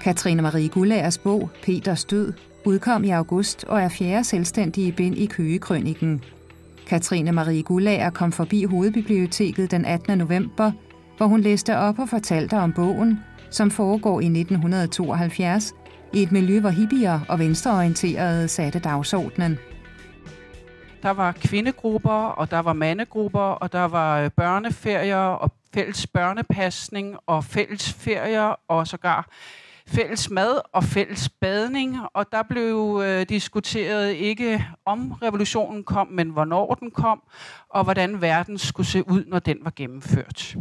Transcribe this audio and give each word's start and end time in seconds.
Katrine 0.00 0.42
Marie 0.42 0.68
Gullagers 0.68 1.18
bog 1.18 1.50
Peters 1.62 2.04
død 2.04 2.32
udkom 2.64 3.04
i 3.04 3.10
august 3.10 3.64
og 3.64 3.80
er 3.80 3.88
fjerde 3.88 4.24
selvstændige 4.24 4.92
bind 4.92 5.18
i 5.18 5.26
Køgekrøniken. 5.26 6.24
Katrine 6.86 7.32
Marie 7.32 7.62
Gullager 7.62 8.10
kom 8.10 8.32
forbi 8.32 8.64
Hovedbiblioteket 8.64 9.70
den 9.70 9.84
18. 9.84 10.18
november, 10.18 10.72
hvor 11.16 11.26
hun 11.26 11.40
læste 11.40 11.76
op 11.76 11.98
og 11.98 12.08
fortalte 12.08 12.54
om 12.54 12.72
bogen, 12.72 13.20
som 13.50 13.70
foregår 13.70 14.20
i 14.20 14.24
1972 14.24 15.74
i 16.12 16.22
et 16.22 16.32
miljø, 16.32 16.60
hvor 16.60 16.70
hippier 16.70 17.20
og 17.28 17.38
venstreorienterede 17.38 18.48
satte 18.48 18.78
dagsordenen. 18.78 19.58
Der 21.02 21.10
var 21.10 21.32
kvindegrupper, 21.32 22.10
og 22.10 22.50
der 22.50 22.58
var 22.58 22.72
mandegrupper, 22.72 23.40
og 23.40 23.72
der 23.72 23.84
var 23.84 24.20
øh, 24.20 24.30
børneferier 24.30 25.16
og 25.16 25.52
fælles 25.74 26.06
børnepasning 26.06 27.16
og 27.26 27.44
fælles 27.44 27.92
ferier 27.92 28.60
og 28.68 28.86
sågar 28.86 29.28
fælles 29.90 30.30
mad 30.30 30.60
og 30.72 30.84
fælles 30.84 31.28
badning, 31.28 31.96
og 32.14 32.32
der 32.32 32.42
blev 32.42 33.02
øh, 33.04 33.28
diskuteret 33.28 34.12
ikke 34.12 34.66
om 34.84 35.12
revolutionen 35.12 35.84
kom, 35.84 36.06
men 36.10 36.30
hvornår 36.30 36.74
den 36.74 36.90
kom, 36.90 37.22
og 37.68 37.84
hvordan 37.84 38.20
verden 38.20 38.58
skulle 38.58 38.86
se 38.86 39.08
ud, 39.08 39.24
når 39.26 39.38
den 39.38 39.58
var 39.62 39.72
gennemført. 39.76 40.56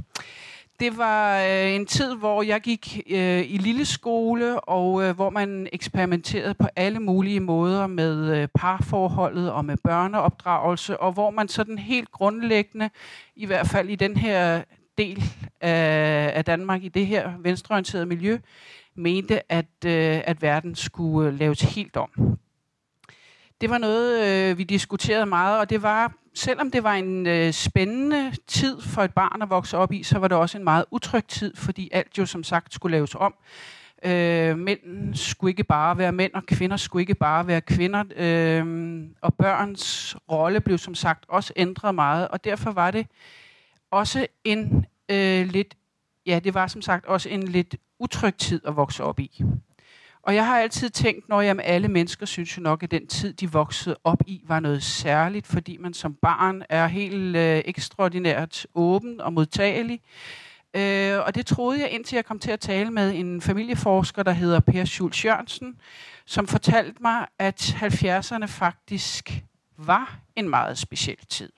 Det 0.80 0.98
var 0.98 1.40
øh, 1.40 1.76
en 1.76 1.86
tid, 1.86 2.16
hvor 2.16 2.44
jeg 2.44 2.62
gik 2.62 3.02
øh, 3.10 3.52
i 3.52 3.58
lille 3.58 3.86
skole, 3.86 4.60
og 4.60 5.04
øh, 5.04 5.16
hvor 5.16 5.30
man 5.30 5.68
eksperimenterede 5.74 6.54
på 6.54 6.68
alle 6.76 7.00
mulige 7.00 7.40
måder 7.40 7.88
med 7.88 8.38
øh, 8.38 8.48
parforholdet 8.56 9.52
og 9.52 9.66
med 9.66 9.78
børneopdragelse, 9.84 11.00
og 11.00 11.12
hvor 11.12 11.30
man 11.30 11.48
sådan 11.48 11.78
helt 11.78 12.12
grundlæggende, 12.12 12.90
i 13.36 13.46
hvert 13.46 13.68
fald 13.68 13.90
i 13.90 13.96
den 13.96 14.18
her 14.18 14.64
del 14.98 15.24
af, 15.62 16.32
af 16.36 16.46
Danmark, 16.46 16.84
i 16.84 16.90
det 16.90 17.08
her 17.08 17.32
venstreorienterede 17.40 18.06
miljø, 18.06 18.38
mente, 19.00 19.52
at, 19.52 19.86
øh, 19.86 20.22
at 20.26 20.42
verden 20.42 20.76
skulle 20.76 21.30
øh, 21.30 21.40
laves 21.40 21.62
helt 21.62 21.98
om. 21.98 22.38
Det 23.62 23.70
var 23.70 23.78
noget, 23.78 24.28
øh, 24.28 24.58
vi 24.58 24.64
diskuterede 24.64 25.26
meget, 25.26 25.60
og 25.60 25.70
det 25.70 25.82
var, 25.82 26.14
selvom 26.34 26.72
det 26.72 26.84
var 26.84 26.94
en 26.94 27.28
øh, 27.28 27.54
spændende 27.54 28.34
tid 28.48 28.82
for 28.82 29.02
et 29.02 29.14
barn 29.14 29.42
at 29.42 29.50
vokse 29.50 29.78
op 29.78 29.92
i, 29.92 30.04
så 30.04 30.20
var 30.20 30.28
det 30.28 30.38
også 30.38 30.58
en 30.58 30.64
meget 30.64 30.86
utryg 30.92 31.24
tid, 31.28 31.56
fordi 31.56 31.90
alt 31.92 32.18
jo 32.18 32.26
som 32.26 32.44
sagt 32.44 32.74
skulle 32.74 32.92
laves 32.92 33.16
om. 33.16 33.34
Øh, 34.06 34.58
mænd 34.58 35.16
skulle 35.16 35.52
ikke 35.52 35.64
bare 35.64 35.98
være 35.98 36.12
mænd, 36.12 36.34
og 36.34 36.46
kvinder 36.46 36.78
skulle 36.78 37.02
ikke 37.02 37.16
bare 37.16 37.48
være 37.48 37.62
kvinder. 37.62 38.04
Øh, 38.16 39.04
og 39.22 39.34
børns 39.34 40.16
rolle 40.32 40.62
blev 40.62 40.78
som 40.78 40.96
sagt 40.96 41.26
også 41.28 41.54
ændret 41.56 41.96
meget, 41.96 42.28
og 42.28 42.44
derfor 42.44 42.72
var 42.72 42.92
det 42.92 43.08
også 43.92 44.28
en 44.44 44.86
øh, 45.12 45.48
lidt, 45.48 45.78
ja, 46.26 46.40
det 46.44 46.54
var 46.54 46.68
som 46.68 46.82
sagt 46.82 47.06
også 47.06 47.30
en 47.30 47.44
lidt 47.44 47.76
utryg 48.00 48.36
tid 48.38 48.62
at 48.68 48.76
vokse 48.76 49.04
op 49.04 49.20
i. 49.20 49.44
Og 50.24 50.36
jeg 50.36 50.46
har 50.46 50.60
altid 50.60 50.90
tænkt, 50.90 51.30
når 51.30 51.42
jeg 51.42 51.56
med 51.56 51.64
alle 51.68 51.88
mennesker 51.88 52.26
synes 52.26 52.58
jo 52.58 52.62
nok, 52.62 52.84
at 52.84 52.92
den 52.92 53.08
tid, 53.08 53.34
de 53.34 53.52
voksede 53.52 53.96
op 54.04 54.22
i, 54.28 54.44
var 54.48 54.60
noget 54.60 54.84
særligt, 54.84 55.48
fordi 55.48 55.78
man 55.78 55.94
som 55.94 56.14
barn 56.14 56.64
er 56.70 56.88
helt 56.88 57.36
øh, 57.36 57.62
ekstraordinært 57.66 58.68
åben 58.76 59.22
og 59.22 59.34
modtagelig. 59.34 60.02
Øh, 60.74 61.20
og 61.26 61.36
det 61.36 61.46
troede 61.46 61.82
jeg, 61.82 61.90
indtil 61.90 62.16
jeg 62.16 62.26
kom 62.26 62.40
til 62.40 62.52
at 62.52 62.60
tale 62.60 62.92
med 62.92 63.16
en 63.16 63.42
familieforsker, 63.42 64.24
der 64.24 64.32
hedder 64.32 64.60
Per 64.60 64.86
Schulz 64.86 65.26
Jørgensen, 65.26 65.76
som 66.26 66.48
fortalte 66.48 67.02
mig, 67.02 67.28
at 67.40 67.76
70'erne 67.82 68.46
faktisk 68.46 69.44
var 69.78 70.20
en 70.36 70.50
meget 70.50 70.78
speciel 70.78 71.26
tid. 71.30 71.52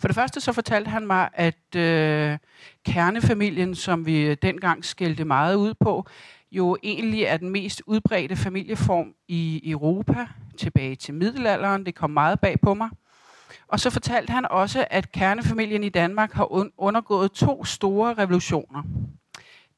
For 0.00 0.08
det 0.08 0.14
første 0.14 0.40
så 0.40 0.52
fortalte 0.52 0.90
han 0.90 1.06
mig, 1.06 1.28
at 1.32 1.76
øh, 1.76 2.38
kernefamilien, 2.86 3.74
som 3.74 4.06
vi 4.06 4.20
øh, 4.20 4.36
dengang 4.42 4.84
skældte 4.84 5.24
meget 5.24 5.54
ud 5.54 5.74
på, 5.80 6.06
jo 6.52 6.76
egentlig 6.82 7.22
er 7.22 7.36
den 7.36 7.50
mest 7.50 7.82
udbredte 7.86 8.36
familieform 8.36 9.14
i 9.28 9.70
Europa 9.70 10.26
tilbage 10.56 10.96
til 10.96 11.14
middelalderen. 11.14 11.86
Det 11.86 11.94
kom 11.94 12.10
meget 12.10 12.40
bag 12.40 12.60
på 12.60 12.74
mig. 12.74 12.90
Og 13.68 13.80
så 13.80 13.90
fortalte 13.90 14.32
han 14.32 14.46
også, 14.50 14.86
at 14.90 15.12
kernefamilien 15.12 15.84
i 15.84 15.88
Danmark 15.88 16.32
har 16.32 16.70
undergået 16.78 17.32
to 17.32 17.64
store 17.64 18.14
revolutioner. 18.14 18.82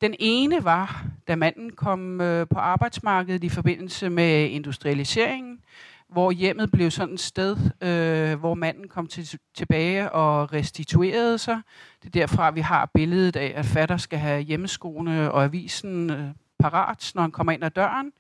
Den 0.01 0.15
ene 0.19 0.65
var, 0.65 1.07
da 1.29 1.37
manden 1.37 1.71
kom 1.71 2.21
øh, 2.21 2.47
på 2.51 2.59
arbejdsmarkedet 2.59 3.45
i 3.45 3.49
forbindelse 3.49 4.11
med 4.11 4.51
industrialiseringen, 4.51 5.61
hvor 6.09 6.31
hjemmet 6.31 6.71
blev 6.71 6.91
sådan 6.91 7.15
et 7.15 7.21
sted, 7.21 7.57
øh, 7.81 8.39
hvor 8.39 8.55
manden 8.55 8.89
kom 8.89 9.07
til, 9.07 9.39
tilbage 9.55 10.13
og 10.13 10.53
restituerede 10.53 11.39
sig. 11.39 11.61
Det 12.03 12.07
er 12.07 12.21
derfra, 12.21 12.51
vi 12.51 12.61
har 12.61 12.91
billedet 12.95 13.37
af, 13.37 13.53
at 13.57 13.65
fatter 13.67 13.97
skal 13.97 14.19
have 14.19 14.43
hjemmeskoene 14.43 15.33
og 15.33 15.45
avisen 15.45 16.11
øh, 16.11 16.29
parat, 16.59 17.13
når 17.15 17.23
han 17.23 17.31
kommer 17.31 17.53
ind 17.53 17.65
ad 17.65 17.71
døren. 17.71 18.13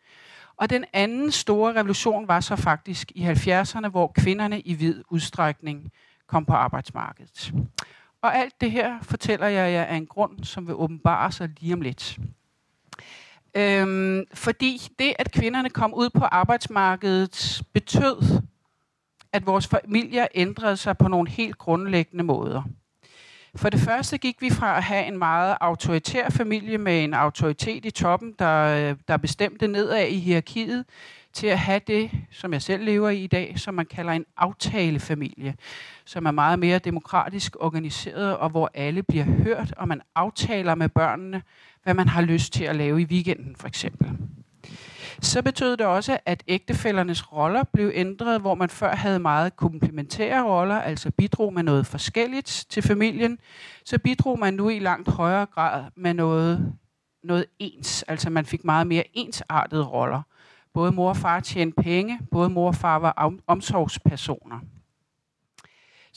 Og 0.57 0.71
den 0.71 0.85
anden 0.93 1.31
store 1.31 1.75
revolution 1.75 2.29
var 2.29 2.41
så 2.41 2.57
faktisk 2.57 3.13
i 3.15 3.27
70'erne, 3.27 3.89
hvor 3.89 4.13
kvinderne 4.15 4.61
i 4.61 4.75
vid 4.75 5.03
udstrækning 5.11 5.93
kom 6.27 6.45
på 6.45 6.53
arbejdsmarkedet. 6.53 7.53
Og 8.23 8.37
alt 8.37 8.61
det 8.61 8.71
her 8.71 8.99
fortæller 9.03 9.47
jeg 9.47 9.73
jer 9.73 9.85
af 9.85 9.97
en 9.97 10.07
grund, 10.07 10.45
som 10.45 10.67
vil 10.67 10.75
åbenbare 10.75 11.33
sig 11.33 11.51
lige 11.61 11.75
om 11.75 11.81
lidt. 11.81 12.19
Øhm, 13.59 14.25
fordi 14.35 14.89
det, 14.99 15.13
at 15.19 15.33
kvinderne 15.33 15.71
kom 15.71 15.95
ud 15.95 16.11
på 16.11 16.25
arbejdsmarkedet, 16.25 17.63
betød, 17.73 18.41
at 19.33 19.47
vores 19.47 19.67
familier 19.67 20.27
ændrede 20.35 20.77
sig 20.77 20.99
på 20.99 21.09
nogle 21.09 21.31
helt 21.31 21.59
grundlæggende 21.59 22.25
måder. 22.25 22.63
For 23.57 23.71
det 23.71 23.81
første 23.81 24.19
gik 24.19 24.43
vi 24.43 24.51
fra 24.51 24.77
at 24.77 24.83
have 24.83 25.07
en 25.07 25.19
meget 25.19 25.57
autoritær 25.61 26.31
familie 26.31 26.79
med 26.79 27.05
en 27.05 27.15
autoritet 27.15 27.85
i 27.85 27.91
toppen, 27.91 28.35
der, 28.39 28.95
der 29.09 29.17
bestemte 29.17 29.69
nedad 29.69 30.07
i 30.07 30.19
hierarkiet, 30.19 30.85
til 31.33 31.47
at 31.47 31.59
have 31.59 31.81
det, 31.87 32.11
som 32.31 32.53
jeg 32.53 32.63
selv 32.63 32.85
lever 32.85 33.09
i 33.09 33.25
i 33.25 33.27
dag, 33.27 33.59
som 33.59 33.75
man 33.75 33.87
kalder 33.87 34.13
en 34.13 34.25
aftalefamilie, 34.37 35.55
som 36.05 36.27
er 36.27 36.31
meget 36.31 36.59
mere 36.59 36.79
demokratisk 36.79 37.57
organiseret, 37.61 38.37
og 38.37 38.51
hvor 38.51 38.71
alle 38.75 39.03
bliver 39.03 39.25
hørt, 39.25 39.75
og 39.77 39.89
man 39.89 40.03
aftaler 40.15 40.75
med 40.75 40.89
børnene, 40.89 41.43
hvad 41.83 41.95
man 41.95 42.09
har 42.09 42.23
lyst 42.23 42.53
til 42.53 42.65
at 42.65 42.77
lave 42.77 43.01
i 43.01 43.05
weekenden 43.05 43.57
for 43.57 43.69
eksempel. 43.69 44.19
Så 45.21 45.43
betød 45.43 45.77
det 45.77 45.87
også, 45.87 46.19
at 46.27 46.43
ægtefællernes 46.49 47.33
roller 47.33 47.65
blev 47.73 47.91
ændret, 47.95 48.41
hvor 48.41 48.55
man 48.55 48.69
før 48.69 48.95
havde 48.95 49.19
meget 49.19 49.57
komplementære 49.57 50.45
roller, 50.45 50.75
altså 50.75 51.11
bidrog 51.11 51.53
med 51.53 51.63
noget 51.63 51.87
forskelligt 51.87 52.67
til 52.71 52.83
familien, 52.83 53.39
så 53.85 53.99
bidrog 53.99 54.39
man 54.39 54.55
nu 54.55 54.69
i 54.69 54.79
langt 54.79 55.09
højere 55.09 55.47
grad 55.47 55.85
med 55.97 56.15
noget, 56.15 56.73
noget 57.25 57.45
ens, 57.59 58.03
altså 58.03 58.31
man 58.31 58.47
fik 58.47 58.65
meget 58.65 58.87
mere 58.87 59.05
ensartede 59.15 59.85
roller. 59.85 60.23
Både 60.75 60.93
mor 60.93 61.09
og 61.09 61.17
far 61.17 61.41
tjente 61.41 61.83
penge, 61.83 62.19
både 62.31 62.49
mor 62.49 62.67
og 62.67 62.75
far 62.75 62.99
var 62.99 63.33
omsorgspersoner. 63.47 64.61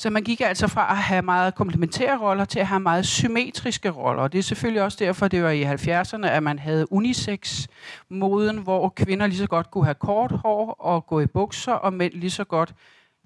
Så 0.02 0.10
man 0.10 0.24
gik 0.24 0.42
altså 0.42 0.68
fra 0.68 0.92
at 0.92 0.98
have 0.98 1.22
meget 1.22 1.56
komplementære 1.56 2.20
roller 2.20 2.46
til 2.46 2.60
at 2.60 2.68
have 2.68 2.80
meget 2.80 3.06
symmetriske 3.06 3.90
roller. 3.90 4.24
Og 4.24 4.34
det 4.34 4.40
er 4.40 4.44
selvfølgelig 4.44 4.84
også 4.84 4.98
derfor, 5.02 5.28
det 5.28 5.44
var 5.44 5.50
i 5.50 5.64
70'erne, 5.64 6.28
at 6.28 6.44
man 6.44 6.60
havde 6.60 6.92
unisex-moden, 6.92 8.58
hvor 8.58 8.90
kvinder 8.90 9.28
lige 9.28 9.38
så 9.38 9.48
godt 9.48 9.72
kunne 9.72 9.84
have 9.86 9.96
kort 9.96 10.32
hår 10.32 10.72
og 10.80 11.08
gå 11.08 11.20
i 11.20 11.26
bukser, 11.26 11.72
og 11.72 11.94
mænd 11.94 12.14
lige 12.14 12.32
så 12.32 12.44
godt 12.44 12.74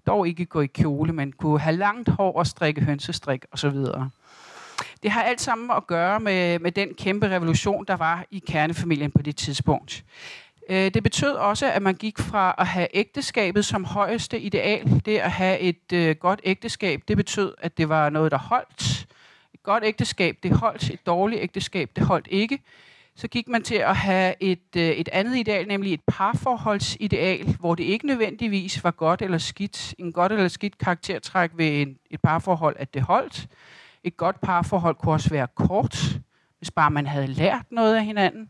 dog 0.08 0.28
ikke 0.28 0.46
gå 0.46 0.62
i 0.62 0.68
kjole, 0.68 1.14
men 1.14 1.32
kunne 1.32 1.60
have 1.60 1.76
langt 1.76 2.10
hår 2.10 2.38
og 2.38 2.48
strikke 2.48 2.82
hønsestrik 2.82 3.46
osv. 3.52 3.76
Det 5.04 5.12
har 5.12 5.22
alt 5.22 5.42
sammen 5.42 5.72
at 5.78 5.88
gøre 5.88 6.20
med, 6.20 6.60
med 6.60 6.72
den 6.72 6.94
kæmpe 6.94 7.30
revolution, 7.30 7.86
der 7.86 7.96
var 7.96 8.26
i 8.32 8.44
kernefamilien 8.48 9.12
på 9.12 9.22
det 9.22 9.36
tidspunkt. 9.36 10.04
Øh, 10.70 10.94
det 10.94 11.04
betød 11.04 11.32
også, 11.32 11.72
at 11.72 11.82
man 11.82 11.96
gik 11.96 12.20
fra 12.20 12.56
at 12.58 12.68
have 12.68 12.88
ægteskabet 12.94 13.66
som 13.66 13.86
højeste 13.86 14.40
ideal, 14.40 15.02
det 15.06 15.18
at 15.18 15.32
have 15.32 15.60
et 15.60 15.94
øh, 15.94 16.16
godt 16.16 16.42
ægteskab, 16.44 17.02
det 17.08 17.18
betød, 17.18 17.54
at 17.58 17.78
det 17.78 17.90
var 17.90 18.10
noget, 18.10 18.32
der 18.32 18.38
holdt. 18.38 19.08
Et 19.54 19.64
godt 19.64 19.84
ægteskab, 19.84 20.38
det 20.44 20.52
holdt. 20.52 20.90
Et 20.90 21.06
dårligt 21.06 21.42
ægteskab, 21.42 21.90
det 21.96 22.06
holdt 22.06 22.28
ikke. 22.32 22.60
Så 23.16 23.28
gik 23.28 23.48
man 23.48 23.64
til 23.64 23.76
at 23.76 23.96
have 23.96 24.34
et, 24.40 24.76
øh, 24.78 24.84
et 24.84 25.10
andet 25.12 25.38
ideal, 25.38 25.68
nemlig 25.68 25.94
et 25.94 26.02
parforholdsideal, 26.08 27.56
hvor 27.60 27.76
det 27.76 27.84
ikke 27.84 28.08
nødvendigvis 28.08 28.84
var 28.84 28.92
godt 28.92 29.22
eller 29.22 29.38
skidt, 29.38 29.96
en 29.98 30.12
godt 30.12 30.32
eller 30.32 30.48
skidt 30.48 30.78
karaktertræk 30.78 31.52
ved 31.54 31.82
en, 31.82 31.98
et 32.10 32.22
parforhold, 32.22 32.76
at 32.80 32.94
det 32.94 33.02
holdt. 33.02 33.48
Et 34.04 34.18
godt 34.18 34.42
parforhold 34.42 34.96
kunne 34.96 35.14
også 35.14 35.30
være 35.30 35.48
kort, 35.56 36.20
hvis 36.58 36.72
bare 36.72 36.92
man 36.92 37.08
havde 37.08 37.28
lært 37.28 37.66
noget 37.72 37.96
af 37.96 38.06
hinanden 38.06 38.50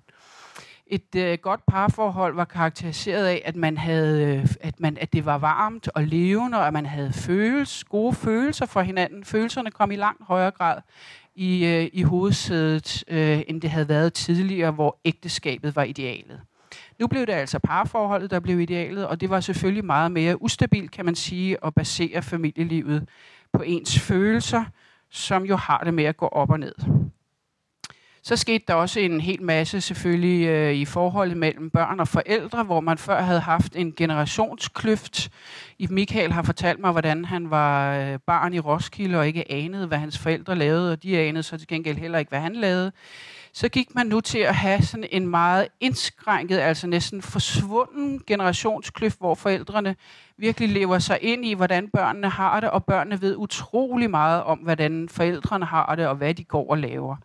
et 0.87 1.15
øh, 1.17 1.37
godt 1.41 1.65
parforhold 1.67 2.35
var 2.35 2.45
karakteriseret 2.45 3.25
af, 3.25 3.41
at 3.45 3.55
man 3.55 3.77
havde, 3.77 4.35
øh, 4.35 4.47
at 4.61 4.79
man, 4.79 4.97
at 5.01 5.13
det 5.13 5.25
var 5.25 5.37
varmt 5.37 5.87
og 5.87 6.03
levende, 6.03 6.57
og 6.57 6.67
at 6.67 6.73
man 6.73 6.85
havde 6.85 7.13
følelse, 7.13 7.85
gode 7.85 8.13
følelser 8.13 8.65
for 8.65 8.81
hinanden. 8.81 9.23
Følelserne 9.23 9.71
kom 9.71 9.91
i 9.91 9.95
langt 9.95 10.23
højere 10.23 10.51
grad 10.51 10.81
i, 11.35 11.65
øh, 11.65 11.89
i 11.93 12.03
hovedsædet, 12.03 13.03
øh, 13.07 13.41
end 13.47 13.61
det 13.61 13.69
havde 13.69 13.89
været 13.89 14.13
tidligere, 14.13 14.71
hvor 14.71 14.99
ægteskabet 15.05 15.75
var 15.75 15.83
idealet. 15.83 16.41
Nu 16.99 17.07
blev 17.07 17.27
det 17.27 17.33
altså 17.33 17.59
parforholdet, 17.59 18.31
der 18.31 18.39
blev 18.39 18.59
idealet, 18.59 19.07
og 19.07 19.21
det 19.21 19.29
var 19.29 19.39
selvfølgelig 19.39 19.85
meget 19.85 20.11
mere 20.11 20.41
ustabilt, 20.41 20.91
kan 20.91 21.05
man 21.05 21.15
sige, 21.15 21.57
at 21.65 21.75
basere 21.75 22.21
familielivet 22.21 23.09
på 23.53 23.61
ens 23.61 23.99
følelser, 23.99 24.63
som 25.09 25.45
jo 25.45 25.55
har 25.55 25.81
det 25.83 25.93
med 25.93 26.03
at 26.03 26.17
gå 26.17 26.27
op 26.27 26.49
og 26.49 26.59
ned. 26.59 26.73
Så 28.27 28.35
skete 28.35 28.63
der 28.67 28.73
også 28.73 28.99
en 28.99 29.21
hel 29.21 29.41
masse 29.41 29.81
selvfølgelig 29.81 30.47
øh, 30.47 30.73
i 30.73 30.85
forholdet 30.85 31.37
mellem 31.37 31.69
børn 31.69 31.99
og 31.99 32.07
forældre, 32.07 32.63
hvor 32.63 32.79
man 32.79 32.97
før 32.97 33.21
havde 33.21 33.39
haft 33.39 33.75
en 33.75 33.93
generationskløft. 33.97 35.29
I 35.79 35.87
Michael 35.89 36.31
har 36.31 36.43
fortalt 36.43 36.79
mig, 36.79 36.91
hvordan 36.91 37.25
han 37.25 37.49
var 37.49 37.97
øh, 37.97 38.19
barn 38.19 38.53
i 38.53 38.59
Roskilde 38.59 39.19
og 39.19 39.27
ikke 39.27 39.51
anede, 39.51 39.87
hvad 39.87 39.97
hans 39.97 40.17
forældre 40.17 40.55
lavede, 40.55 40.91
og 40.91 41.03
de 41.03 41.19
anede 41.19 41.43
så 41.43 41.57
til 41.57 41.67
gengæld 41.67 41.97
heller 41.97 42.19
ikke, 42.19 42.29
hvad 42.29 42.39
han 42.39 42.55
lavede 42.55 42.91
så 43.55 43.69
gik 43.69 43.95
man 43.95 44.07
nu 44.07 44.21
til 44.21 44.39
at 44.39 44.55
have 44.55 44.81
sådan 44.81 45.07
en 45.11 45.27
meget 45.27 45.67
indskrænket, 45.79 46.57
altså 46.57 46.87
næsten 46.87 47.21
forsvunden 47.21 48.21
generationskløft, 48.27 49.19
hvor 49.19 49.35
forældrene 49.35 49.95
virkelig 50.37 50.69
lever 50.69 50.99
sig 50.99 51.19
ind 51.21 51.45
i, 51.45 51.53
hvordan 51.53 51.89
børnene 51.89 52.29
har 52.29 52.59
det, 52.59 52.69
og 52.69 52.85
børnene 52.85 53.21
ved 53.21 53.35
utrolig 53.35 54.09
meget 54.09 54.43
om, 54.43 54.59
hvordan 54.59 55.09
forældrene 55.09 55.65
har 55.65 55.95
det, 55.95 56.07
og 56.07 56.15
hvad 56.15 56.33
de 56.33 56.43
går 56.43 56.69
og 56.69 56.77
laver. 56.77 57.15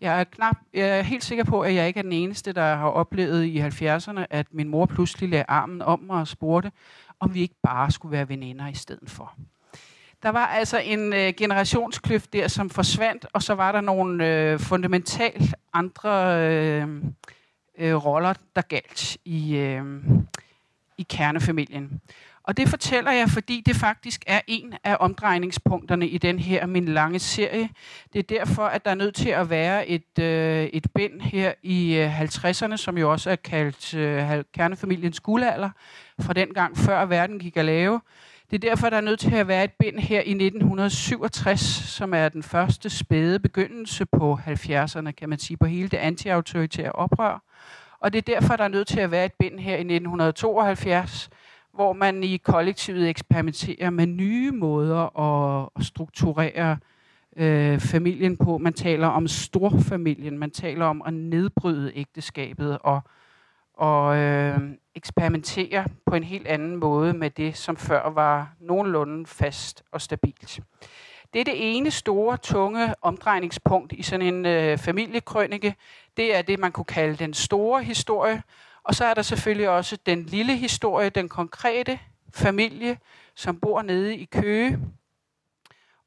Jeg 0.00 0.20
er, 0.20 0.24
knap, 0.24 0.56
jeg 0.74 0.98
er 0.98 1.02
helt 1.02 1.24
sikker 1.24 1.44
på, 1.44 1.60
at 1.60 1.74
jeg 1.74 1.86
ikke 1.88 1.98
er 1.98 2.02
den 2.02 2.12
eneste, 2.12 2.52
der 2.52 2.74
har 2.74 2.88
oplevet 2.88 3.44
i 3.44 3.60
70'erne, 3.60 4.24
at 4.30 4.46
min 4.50 4.68
mor 4.68 4.86
pludselig 4.86 5.28
lagde 5.28 5.44
armen 5.48 5.82
om 5.82 6.00
mig 6.00 6.20
og 6.20 6.28
spurgte, 6.28 6.72
om 7.20 7.34
vi 7.34 7.40
ikke 7.40 7.60
bare 7.62 7.90
skulle 7.90 8.12
være 8.12 8.28
veninder 8.28 8.68
i 8.68 8.74
stedet 8.74 9.10
for. 9.10 9.34
Der 10.22 10.28
var 10.28 10.46
altså 10.46 10.78
en 10.78 11.12
øh, 11.12 11.32
generationskløft 11.36 12.32
der, 12.32 12.48
som 12.48 12.70
forsvandt, 12.70 13.26
og 13.32 13.42
så 13.42 13.54
var 13.54 13.72
der 13.72 13.80
nogle 13.80 14.26
øh, 14.26 14.58
fundamentalt 14.58 15.54
andre 15.72 16.40
øh, 16.42 16.88
øh, 17.78 17.94
roller, 17.94 18.34
der 18.56 18.62
galt 18.62 19.16
i, 19.24 19.56
øh, 19.56 19.84
i 20.98 21.02
kernefamilien. 21.02 22.00
Og 22.46 22.56
det 22.56 22.68
fortæller 22.68 23.10
jeg, 23.10 23.28
fordi 23.28 23.62
det 23.66 23.76
faktisk 23.76 24.24
er 24.26 24.40
en 24.46 24.74
af 24.84 24.96
omdrejningspunkterne 25.00 26.08
i 26.08 26.18
den 26.18 26.38
her 26.38 26.66
min 26.66 26.88
lange 26.88 27.18
serie. 27.18 27.68
Det 28.12 28.18
er 28.18 28.22
derfor, 28.22 28.62
at 28.62 28.84
der 28.84 28.90
er 28.90 28.94
nødt 28.94 29.14
til 29.14 29.28
at 29.28 29.50
være 29.50 29.88
et, 29.88 30.18
øh, 30.18 30.64
et 30.64 30.86
bind 30.94 31.20
her 31.20 31.52
i 31.62 31.94
øh, 31.94 32.20
50'erne, 32.20 32.76
som 32.76 32.98
jo 32.98 33.12
også 33.12 33.30
er 33.30 33.36
kaldt 33.36 33.94
øh, 33.94 34.44
kernefamiliens 34.54 35.20
guldalder, 35.20 35.70
fra 36.20 36.32
den 36.32 36.48
gang 36.48 36.78
før 36.78 37.04
verden 37.04 37.38
gik 37.38 37.56
at 37.56 37.64
lave. 37.64 38.00
Det 38.50 38.64
er 38.64 38.68
derfor, 38.68 38.90
der 38.90 38.96
er 38.96 39.00
nødt 39.00 39.20
til 39.20 39.34
at 39.34 39.48
være 39.48 39.64
et 39.64 39.72
bind 39.78 39.98
her 39.98 40.20
i 40.20 40.30
1967, 40.30 41.60
som 41.60 42.14
er 42.14 42.28
den 42.28 42.42
første 42.42 42.90
spæde 42.90 43.38
begyndelse 43.38 44.06
på 44.06 44.38
70'erne, 44.46 45.10
kan 45.10 45.28
man 45.28 45.38
sige, 45.38 45.56
på 45.56 45.66
hele 45.66 45.88
det 45.88 45.96
antiautoritære 45.96 46.92
oprør. 46.92 47.42
Og 48.00 48.12
det 48.12 48.18
er 48.18 48.34
derfor, 48.34 48.56
der 48.56 48.64
er 48.64 48.68
nødt 48.68 48.88
til 48.88 49.00
at 49.00 49.10
være 49.10 49.24
et 49.24 49.32
bind 49.32 49.60
her 49.60 49.76
i 49.76 49.80
1972, 49.80 51.30
hvor 51.74 51.92
man 51.92 52.24
i 52.24 52.36
kollektivet 52.36 53.08
eksperimenterer 53.08 53.90
med 53.90 54.06
nye 54.06 54.50
måder 54.50 55.20
at 55.20 55.84
strukturere 55.84 56.78
øh, 57.36 57.80
familien 57.80 58.36
på. 58.36 58.58
Man 58.58 58.72
taler 58.72 59.06
om 59.06 59.28
storfamilien, 59.28 60.38
man 60.38 60.50
taler 60.50 60.86
om 60.86 61.02
at 61.06 61.14
nedbryde 61.14 61.92
ægteskabet 61.94 62.78
og 62.80 63.00
og 63.76 64.16
øh, 64.16 64.60
eksperimentere 64.94 65.84
på 66.06 66.14
en 66.14 66.24
helt 66.24 66.46
anden 66.46 66.76
måde 66.76 67.12
med 67.12 67.30
det, 67.30 67.56
som 67.56 67.76
før 67.76 68.10
var 68.10 68.52
nogenlunde 68.60 69.26
fast 69.26 69.82
og 69.92 70.00
stabilt. 70.00 70.60
Det 71.32 71.40
er 71.40 71.44
det 71.44 71.76
ene 71.76 71.90
store, 71.90 72.36
tunge 72.36 72.94
omdrejningspunkt 73.02 73.92
i 73.92 74.02
sådan 74.02 74.26
en 74.26 74.46
øh, 74.46 74.78
familiekrønike. 74.78 75.74
Det 76.16 76.36
er 76.36 76.42
det, 76.42 76.58
man 76.58 76.72
kunne 76.72 76.84
kalde 76.84 77.16
den 77.16 77.34
store 77.34 77.82
historie. 77.82 78.42
Og 78.82 78.94
så 78.94 79.04
er 79.04 79.14
der 79.14 79.22
selvfølgelig 79.22 79.68
også 79.68 79.98
den 80.06 80.22
lille 80.22 80.56
historie, 80.56 81.10
den 81.10 81.28
konkrete 81.28 81.98
familie, 82.34 82.98
som 83.34 83.60
bor 83.60 83.82
nede 83.82 84.16
i 84.16 84.24
Køge. 84.24 84.78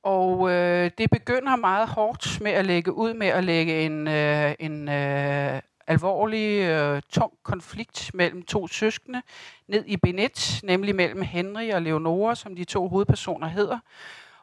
Og 0.04 0.52
øh, 0.52 0.92
det 0.98 1.10
begynder 1.10 1.56
meget 1.56 1.88
hårdt 1.88 2.42
med 2.42 2.52
at 2.52 2.66
lægge 2.66 2.94
ud 2.94 3.14
med 3.14 3.28
at 3.28 3.44
lægge 3.44 3.86
en, 3.86 4.08
øh, 4.08 4.56
en 4.60 4.90
øh, 4.90 5.62
alvorlig, 5.90 6.62
øh, 6.62 7.02
tung 7.12 7.34
konflikt 7.44 8.12
mellem 8.14 8.44
to 8.44 8.68
søskende 8.68 9.22
ned 9.68 9.84
i 9.88 9.98
Benet, 9.98 10.60
nemlig 10.64 10.96
mellem 10.96 11.22
Henry 11.22 11.72
og 11.72 11.82
Leonora, 11.82 12.36
som 12.36 12.56
de 12.56 12.64
to 12.64 12.88
hovedpersoner 12.88 13.48
hedder. 13.48 13.80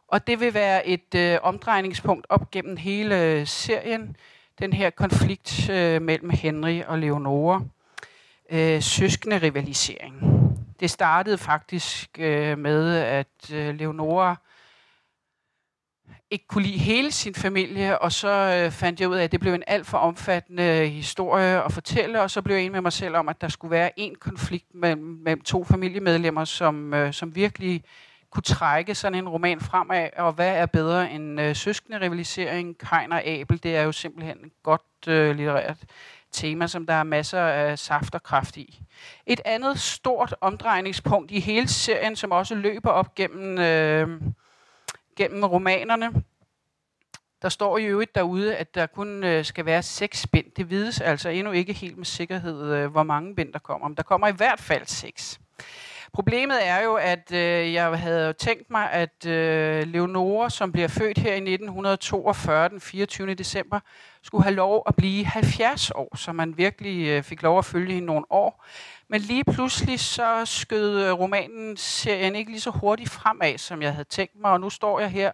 Og 0.09 0.27
det 0.27 0.41
vil 0.41 0.55
være 0.55 0.87
et 0.87 1.15
øh, 1.17 1.39
omdrejningspunkt 1.43 2.27
op 2.29 2.51
gennem 2.51 2.77
hele 2.77 3.23
øh, 3.23 3.47
serien, 3.47 4.17
den 4.59 4.73
her 4.73 4.91
konflikt 4.91 5.71
øh, 5.71 6.03
mellem 6.03 6.31
Henry 6.31 6.83
og 6.87 6.99
Leonora. 6.99 7.63
Øh, 8.51 8.83
søskende 8.83 9.39
rivalisering. 9.39 10.15
Det 10.81 10.91
startede 10.91 11.39
faktisk 11.39 12.11
øh, 12.19 12.59
med, 12.59 12.97
at 12.97 13.53
øh, 13.53 13.75
Leonora 13.75 14.37
ikke 16.31 16.47
kunne 16.47 16.65
lide 16.65 16.79
hele 16.79 17.13
sin 17.13 17.35
familie, 17.35 17.99
og 17.99 18.13
så 18.13 18.29
øh, 18.29 18.71
fandt 18.71 19.01
jeg 19.01 19.09
ud 19.09 19.17
af, 19.17 19.25
at 19.25 19.33
det 19.33 19.41
blev 19.41 19.55
en 19.55 19.63
alt 19.67 19.87
for 19.87 19.99
omfattende 19.99 20.63
øh, 20.63 20.87
historie 20.87 21.65
at 21.65 21.73
fortælle, 21.73 22.23
og 22.23 22.31
så 22.31 22.43
blev 22.43 22.57
jeg 22.57 22.63
enig 22.63 22.73
med 22.73 22.81
mig 22.81 22.93
selv 22.93 23.17
om, 23.17 23.29
at 23.29 23.41
der 23.41 23.49
skulle 23.49 23.71
være 23.71 24.01
en 24.01 24.15
konflikt 24.15 24.75
mellem, 24.75 25.19
mellem 25.25 25.41
to 25.41 25.65
familiemedlemmer, 25.65 26.45
som, 26.45 26.95
øh, 26.95 27.13
som 27.13 27.35
virkelig 27.35 27.83
kunne 28.31 28.43
trække 28.43 28.95
sådan 28.95 29.19
en 29.19 29.29
roman 29.29 29.61
fremad, 29.61 30.09
og 30.17 30.33
hvad 30.33 30.57
er 30.57 30.67
bedre 30.67 31.11
end 31.11 31.41
øh, 31.41 31.57
søskende 31.57 32.01
rivalisering, 32.01 32.79
Kain 32.79 33.13
og 33.13 33.27
Abel, 33.27 33.63
det 33.63 33.77
er 33.77 33.83
jo 33.83 33.93
simpelthen 33.93 34.37
et 34.45 34.53
godt 34.63 34.83
øh, 35.09 35.37
litterært 35.37 35.79
tema, 36.33 36.67
som 36.67 36.87
der 36.87 36.95
er 36.95 37.03
masser 37.03 37.41
af 37.41 37.79
saft 37.79 38.15
og 38.15 38.23
kraft 38.23 38.57
i. 38.57 38.81
Et 39.27 39.41
andet 39.45 39.81
stort 39.81 40.35
omdrejningspunkt 40.41 41.31
i 41.31 41.41
hele 41.41 41.69
serien, 41.69 42.17
som 42.17 42.33
også 42.33 42.55
løber 42.55 42.91
op 42.91 43.15
gennem... 43.15 43.59
Øh, 43.59 44.21
gennem 45.17 45.45
romanerne. 45.45 46.23
Der 47.43 47.49
står 47.49 47.79
i 47.79 47.85
øvrigt 47.85 48.15
derude, 48.15 48.57
at 48.57 48.75
der 48.75 48.87
kun 48.87 49.25
øh, 49.25 49.45
skal 49.45 49.67
være 49.67 49.83
seks 49.83 50.27
bind. 50.27 50.47
Det 50.57 50.71
vides 50.71 51.01
altså 51.01 51.29
endnu 51.29 51.53
ikke 51.53 51.73
helt 51.73 51.97
med 51.97 52.05
sikkerhed, 52.05 52.73
øh, 52.73 52.91
hvor 52.91 53.03
mange 53.03 53.35
bind 53.35 53.53
der 53.53 53.59
kommer. 53.59 53.89
Men 53.89 53.97
der 53.97 54.03
kommer 54.03 54.29
i 54.29 54.33
hvert 54.33 54.61
fald 54.61 54.87
seks. 54.87 55.41
Problemet 56.13 56.67
er 56.67 56.83
jo, 56.83 56.95
at 56.95 57.33
øh, 57.33 57.73
jeg 57.73 57.99
havde 57.99 58.33
tænkt 58.33 58.71
mig, 58.71 58.91
at 58.91 59.27
øh, 59.27 59.87
Leonora, 59.87 60.51
som 60.51 60.73
bliver 60.73 60.89
født 60.89 61.19
her 61.19 61.33
i 61.33 61.37
1942, 61.37 62.69
den 62.69 62.81
24. 62.81 63.35
december, 63.35 63.81
skulle 64.27 64.45
have 64.45 64.55
lov 64.55 64.83
at 64.87 64.97
blive 64.97 65.25
70 65.25 65.91
år, 65.91 66.17
så 66.17 66.33
man 66.33 66.57
virkelig 66.57 67.07
øh, 67.07 67.23
fik 67.23 67.43
lov 67.43 67.59
at 67.59 67.65
følge 67.65 67.95
hende 67.95 68.07
nogle 68.07 68.25
år. 68.31 68.65
Men 69.09 69.21
lige 69.21 69.45
pludselig 69.45 70.01
så 70.01 70.43
skød 70.45 71.05
øh, 71.05 71.13
romanen 71.13 71.77
serien 71.77 72.37
ikke 72.37 72.51
lige 72.51 72.61
så 72.61 72.71
hurtigt 72.71 73.11
fremad, 73.11 73.59
som 73.59 73.83
jeg 73.83 73.93
havde 73.93 74.09
tænkt 74.09 74.41
mig, 74.41 74.51
og 74.51 74.61
nu 74.61 74.71
står 74.71 75.01
jeg 75.01 75.11
her 75.11 75.33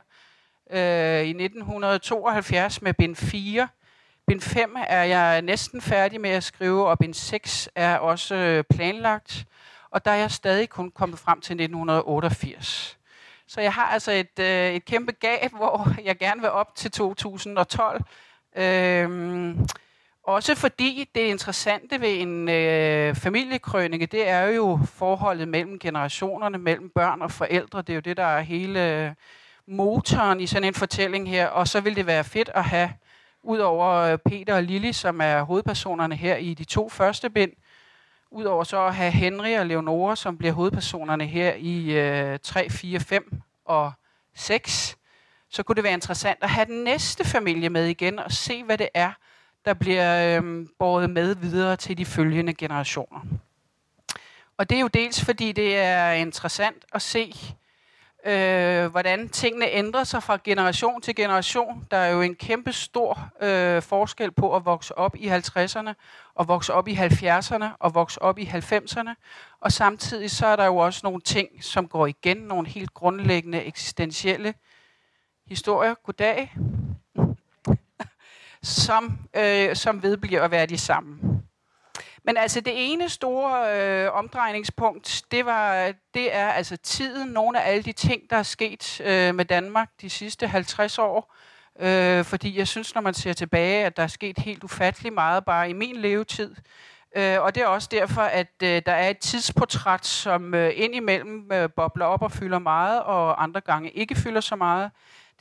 øh, 0.71 1.27
i 1.27 1.31
1972 1.31 2.83
med 2.83 2.95
bind 2.95 3.17
4. 3.17 3.69
Bind 4.27 4.41
5 4.41 4.77
er 4.89 5.03
jeg 5.03 5.43
næsten 5.43 5.81
færdig 5.81 6.21
med 6.21 6.31
at 6.31 6.45
skrive, 6.45 6.89
og 6.89 6.99
bind 6.99 7.15
6 7.15 7.69
er 7.75 7.97
også 7.97 8.35
øh, 8.35 8.65
planlagt, 8.71 9.45
og 9.91 10.05
der 10.05 10.11
er 10.11 10.17
jeg 10.17 10.31
stadig 10.31 10.69
kun 10.69 10.91
kommet 10.91 11.19
frem 11.19 11.41
til 11.41 11.55
1988. 11.55 12.99
Så 13.47 13.61
jeg 13.61 13.73
har 13.73 13.87
altså 13.87 14.13
et, 14.13 14.39
øh, 14.39 14.75
et 14.75 14.85
kæmpe 14.85 15.13
gab, 15.13 15.53
hvor 15.53 15.95
jeg 16.05 16.19
gerne 16.19 16.41
vil 16.41 16.51
op 16.51 16.75
til 16.75 16.91
2012. 16.91 18.03
Øhm, 18.57 19.67
også 20.23 20.55
fordi 20.55 21.09
det 21.15 21.21
interessante 21.21 22.01
ved 22.01 22.21
en 22.21 22.49
øh, 22.49 23.15
familiekrønike, 23.15 24.07
det 24.07 24.29
er 24.29 24.47
jo 24.47 24.81
forholdet 24.85 25.49
mellem 25.49 25.79
generationerne, 25.79 26.59
mellem 26.59 26.91
børn 26.95 27.23
og 27.23 27.31
forældre. 27.31 27.83
Det 27.83 27.91
er 27.91 27.95
jo 27.95 28.01
det, 28.01 28.17
der 28.17 28.25
er 28.25 28.41
hele 28.41 29.15
motoren 29.67 30.41
i 30.41 30.47
sådan 30.47 30.69
en 30.69 30.75
fortælling 30.75 31.29
her. 31.29 31.47
Og 31.47 31.69
så 31.69 31.81
vil 31.81 31.97
det 31.97 32.07
være 32.07 32.25
fedt 32.25 32.51
at 32.55 32.65
have, 32.65 32.93
udover 33.43 33.89
øh, 33.89 34.19
Peter 34.19 34.55
og 34.55 34.63
Lili, 34.63 34.93
som 34.93 35.21
er 35.21 35.43
hovedpersonerne 35.43 36.17
her 36.17 36.37
i 36.37 36.55
de 36.55 36.65
to 36.65 36.89
første 36.89 37.31
bind, 37.31 37.53
udover 38.31 38.65
så 38.65 38.87
at 38.87 38.95
have 38.95 39.11
Henry 39.11 39.57
og 39.59 39.67
Leonora, 39.67 40.17
som 40.17 40.39
bliver 40.39 40.53
hovedpersonerne 40.53 41.27
her 41.27 41.55
i 41.59 41.93
øh, 41.93 42.39
3, 42.43 42.71
4, 42.71 43.01
5 43.01 43.43
og 43.65 43.93
6, 44.35 44.97
så 45.53 45.63
kunne 45.63 45.77
det 45.77 45.85
være 45.85 45.93
interessant 45.93 46.39
at 46.43 46.51
have 46.51 46.67
den 46.67 46.85
næste 46.85 47.25
familie 47.25 47.69
med 47.69 47.87
igen 47.87 48.19
og 48.19 48.33
se, 48.33 48.65
hvad 48.65 48.79
det 48.79 48.89
er, 48.95 49.13
der 49.65 49.75
bliver 49.75 50.41
øh, 50.43 50.67
båret 50.79 51.11
med 51.11 51.35
videre 51.35 51.77
til 51.77 51.99
de 51.99 52.05
følgende 52.05 52.55
generationer. 52.55 53.21
Og 54.57 54.71
det 54.71 54.77
er 54.77 54.81
jo 54.81 54.89
dels 54.89 55.25
fordi 55.25 55.53
det 55.53 55.77
er 55.77 56.13
interessant 56.13 56.85
at 56.93 57.03
se, 57.03 57.35
øh, 58.27 58.87
hvordan 58.87 59.29
tingene 59.29 59.71
ændrer 59.71 60.05
sig 60.05 60.23
fra 60.23 60.39
generation 60.45 61.03
til 61.03 61.15
generation. 61.15 61.87
Der 61.91 61.97
er 61.97 62.11
jo 62.11 62.21
en 62.21 62.35
kæmpe 62.35 62.73
stor 62.73 63.31
øh, 63.43 63.83
forskel 63.83 64.31
på 64.31 64.57
at 64.57 64.65
vokse 64.65 64.99
op 64.99 65.17
i 65.17 65.29
50'erne, 65.29 65.93
og 66.35 66.49
vokse 66.49 66.73
op 66.73 66.89
i 66.89 66.95
70'erne, 66.95 67.65
og 67.79 67.95
vokse 67.95 68.23
op 68.23 68.39
i 68.39 68.45
90'erne. 68.45 69.15
Og 69.61 69.73
samtidig 69.73 70.31
så 70.31 70.47
er 70.47 70.57
der 70.57 70.65
jo 70.65 70.77
også 70.77 71.01
nogle 71.05 71.21
ting, 71.21 71.65
som 71.65 71.89
går 71.89 72.07
igen, 72.07 72.37
nogle 72.37 72.69
helt 72.69 72.95
grundlæggende 72.95 73.63
eksistentielle 73.63 74.55
historier. 75.53 75.95
Goddag 75.95 76.55
som, 78.63 79.19
øh, 79.37 79.77
som 79.77 80.03
vedbliver 80.03 80.43
at 80.43 80.51
være 80.51 80.67
de 80.67 80.79
samme. 80.79 81.19
Men 82.25 82.37
altså 82.37 82.61
det 82.61 82.73
ene 82.77 83.09
store 83.09 83.81
øh, 83.81 84.13
omdrejningspunkt, 84.13 85.23
det, 85.31 85.47
var, 85.47 85.93
det 86.15 86.35
er 86.35 86.49
altså 86.49 86.77
tiden. 86.77 87.29
Nogle 87.29 87.63
af 87.63 87.71
alle 87.71 87.83
de 87.83 87.93
ting, 87.93 88.31
der 88.31 88.37
er 88.37 88.43
sket 88.43 89.01
øh, 89.05 89.35
med 89.35 89.45
Danmark 89.45 89.89
de 90.01 90.11
sidste 90.11 90.47
50 90.47 90.99
år, 90.99 91.35
Øh, 91.81 92.25
fordi 92.25 92.59
jeg 92.59 92.69
synes, 92.69 92.95
når 92.95 93.03
man 93.03 93.15
ser 93.15 93.33
tilbage, 93.33 93.85
at 93.85 93.97
der 93.97 94.03
er 94.03 94.07
sket 94.07 94.39
helt 94.39 94.65
ufattelig 94.65 95.13
meget 95.13 95.45
bare 95.45 95.71
i 95.71 95.73
min 95.73 95.97
levetid. 95.97 96.55
Øh, 97.17 97.41
og 97.41 97.55
det 97.55 97.63
er 97.63 97.67
også 97.67 97.89
derfor, 97.91 98.23
at 98.23 98.53
øh, 98.63 98.83
der 98.87 98.93
er 98.93 99.09
et 99.09 99.19
tidsportræt, 99.19 100.07
som 100.07 100.55
øh, 100.55 100.73
indimellem 100.75 101.53
øh, 101.53 101.69
bobler 101.77 102.07
op 102.07 102.23
og 102.23 102.33
fylder 102.33 102.59
meget, 102.59 103.03
og 103.03 103.43
andre 103.43 103.61
gange 103.61 103.91
ikke 103.91 104.15
fylder 104.15 104.41
så 104.41 104.57
meget. 104.57 104.91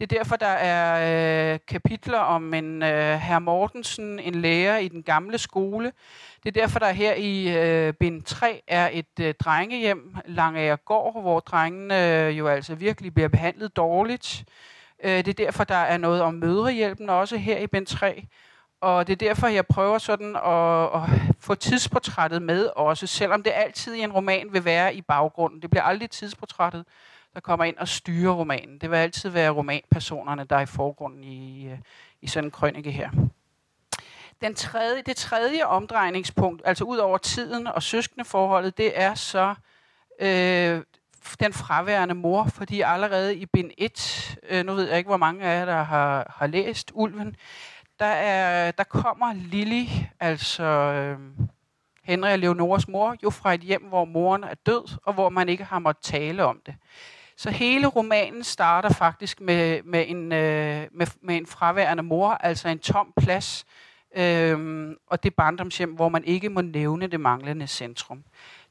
Det 0.02 0.12
er 0.12 0.18
derfor, 0.18 0.36
der 0.36 0.48
er 0.48 1.54
øh, 1.54 1.60
kapitler 1.68 2.20
om 2.20 2.54
en 2.54 2.84
øh, 2.84 3.20
herr 3.20 3.40
Mortensen, 3.40 4.20
en 4.20 4.36
lærer 4.36 4.78
i 4.78 4.88
den 4.88 5.04
gamle 5.04 5.38
skole. 5.38 5.92
Det 6.44 6.58
er 6.58 6.62
derfor, 6.62 6.80
der 6.80 6.92
her 6.92 7.14
i 7.14 7.58
øh, 7.58 7.94
bind 7.94 8.24
3 8.24 8.62
er 8.68 8.90
et 8.94 9.20
øh, 9.20 9.34
drengehjem, 9.34 10.16
Langager 10.26 10.76
Gård, 10.76 11.22
hvor 11.22 11.40
drengene 11.40 12.26
øh, 12.28 12.38
jo 12.38 12.48
altså 12.48 12.76
virkelig 12.76 13.14
bliver 13.14 13.30
behandlet 13.30 13.76
dårligt. 13.76 14.44
Øh, 15.04 15.12
det 15.12 15.28
er 15.28 15.46
derfor, 15.46 15.64
der 15.64 15.76
er 15.76 15.98
noget 15.98 16.22
om 16.22 16.34
mødrehjælpen 16.34 17.10
også 17.10 17.38
her 17.38 17.58
i 17.58 17.68
bind 17.68 17.86
3. 17.86 18.28
Og 18.82 19.08
det 19.08 19.14
er 19.14 19.28
derfor, 19.28 19.48
jeg 19.48 19.66
prøver 19.66 19.98
sådan 19.98 20.36
at, 20.36 20.84
at 20.84 21.34
få 21.40 21.56
tidsportrættet 21.56 22.42
med 22.42 22.70
også, 22.76 23.08
selvom 23.08 23.44
det 23.44 23.54
altid 23.56 23.94
i 23.94 24.00
en 24.00 24.12
roman 24.12 24.48
vil 24.54 24.66
være 24.66 24.96
i 24.96 25.02
baggrunden. 25.02 25.62
Det 25.62 25.70
bliver 25.70 25.84
aldrig 25.84 26.10
tidsportrættet, 26.10 26.86
der 27.34 27.40
kommer 27.40 27.66
ind 27.66 27.78
og 27.78 27.88
styrer 27.88 28.32
romanen. 28.32 28.78
Det 28.78 28.92
vil 28.92 28.98
altid 28.98 29.30
være 29.30 29.50
romanpersonerne, 29.50 30.44
der 30.44 30.56
er 30.56 30.62
i 30.62 30.66
forgrunden 30.66 31.24
i, 31.24 31.68
øh, 31.68 31.78
i 32.22 32.28
sådan 32.28 32.48
en 32.48 32.52
krønike 32.52 32.92
her. 32.92 33.10
Den 34.42 34.56
tredje, 34.56 35.02
det 35.02 35.16
tredje 35.16 35.66
omdrejningspunkt, 35.66 36.62
altså 36.66 36.84
ud 36.84 36.98
over 36.98 37.18
tiden 37.18 37.68
og 37.68 37.84
søskendeforholdet, 37.84 38.78
det 38.78 39.00
er 39.02 39.16
så 39.16 39.56
øh, 40.20 40.82
den 41.40 41.54
fraværende 41.54 42.16
mor, 42.16 42.44
fordi 42.44 42.82
allerede 42.82 43.36
i 43.36 43.46
bind 43.46 43.72
1, 43.78 44.40
øh, 44.50 44.66
nu 44.66 44.74
ved 44.74 44.90
jeg 44.90 44.98
ikke, 44.98 45.08
hvor 45.08 45.18
mange 45.18 45.46
af 45.46 45.60
jer, 45.60 45.66
der 45.66 45.84
har, 45.84 46.34
har 46.36 46.48
læst 46.48 46.92
Ulven, 46.94 47.36
der, 48.00 48.06
er, 48.06 48.72
der 48.72 48.84
kommer 48.84 49.34
Lili, 49.34 50.08
altså 50.20 50.64
øh, 50.64 51.20
Henrik 52.04 52.32
og 52.32 52.40
Leonoras 52.40 52.88
mor, 52.88 53.16
jo 53.24 53.30
fra 53.30 53.54
et 53.54 53.62
hjem, 53.62 53.82
hvor 53.82 54.06
moren 54.06 54.44
er 54.44 54.54
død, 54.66 54.98
og 55.04 55.14
hvor 55.14 55.30
man 55.30 55.50
ikke 55.50 55.64
har 55.64 55.80
måttet 55.80 56.04
tale 56.04 56.46
om 56.46 56.62
det. 56.66 56.76
Så 57.42 57.52
hele 57.52 57.88
romanen 57.88 58.44
starter 58.44 58.90
faktisk 58.90 59.42
med, 59.42 59.84
med, 59.84 60.06
en, 60.08 60.32
øh, 60.32 60.88
med, 60.92 61.08
med 61.22 61.38
en 61.38 61.46
fraværende 61.46 62.04
mor, 62.04 62.30
altså 62.30 62.70
en 62.70 62.80
tom 62.80 63.14
plads, 63.22 63.66
øh, 64.18 64.90
og 65.08 65.24
det 65.24 65.36
barndomshjem, 65.36 65.94
hvor 65.94 66.10
man 66.10 66.24
ikke 66.24 66.50
må 66.50 66.62
nævne 66.62 67.08
det 67.08 67.20
manglende 67.20 67.68
centrum. 67.68 68.24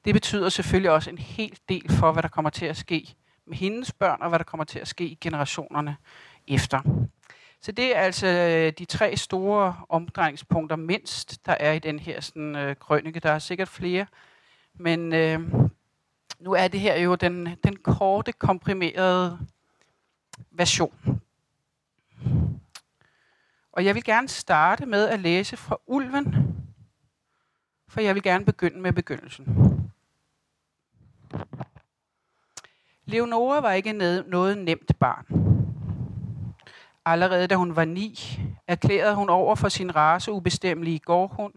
Det 0.04 0.14
betyder 0.14 0.48
selvfølgelig 0.48 0.90
også 0.90 1.10
en 1.10 1.18
hel 1.18 1.58
del 1.68 1.92
for, 1.92 2.12
hvad 2.12 2.22
der 2.22 2.28
kommer 2.28 2.50
til 2.50 2.66
at 2.66 2.76
ske 2.76 3.14
med 3.46 3.56
hendes 3.56 3.92
børn, 3.92 4.22
og 4.22 4.28
hvad 4.28 4.38
der 4.38 4.44
kommer 4.44 4.64
til 4.64 4.78
at 4.78 4.88
ske 4.88 5.04
i 5.04 5.18
generationerne 5.20 5.96
efter. 6.48 6.80
Så 7.62 7.72
det 7.72 7.96
er 7.96 8.00
altså 8.00 8.26
øh, 8.26 8.72
de 8.78 8.84
tre 8.84 9.16
store 9.16 9.76
omdrejningspunkter 9.88 10.76
mindst, 10.76 11.46
der 11.46 11.54
er 11.60 11.72
i 11.72 11.78
den 11.78 11.98
her 11.98 12.20
sådan, 12.20 12.56
øh, 12.56 12.76
krønike. 12.76 13.20
Der 13.20 13.30
er 13.30 13.38
sikkert 13.38 13.68
flere, 13.68 14.06
men 14.74 15.12
øh, 15.12 15.40
nu 16.40 16.52
er 16.52 16.68
det 16.68 16.80
her 16.80 16.96
jo 16.96 17.14
den, 17.14 17.48
den 17.64 17.76
korte, 17.76 18.32
komprimerede 18.32 19.38
version. 20.50 21.20
Og 23.72 23.84
jeg 23.84 23.94
vil 23.94 24.04
gerne 24.04 24.28
starte 24.28 24.86
med 24.86 25.08
at 25.08 25.20
læse 25.20 25.56
fra 25.56 25.76
Ulven, 25.86 26.56
for 27.88 28.00
jeg 28.00 28.14
vil 28.14 28.22
gerne 28.22 28.44
begynde 28.44 28.80
med 28.80 28.92
begyndelsen. 28.92 29.46
Leonora 33.04 33.60
var 33.60 33.72
ikke 33.72 33.92
noget 34.26 34.58
nemt 34.58 34.98
barn. 34.98 35.26
Allerede 37.04 37.46
da 37.46 37.54
hun 37.54 37.76
var 37.76 37.84
ni, 37.84 38.40
erklærede 38.66 39.14
hun 39.14 39.28
over 39.28 39.54
for 39.54 39.68
sin 39.68 39.96
raceubestemmelige 39.96 40.98
gårdhund, 40.98 41.54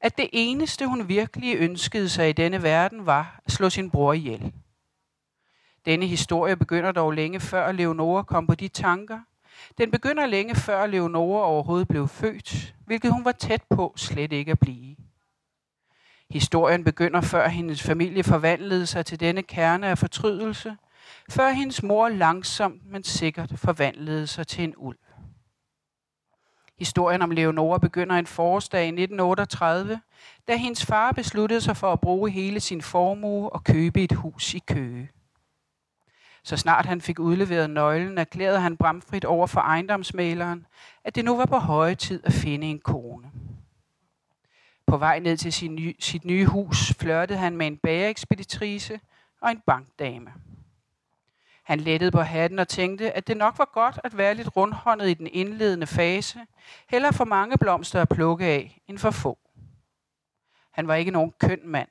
at 0.00 0.18
det 0.18 0.28
eneste 0.32 0.86
hun 0.86 1.08
virkelig 1.08 1.56
ønskede 1.56 2.08
sig 2.08 2.28
i 2.28 2.32
denne 2.32 2.62
verden 2.62 3.06
var 3.06 3.40
at 3.46 3.52
slå 3.52 3.70
sin 3.70 3.90
bror 3.90 4.12
ihjel. 4.12 4.52
Denne 5.84 6.06
historie 6.06 6.56
begynder 6.56 6.92
dog 6.92 7.12
længe 7.12 7.40
før 7.40 7.72
Leonora 7.72 8.22
kom 8.22 8.46
på 8.46 8.54
de 8.54 8.68
tanker. 8.68 9.20
Den 9.78 9.90
begynder 9.90 10.26
længe 10.26 10.54
før 10.54 10.86
Leonora 10.86 11.46
overhovedet 11.46 11.88
blev 11.88 12.08
født, 12.08 12.74
hvilket 12.86 13.12
hun 13.12 13.24
var 13.24 13.32
tæt 13.32 13.62
på 13.70 13.92
slet 13.96 14.32
ikke 14.32 14.52
at 14.52 14.58
blive. 14.58 14.96
Historien 16.30 16.84
begynder 16.84 17.20
før 17.20 17.48
hendes 17.48 17.82
familie 17.82 18.24
forvandlede 18.24 18.86
sig 18.86 19.06
til 19.06 19.20
denne 19.20 19.42
kerne 19.42 19.88
af 19.88 19.98
fortrydelse, 19.98 20.76
før 21.30 21.50
hendes 21.50 21.82
mor 21.82 22.08
langsomt, 22.08 22.86
men 22.86 23.04
sikkert 23.04 23.52
forvandlede 23.56 24.26
sig 24.26 24.46
til 24.46 24.64
en 24.64 24.74
ulv. 24.76 24.98
Historien 26.82 27.22
om 27.22 27.30
Leonora 27.30 27.78
begynder 27.78 28.16
en 28.16 28.26
forårsdag 28.26 28.84
i 28.84 28.88
1938, 28.88 30.00
da 30.48 30.56
hendes 30.56 30.86
far 30.86 31.12
besluttede 31.12 31.60
sig 31.60 31.76
for 31.76 31.92
at 31.92 32.00
bruge 32.00 32.30
hele 32.30 32.60
sin 32.60 32.82
formue 32.82 33.50
og 33.50 33.64
købe 33.64 34.02
et 34.02 34.12
hus 34.12 34.54
i 34.54 34.58
Køge. 34.58 35.10
Så 36.42 36.56
snart 36.56 36.86
han 36.86 37.00
fik 37.00 37.18
udleveret 37.18 37.70
nøglen, 37.70 38.18
erklærede 38.18 38.60
han 38.60 38.76
bramfrit 38.76 39.24
over 39.24 39.46
for 39.46 39.60
ejendomsmaleren, 39.60 40.66
at 41.04 41.14
det 41.14 41.24
nu 41.24 41.36
var 41.36 41.46
på 41.46 41.56
høje 41.56 41.94
tid 41.94 42.20
at 42.24 42.32
finde 42.32 42.66
en 42.66 42.78
kone. 42.78 43.30
På 44.86 44.96
vej 44.96 45.18
ned 45.18 45.36
til 45.36 45.52
sin 45.52 45.74
nye, 45.74 45.94
sit 46.00 46.24
nye 46.24 46.46
hus 46.46 46.94
flørtede 46.94 47.38
han 47.38 47.56
med 47.56 47.66
en 47.66 47.76
bageekspeditrice 47.76 49.00
og 49.40 49.50
en 49.50 49.62
bankdame. 49.66 50.32
Han 51.62 51.80
lettede 51.80 52.10
på 52.10 52.20
hatten 52.20 52.58
og 52.58 52.68
tænkte, 52.68 53.12
at 53.12 53.26
det 53.26 53.36
nok 53.36 53.58
var 53.58 53.70
godt 53.72 54.00
at 54.04 54.16
være 54.16 54.34
lidt 54.34 54.56
rundhåndet 54.56 55.08
i 55.08 55.14
den 55.14 55.28
indledende 55.32 55.86
fase, 55.86 56.38
heller 56.88 57.10
for 57.10 57.24
mange 57.24 57.58
blomster 57.58 58.02
at 58.02 58.08
plukke 58.08 58.44
af, 58.44 58.80
end 58.88 58.98
for 58.98 59.10
få. 59.10 59.38
Han 60.72 60.88
var 60.88 60.94
ikke 60.94 61.10
nogen 61.10 61.32
køn 61.40 61.60
mand. 61.64 61.88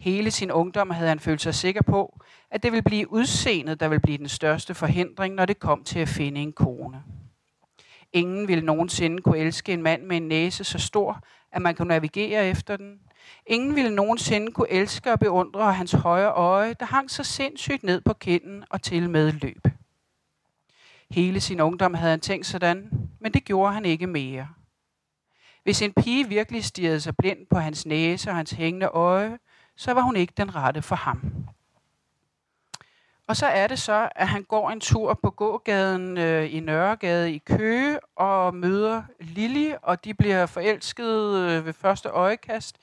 Hele 0.00 0.30
sin 0.30 0.50
ungdom 0.50 0.90
havde 0.90 1.08
han 1.08 1.20
følt 1.20 1.42
sig 1.42 1.54
sikker 1.54 1.82
på, 1.82 2.20
at 2.50 2.62
det 2.62 2.72
ville 2.72 2.82
blive 2.82 3.12
udseendet, 3.12 3.80
der 3.80 3.88
ville 3.88 4.00
blive 4.00 4.18
den 4.18 4.28
største 4.28 4.74
forhindring, 4.74 5.34
når 5.34 5.46
det 5.46 5.58
kom 5.58 5.84
til 5.84 5.98
at 5.98 6.08
finde 6.08 6.40
en 6.40 6.52
kone. 6.52 7.02
Ingen 8.12 8.48
ville 8.48 8.64
nogensinde 8.64 9.22
kunne 9.22 9.38
elske 9.38 9.72
en 9.72 9.82
mand 9.82 10.02
med 10.02 10.16
en 10.16 10.28
næse 10.28 10.64
så 10.64 10.78
stor, 10.78 11.22
at 11.52 11.62
man 11.62 11.74
kunne 11.74 11.88
navigere 11.88 12.48
efter 12.48 12.76
den. 12.76 13.00
Ingen 13.46 13.76
ville 13.76 13.94
nogensinde 13.94 14.52
kunne 14.52 14.70
elske 14.70 15.12
og 15.12 15.18
beundre 15.18 15.72
hans 15.72 15.92
højre 15.92 16.32
øje, 16.32 16.74
der 16.74 16.86
hang 16.86 17.10
så 17.10 17.24
sindssygt 17.24 17.82
ned 17.82 18.00
på 18.00 18.12
kinden 18.12 18.64
og 18.70 18.82
til 18.82 19.10
med 19.10 19.32
løb. 19.32 19.68
Hele 21.10 21.40
sin 21.40 21.60
ungdom 21.60 21.94
havde 21.94 22.10
han 22.10 22.20
tænkt 22.20 22.46
sådan, 22.46 23.08
men 23.20 23.32
det 23.32 23.44
gjorde 23.44 23.74
han 23.74 23.84
ikke 23.84 24.06
mere. 24.06 24.48
Hvis 25.62 25.82
en 25.82 25.92
pige 25.92 26.28
virkelig 26.28 26.64
stirrede 26.64 27.00
sig 27.00 27.16
blind 27.16 27.46
på 27.50 27.58
hans 27.58 27.86
næse 27.86 28.30
og 28.30 28.36
hans 28.36 28.50
hængende 28.50 28.86
øje, 28.86 29.38
så 29.76 29.94
var 29.94 30.00
hun 30.00 30.16
ikke 30.16 30.32
den 30.36 30.54
rette 30.54 30.82
for 30.82 30.96
ham. 30.96 31.46
Og 33.26 33.36
så 33.36 33.46
er 33.46 33.66
det 33.66 33.78
så, 33.78 34.08
at 34.16 34.28
han 34.28 34.42
går 34.42 34.70
en 34.70 34.80
tur 34.80 35.14
på 35.14 35.30
gågaden 35.30 36.18
øh, 36.18 36.54
i 36.54 36.60
Nørregade 36.60 37.32
i 37.32 37.38
Køge 37.38 38.00
og 38.16 38.54
møder 38.54 39.02
Lili, 39.20 39.74
og 39.82 40.04
de 40.04 40.14
bliver 40.14 40.46
forelskede 40.46 41.56
øh, 41.56 41.66
ved 41.66 41.72
første 41.72 42.08
øjekast, 42.08 42.76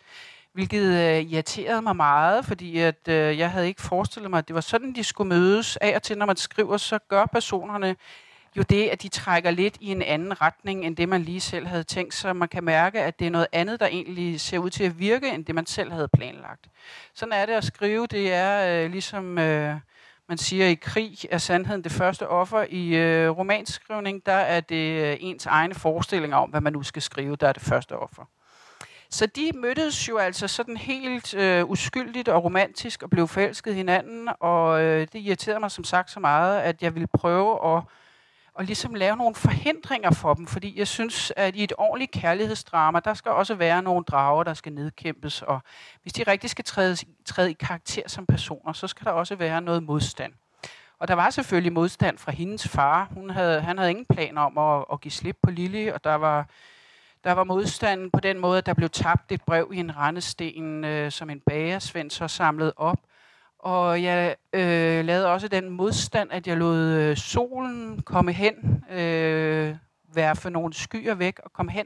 hvilket 0.57 0.83
øh, 0.83 1.31
irriterede 1.31 1.81
mig 1.81 1.95
meget, 1.95 2.45
fordi 2.45 2.79
at, 2.79 3.07
øh, 3.07 3.37
jeg 3.37 3.51
havde 3.51 3.67
ikke 3.67 3.81
forestillet 3.81 4.29
mig, 4.29 4.37
at 4.37 4.47
det 4.47 4.53
var 4.53 4.61
sådan, 4.61 4.95
de 4.95 5.03
skulle 5.03 5.29
mødes. 5.29 5.77
Af 5.77 5.95
og 5.95 6.03
til, 6.03 6.17
når 6.17 6.25
man 6.25 6.35
skriver, 6.35 6.77
så 6.77 6.99
gør 7.07 7.25
personerne 7.25 7.95
jo 8.55 8.61
det, 8.61 8.87
at 8.87 9.03
de 9.03 9.07
trækker 9.07 9.51
lidt 9.51 9.77
i 9.79 9.91
en 9.91 10.01
anden 10.01 10.41
retning, 10.41 10.85
end 10.85 10.95
det 10.95 11.09
man 11.09 11.21
lige 11.21 11.39
selv 11.39 11.67
havde 11.67 11.83
tænkt, 11.83 12.13
så 12.13 12.33
man 12.33 12.47
kan 12.47 12.63
mærke, 12.63 13.01
at 13.01 13.19
det 13.19 13.27
er 13.27 13.31
noget 13.31 13.47
andet, 13.51 13.79
der 13.79 13.87
egentlig 13.87 14.41
ser 14.41 14.57
ud 14.57 14.69
til 14.69 14.83
at 14.83 14.99
virke, 14.99 15.29
end 15.29 15.45
det 15.45 15.55
man 15.55 15.65
selv 15.65 15.91
havde 15.91 16.07
planlagt. 16.07 16.67
Sådan 17.13 17.33
er 17.33 17.45
det 17.45 17.53
at 17.53 17.63
skrive. 17.63 18.07
Det 18.07 18.33
er 18.33 18.83
øh, 18.83 18.91
ligesom... 18.91 19.37
Øh, 19.37 19.75
man 20.29 20.37
siger, 20.37 20.65
at 20.65 20.71
i 20.71 20.75
krig 20.75 21.17
er 21.31 21.37
sandheden 21.37 21.83
det 21.83 21.91
første 21.91 22.27
offer. 22.27 22.65
I 22.69 22.95
øh, 22.95 23.29
romanskrivning, 23.29 24.25
der 24.25 24.31
er 24.31 24.59
det 24.59 25.03
øh, 25.03 25.17
ens 25.19 25.45
egne 25.45 25.75
forestillinger 25.75 26.37
om, 26.37 26.49
hvad 26.49 26.61
man 26.61 26.73
nu 26.73 26.83
skal 26.83 27.01
skrive, 27.01 27.35
der 27.35 27.47
er 27.47 27.53
det 27.53 27.61
første 27.61 27.97
offer. 27.97 28.25
Så 29.09 29.25
de 29.25 29.51
mødtes 29.55 30.09
jo 30.09 30.17
altså 30.17 30.47
sådan 30.47 30.77
helt 30.77 31.33
øh, 31.33 31.69
uskyldigt 31.69 32.27
og 32.27 32.43
romantisk 32.43 33.03
og 33.03 33.09
blev 33.09 33.27
forelsket 33.27 33.75
hinanden, 33.75 34.29
og 34.39 34.81
øh, 34.81 35.07
det 35.13 35.19
irriterede 35.19 35.59
mig 35.59 35.71
som 35.71 35.83
sagt 35.83 36.11
så 36.11 36.19
meget, 36.19 36.59
at 36.59 36.81
jeg 36.81 36.93
ville 36.93 37.07
prøve 37.07 37.77
at 37.77 37.83
og 38.57 38.63
ligesom 38.63 38.93
lave 38.93 39.17
nogle 39.17 39.35
forhindringer 39.35 40.11
for 40.11 40.33
dem, 40.33 40.47
fordi 40.47 40.79
jeg 40.79 40.87
synes, 40.87 41.33
at 41.35 41.55
i 41.55 41.63
et 41.63 41.73
ordentligt 41.77 42.11
kærlighedsdrama, 42.11 42.99
der 42.99 43.13
skal 43.13 43.31
også 43.31 43.55
være 43.55 43.81
nogle 43.81 44.03
drager, 44.03 44.43
der 44.43 44.53
skal 44.53 44.73
nedkæmpes, 44.73 45.41
og 45.41 45.59
hvis 46.01 46.13
de 46.13 46.23
rigtig 46.23 46.49
skal 46.49 46.65
træde, 46.65 46.97
træde 47.25 47.51
i 47.51 47.53
karakter 47.53 48.01
som 48.07 48.25
personer, 48.25 48.73
så 48.73 48.87
skal 48.87 49.05
der 49.05 49.11
også 49.11 49.35
være 49.35 49.61
noget 49.61 49.83
modstand. 49.83 50.33
Og 50.99 51.07
der 51.07 51.13
var 51.13 51.29
selvfølgelig 51.29 51.73
modstand 51.73 52.17
fra 52.17 52.31
hendes 52.31 52.67
far. 52.67 53.07
Hun 53.11 53.29
havde, 53.29 53.61
han 53.61 53.77
havde 53.77 53.89
ingen 53.89 54.05
planer 54.05 54.41
om 54.41 54.57
at, 54.57 54.85
at 54.93 55.01
give 55.01 55.11
slip 55.11 55.37
på 55.43 55.51
Lille, 55.51 55.93
og 55.93 56.03
der 56.03 56.15
var, 56.15 56.47
der 57.27 57.33
var 57.33 57.43
modstanden 57.43 58.11
på 58.11 58.19
den 58.19 58.39
måde, 58.39 58.57
at 58.57 58.65
der 58.65 58.73
blev 58.73 58.89
tabt 58.89 59.31
et 59.31 59.41
brev 59.41 59.71
i 59.73 59.77
en 59.77 59.97
rendesten, 59.97 60.83
øh, 60.83 61.11
som 61.11 61.29
en 61.29 61.39
bagersvend 61.39 62.11
så 62.11 62.27
samlede 62.27 62.73
op. 62.77 62.97
Og 63.59 64.03
jeg 64.03 64.35
øh, 64.53 65.05
lavede 65.05 65.27
også 65.27 65.47
den 65.47 65.69
modstand, 65.69 66.31
at 66.31 66.47
jeg 66.47 66.57
lod 66.57 66.77
øh, 66.77 67.17
solen 67.17 68.01
komme 68.01 68.31
hen, 68.33 68.83
øh, 68.91 69.75
værfe 70.13 70.49
nogle 70.49 70.73
skyer 70.73 71.15
væk 71.15 71.39
og 71.43 71.53
komme 71.53 71.71
hen 71.71 71.85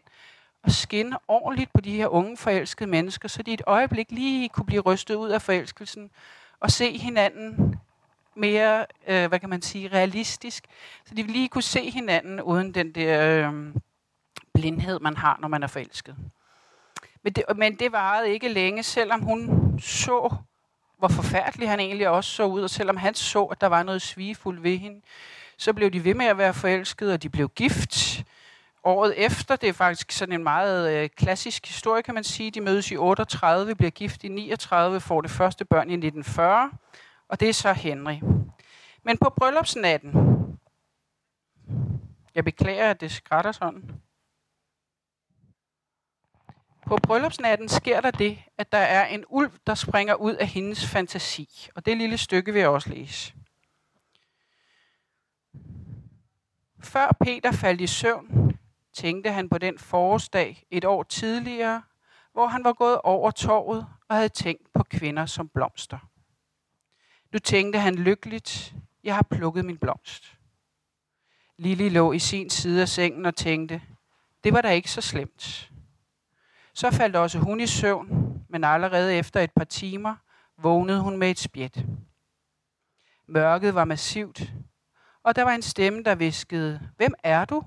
og 0.64 0.72
skinne 0.72 1.18
ordentligt 1.28 1.74
på 1.74 1.82
de 1.82 1.96
her 1.96 2.08
unge 2.08 2.38
forelskede 2.38 2.90
mennesker, 2.90 3.28
så 3.28 3.44
de 3.44 3.54
et 3.54 3.62
øjeblik 3.68 4.12
lige 4.12 4.50
kunne 4.50 4.66
blive 4.66 4.82
rystet 4.82 5.16
ud 5.16 5.30
af 5.30 5.42
forelskelsen 5.42 6.12
og 6.60 6.72
se 6.72 6.98
hinanden 6.98 7.80
mere, 8.36 8.86
øh, 9.08 9.28
hvad 9.28 9.40
kan 9.40 9.50
man 9.50 9.62
sige, 9.62 9.88
realistisk. 9.88 10.66
Så 11.06 11.16
de 11.16 11.24
lige 11.24 11.50
kunne 11.50 11.62
se 11.62 11.90
hinanden 11.90 12.42
uden 12.42 12.74
den 12.74 12.92
der 12.92 13.48
øh, 13.50 13.74
blindhed, 14.62 15.00
man 15.00 15.18
har, 15.18 15.38
når 15.42 15.48
man 15.48 15.64
er 15.64 15.68
forelsket. 15.68 16.16
Men 17.24 17.34
det, 17.34 17.44
men 17.56 17.76
det 17.76 17.92
varede 17.92 18.30
ikke 18.30 18.48
længe, 18.48 18.84
selvom 18.84 19.22
hun 19.22 19.80
så, 19.80 20.36
hvor 20.98 21.08
forfærdelig 21.08 21.70
han 21.70 21.80
egentlig 21.80 22.10
også 22.10 22.32
så 22.32 22.44
ud, 22.44 22.62
og 22.62 22.70
selvom 22.70 22.98
han 22.98 23.16
så, 23.16 23.44
at 23.44 23.62
der 23.62 23.68
var 23.68 23.84
noget 23.84 24.02
svigefuldt 24.02 24.64
ved 24.64 24.78
hende, 24.78 25.02
så 25.58 25.74
blev 25.74 25.92
de 25.92 26.04
ved 26.04 26.14
med 26.14 26.26
at 26.26 26.38
være 26.38 26.54
forelskede, 26.54 27.14
og 27.14 27.24
de 27.24 27.30
blev 27.30 27.50
gift. 27.50 28.24
Året 28.84 29.14
efter, 29.18 29.56
det 29.56 29.70
er 29.70 29.74
faktisk 29.74 30.12
sådan 30.12 30.36
en 30.36 30.44
meget 30.44 30.94
øh, 30.94 31.10
klassisk 31.10 31.68
historie, 31.68 32.04
kan 32.04 32.14
man 32.14 32.24
sige. 32.24 32.52
De 32.52 32.62
mødes 32.62 32.92
i 32.92 32.98
38, 32.98 33.76
bliver 33.76 33.92
gift 33.92 34.24
i 34.24 34.28
39, 34.28 35.00
får 35.00 35.22
det 35.22 35.32
første 35.32 35.66
børn 35.66 35.90
i 35.90 35.94
1940, 35.94 36.72
og 37.30 37.40
det 37.40 37.50
er 37.50 37.54
så 37.54 37.74
Henry. 37.74 38.20
Men 39.04 39.18
på 39.18 39.34
bryllupsnatten, 39.38 40.14
jeg 42.36 42.44
beklager, 42.44 42.90
at 42.90 43.02
det 43.02 43.12
skrætter 43.12 43.52
sådan. 43.52 44.02
På 46.92 46.98
bryllupsnatten 47.04 47.70
sker 47.70 48.02
der 48.02 48.12
det, 48.12 48.44
at 48.58 48.72
der 48.72 48.78
er 48.78 49.08
en 49.08 49.24
ulv, 49.30 49.52
der 49.68 49.76
springer 49.76 50.16
ud 50.16 50.34
af 50.34 50.48
hendes 50.48 50.88
fantasi. 50.88 51.70
Og 51.76 51.86
det 51.86 51.98
lille 51.98 52.18
stykke 52.18 52.54
vil 52.54 52.60
jeg 52.60 52.70
også 52.70 52.90
læse. 52.90 53.34
Før 56.84 57.18
Peter 57.24 57.52
faldt 57.52 57.82
i 57.82 57.88
søvn, 57.88 58.60
tænkte 58.94 59.32
han 59.32 59.50
på 59.50 59.58
den 59.58 59.80
forårsdag 59.80 60.68
et 60.72 60.86
år 60.86 61.04
tidligere, 61.04 61.84
hvor 62.34 62.48
han 62.48 62.64
var 62.64 62.74
gået 62.74 63.02
over 63.02 63.32
torvet 63.32 63.88
og 64.10 64.16
havde 64.16 64.30
tænkt 64.30 64.74
på 64.74 64.84
kvinder 64.84 65.26
som 65.26 65.50
blomster. 65.50 65.98
Nu 67.34 67.40
tænkte 67.40 67.80
han 67.80 67.96
lykkeligt, 67.96 68.76
jeg 69.04 69.16
har 69.16 69.28
plukket 69.32 69.66
min 69.66 69.78
blomst. 69.78 70.38
Lili 71.58 71.90
lå 71.90 72.12
i 72.12 72.20
sin 72.20 72.50
side 72.50 72.82
af 72.82 72.90
sengen 72.90 73.26
og 73.26 73.36
tænkte, 73.36 73.82
det 74.44 74.54
var 74.54 74.62
da 74.62 74.70
ikke 74.70 74.92
så 74.92 75.02
slemt. 75.02 75.71
Så 76.74 76.92
faldt 76.92 77.16
også 77.16 77.40
hun 77.40 77.60
i 77.60 77.68
søvn, 77.68 78.42
men 78.50 78.64
allerede 78.64 79.16
efter 79.16 79.40
et 79.40 79.52
par 79.52 79.64
timer 79.64 80.16
vågnede 80.58 81.02
hun 81.02 81.18
med 81.18 81.32
et 81.32 81.40
spjæt. 81.40 81.86
Mørket 83.28 83.76
var 83.76 83.86
massivt, 83.86 84.54
og 85.24 85.36
der 85.36 85.44
var 85.44 85.52
en 85.52 85.62
stemme, 85.62 86.04
der 86.04 86.16
viskede, 86.16 86.90
Hvem 86.98 87.14
er 87.24 87.46
du? 87.46 87.64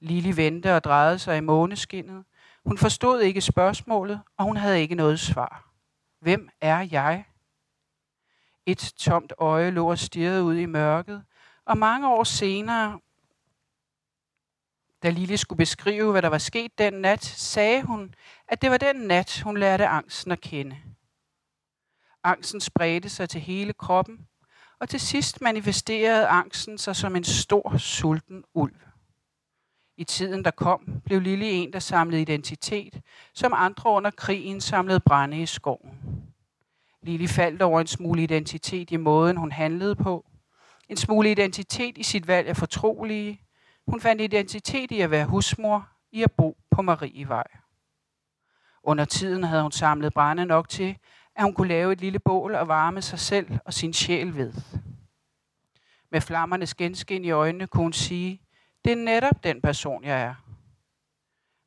Lili 0.00 0.36
vendte 0.36 0.76
og 0.76 0.84
drejede 0.84 1.18
sig 1.18 1.36
i 1.36 1.40
måneskinnet. 1.40 2.24
Hun 2.64 2.78
forstod 2.78 3.20
ikke 3.20 3.40
spørgsmålet, 3.40 4.20
og 4.36 4.44
hun 4.44 4.56
havde 4.56 4.80
ikke 4.80 4.94
noget 4.94 5.20
svar. 5.20 5.72
Hvem 6.20 6.48
er 6.60 6.88
jeg? 6.92 7.24
Et 8.66 8.92
tomt 8.96 9.32
øje 9.38 9.70
lå 9.70 9.90
og 9.90 9.98
stirrede 9.98 10.42
ud 10.42 10.56
i 10.56 10.66
mørket, 10.66 11.24
og 11.66 11.78
mange 11.78 12.08
år 12.08 12.24
senere, 12.24 13.00
da 15.02 15.10
Lille 15.10 15.36
skulle 15.36 15.56
beskrive, 15.56 16.12
hvad 16.12 16.22
der 16.22 16.28
var 16.28 16.38
sket 16.38 16.78
den 16.78 16.92
nat, 16.92 17.24
sagde 17.24 17.82
hun, 17.82 18.14
at 18.48 18.62
det 18.62 18.70
var 18.70 18.78
den 18.78 18.96
nat, 18.96 19.40
hun 19.44 19.56
lærte 19.56 19.86
angsten 19.86 20.32
at 20.32 20.40
kende. 20.40 20.76
Angsten 22.24 22.60
spredte 22.60 23.08
sig 23.08 23.28
til 23.28 23.40
hele 23.40 23.72
kroppen, 23.72 24.18
og 24.80 24.88
til 24.88 25.00
sidst 25.00 25.40
manifesterede 25.40 26.26
angsten 26.26 26.78
sig 26.78 26.96
som 26.96 27.16
en 27.16 27.24
stor, 27.24 27.76
sulten 27.76 28.44
ulv. 28.54 28.76
I 29.96 30.04
tiden, 30.04 30.44
der 30.44 30.50
kom, 30.50 31.02
blev 31.04 31.20
Lille 31.20 31.50
en, 31.50 31.72
der 31.72 31.78
samlede 31.78 32.22
identitet, 32.22 33.00
som 33.34 33.52
andre 33.56 33.90
under 33.90 34.10
krigen 34.10 34.60
samlede 34.60 35.00
brænde 35.00 35.42
i 35.42 35.46
skoven. 35.46 36.22
Lili 37.02 37.26
faldt 37.26 37.62
over 37.62 37.80
en 37.80 37.86
smule 37.86 38.22
identitet 38.22 38.90
i 38.90 38.96
måden, 38.96 39.36
hun 39.36 39.52
handlede 39.52 39.96
på. 39.96 40.26
En 40.88 40.96
smule 40.96 41.30
identitet 41.30 41.98
i 41.98 42.02
sit 42.02 42.26
valg 42.26 42.48
af 42.48 42.56
fortrolige. 42.56 43.40
Hun 43.86 44.00
fandt 44.00 44.22
identitet 44.22 44.90
i 44.90 45.00
at 45.00 45.10
være 45.10 45.26
husmor, 45.26 45.88
i 46.12 46.22
at 46.22 46.32
bo 46.32 46.56
på 46.70 46.82
Marievej. 46.82 47.46
Under 48.82 49.04
tiden 49.04 49.44
havde 49.44 49.62
hun 49.62 49.72
samlet 49.72 50.14
brænde 50.14 50.46
nok 50.46 50.68
til, 50.68 50.98
at 51.36 51.44
hun 51.44 51.54
kunne 51.54 51.68
lave 51.68 51.92
et 51.92 52.00
lille 52.00 52.18
bål 52.18 52.54
og 52.54 52.68
varme 52.68 53.02
sig 53.02 53.18
selv 53.18 53.58
og 53.64 53.74
sin 53.74 53.92
sjæl 53.92 54.36
ved. 54.36 54.52
Med 56.10 56.20
flammernes 56.20 56.74
genskin 56.74 57.24
i 57.24 57.30
øjnene 57.30 57.66
kunne 57.66 57.82
hun 57.82 57.92
sige, 57.92 58.42
det 58.84 58.92
er 58.92 58.96
netop 58.96 59.44
den 59.44 59.60
person, 59.60 60.04
jeg 60.04 60.22
er. 60.22 60.34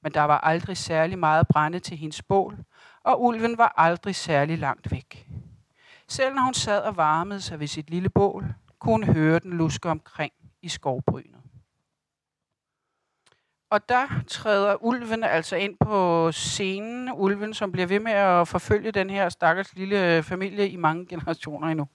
Men 0.04 0.13
der 0.13 0.21
var 0.21 0.38
aldrig 0.39 0.78
særlig 0.78 1.19
meget 1.19 1.47
brænde 1.47 1.80
til 1.80 1.97
hendes 1.97 2.21
bål, 2.21 2.58
og 3.04 3.23
ulven 3.23 3.58
var 3.58 3.73
aldrig 3.78 4.15
særlig 4.15 4.58
langt 4.58 4.91
væk. 4.91 5.30
Selv 6.08 6.36
når 6.36 6.41
hun 6.41 6.54
sad 6.54 6.82
og 6.82 6.97
varmede 6.97 7.41
sig 7.41 7.60
ved 7.60 7.67
sit 7.67 7.89
lille 7.89 8.10
bål, 8.10 8.54
kunne 8.80 9.06
hun 9.06 9.15
høre 9.15 9.39
den 9.39 9.54
luske 9.58 9.89
omkring 9.89 10.34
i 10.62 10.69
skovbrynet. 10.69 11.44
Og 13.75 13.89
der 13.89 14.07
træder 14.27 14.83
ulven 14.83 15.23
altså 15.23 15.55
ind 15.55 15.77
på 15.79 16.31
scenen. 16.31 17.09
Ulven, 17.13 17.53
som 17.53 17.71
bliver 17.71 17.88
ved 17.88 17.99
med 17.99 18.11
at 18.11 18.47
forfølge 18.47 18.91
den 18.91 19.09
her 19.09 19.29
stakkels 19.29 19.75
lille 19.75 20.23
familie 20.23 20.69
i 20.69 20.75
mange 20.75 21.05
generationer 21.11 21.67
endnu. 21.67 21.88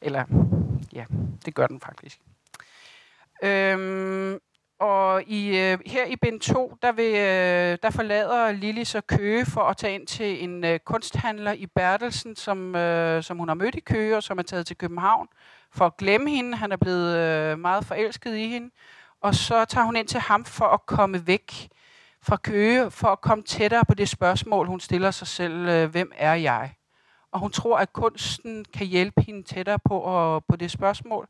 Eller, 0.00 0.24
ja, 0.92 1.04
det 1.46 1.54
gør 1.54 1.66
den 1.66 1.80
faktisk. 1.80 2.20
Øhm, 3.42 4.38
og 4.78 5.22
i, 5.22 5.58
øh, 5.58 5.78
her 5.86 6.06
i 6.06 6.16
bind 6.16 6.40
2, 6.40 6.76
der, 6.82 6.92
vil, 6.92 7.14
øh, 7.14 7.78
der 7.82 7.90
forlader 7.90 8.52
Lili 8.52 8.84
så 8.84 9.00
Køge 9.00 9.46
for 9.46 9.60
at 9.60 9.76
tage 9.76 9.94
ind 9.94 10.06
til 10.06 10.44
en 10.44 10.64
øh, 10.64 10.78
kunsthandler 10.78 11.52
i 11.52 11.66
Bertelsen, 11.66 12.36
som, 12.36 12.76
øh, 12.76 13.22
som 13.22 13.38
hun 13.38 13.48
har 13.48 13.54
mødt 13.54 13.74
i 13.74 13.80
Køge, 13.80 14.16
og 14.16 14.22
som 14.22 14.38
er 14.38 14.42
taget 14.42 14.66
til 14.66 14.76
København 14.76 15.28
for 15.72 15.86
at 15.86 15.96
glemme 15.96 16.30
hende. 16.30 16.56
Han 16.56 16.72
er 16.72 16.76
blevet 16.76 17.16
øh, 17.16 17.58
meget 17.58 17.84
forelsket 17.84 18.36
i 18.36 18.48
hende. 18.48 18.70
Og 19.20 19.34
så 19.34 19.64
tager 19.64 19.84
hun 19.84 19.96
ind 19.96 20.08
til 20.08 20.20
ham 20.20 20.44
for 20.44 20.64
at 20.64 20.86
komme 20.86 21.26
væk 21.26 21.68
fra 22.22 22.36
Køge, 22.36 22.90
for 22.90 23.08
at 23.08 23.20
komme 23.20 23.44
tættere 23.44 23.84
på 23.84 23.94
det 23.94 24.08
spørgsmål, 24.08 24.66
hun 24.66 24.80
stiller 24.80 25.10
sig 25.10 25.26
selv, 25.26 25.68
øh, 25.68 25.90
hvem 25.90 26.12
er 26.16 26.34
jeg? 26.34 26.74
Og 27.32 27.40
hun 27.40 27.50
tror, 27.50 27.78
at 27.78 27.92
kunsten 27.92 28.64
kan 28.64 28.86
hjælpe 28.86 29.22
hende 29.22 29.42
tættere 29.42 29.78
på, 29.78 29.98
og, 29.98 30.44
på 30.44 30.56
det 30.56 30.70
spørgsmål. 30.70 31.28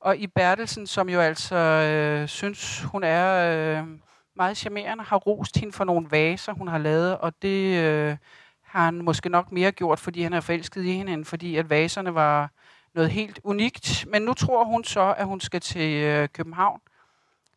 Og 0.00 0.16
i 0.16 0.26
Bertelsen, 0.26 0.86
som 0.86 1.08
jo 1.08 1.20
altså 1.20 1.56
øh, 1.56 2.28
synes, 2.28 2.82
hun 2.82 3.04
er 3.04 3.78
øh, 3.80 3.86
meget 4.36 4.56
charmerende, 4.56 5.04
har 5.04 5.16
rost 5.16 5.58
hende 5.58 5.72
for 5.72 5.84
nogle 5.84 6.10
vaser, 6.10 6.52
hun 6.52 6.68
har 6.68 6.78
lavet, 6.78 7.18
og 7.18 7.42
det 7.42 7.84
øh, 7.84 8.16
har 8.64 8.84
han 8.84 8.94
måske 8.94 9.28
nok 9.28 9.52
mere 9.52 9.72
gjort, 9.72 9.98
fordi 9.98 10.22
han 10.22 10.32
er 10.32 10.40
forelsket 10.40 10.84
i 10.84 10.92
hende, 10.92 11.12
end 11.12 11.24
fordi 11.24 11.56
at 11.56 11.70
vaserne 11.70 12.14
var 12.14 12.50
noget 12.94 13.10
helt 13.10 13.40
unikt. 13.44 14.06
Men 14.08 14.22
nu 14.22 14.34
tror 14.34 14.64
hun 14.64 14.84
så, 14.84 15.14
at 15.18 15.26
hun 15.26 15.40
skal 15.40 15.60
til 15.60 16.02
øh, 16.02 16.28
København 16.28 16.80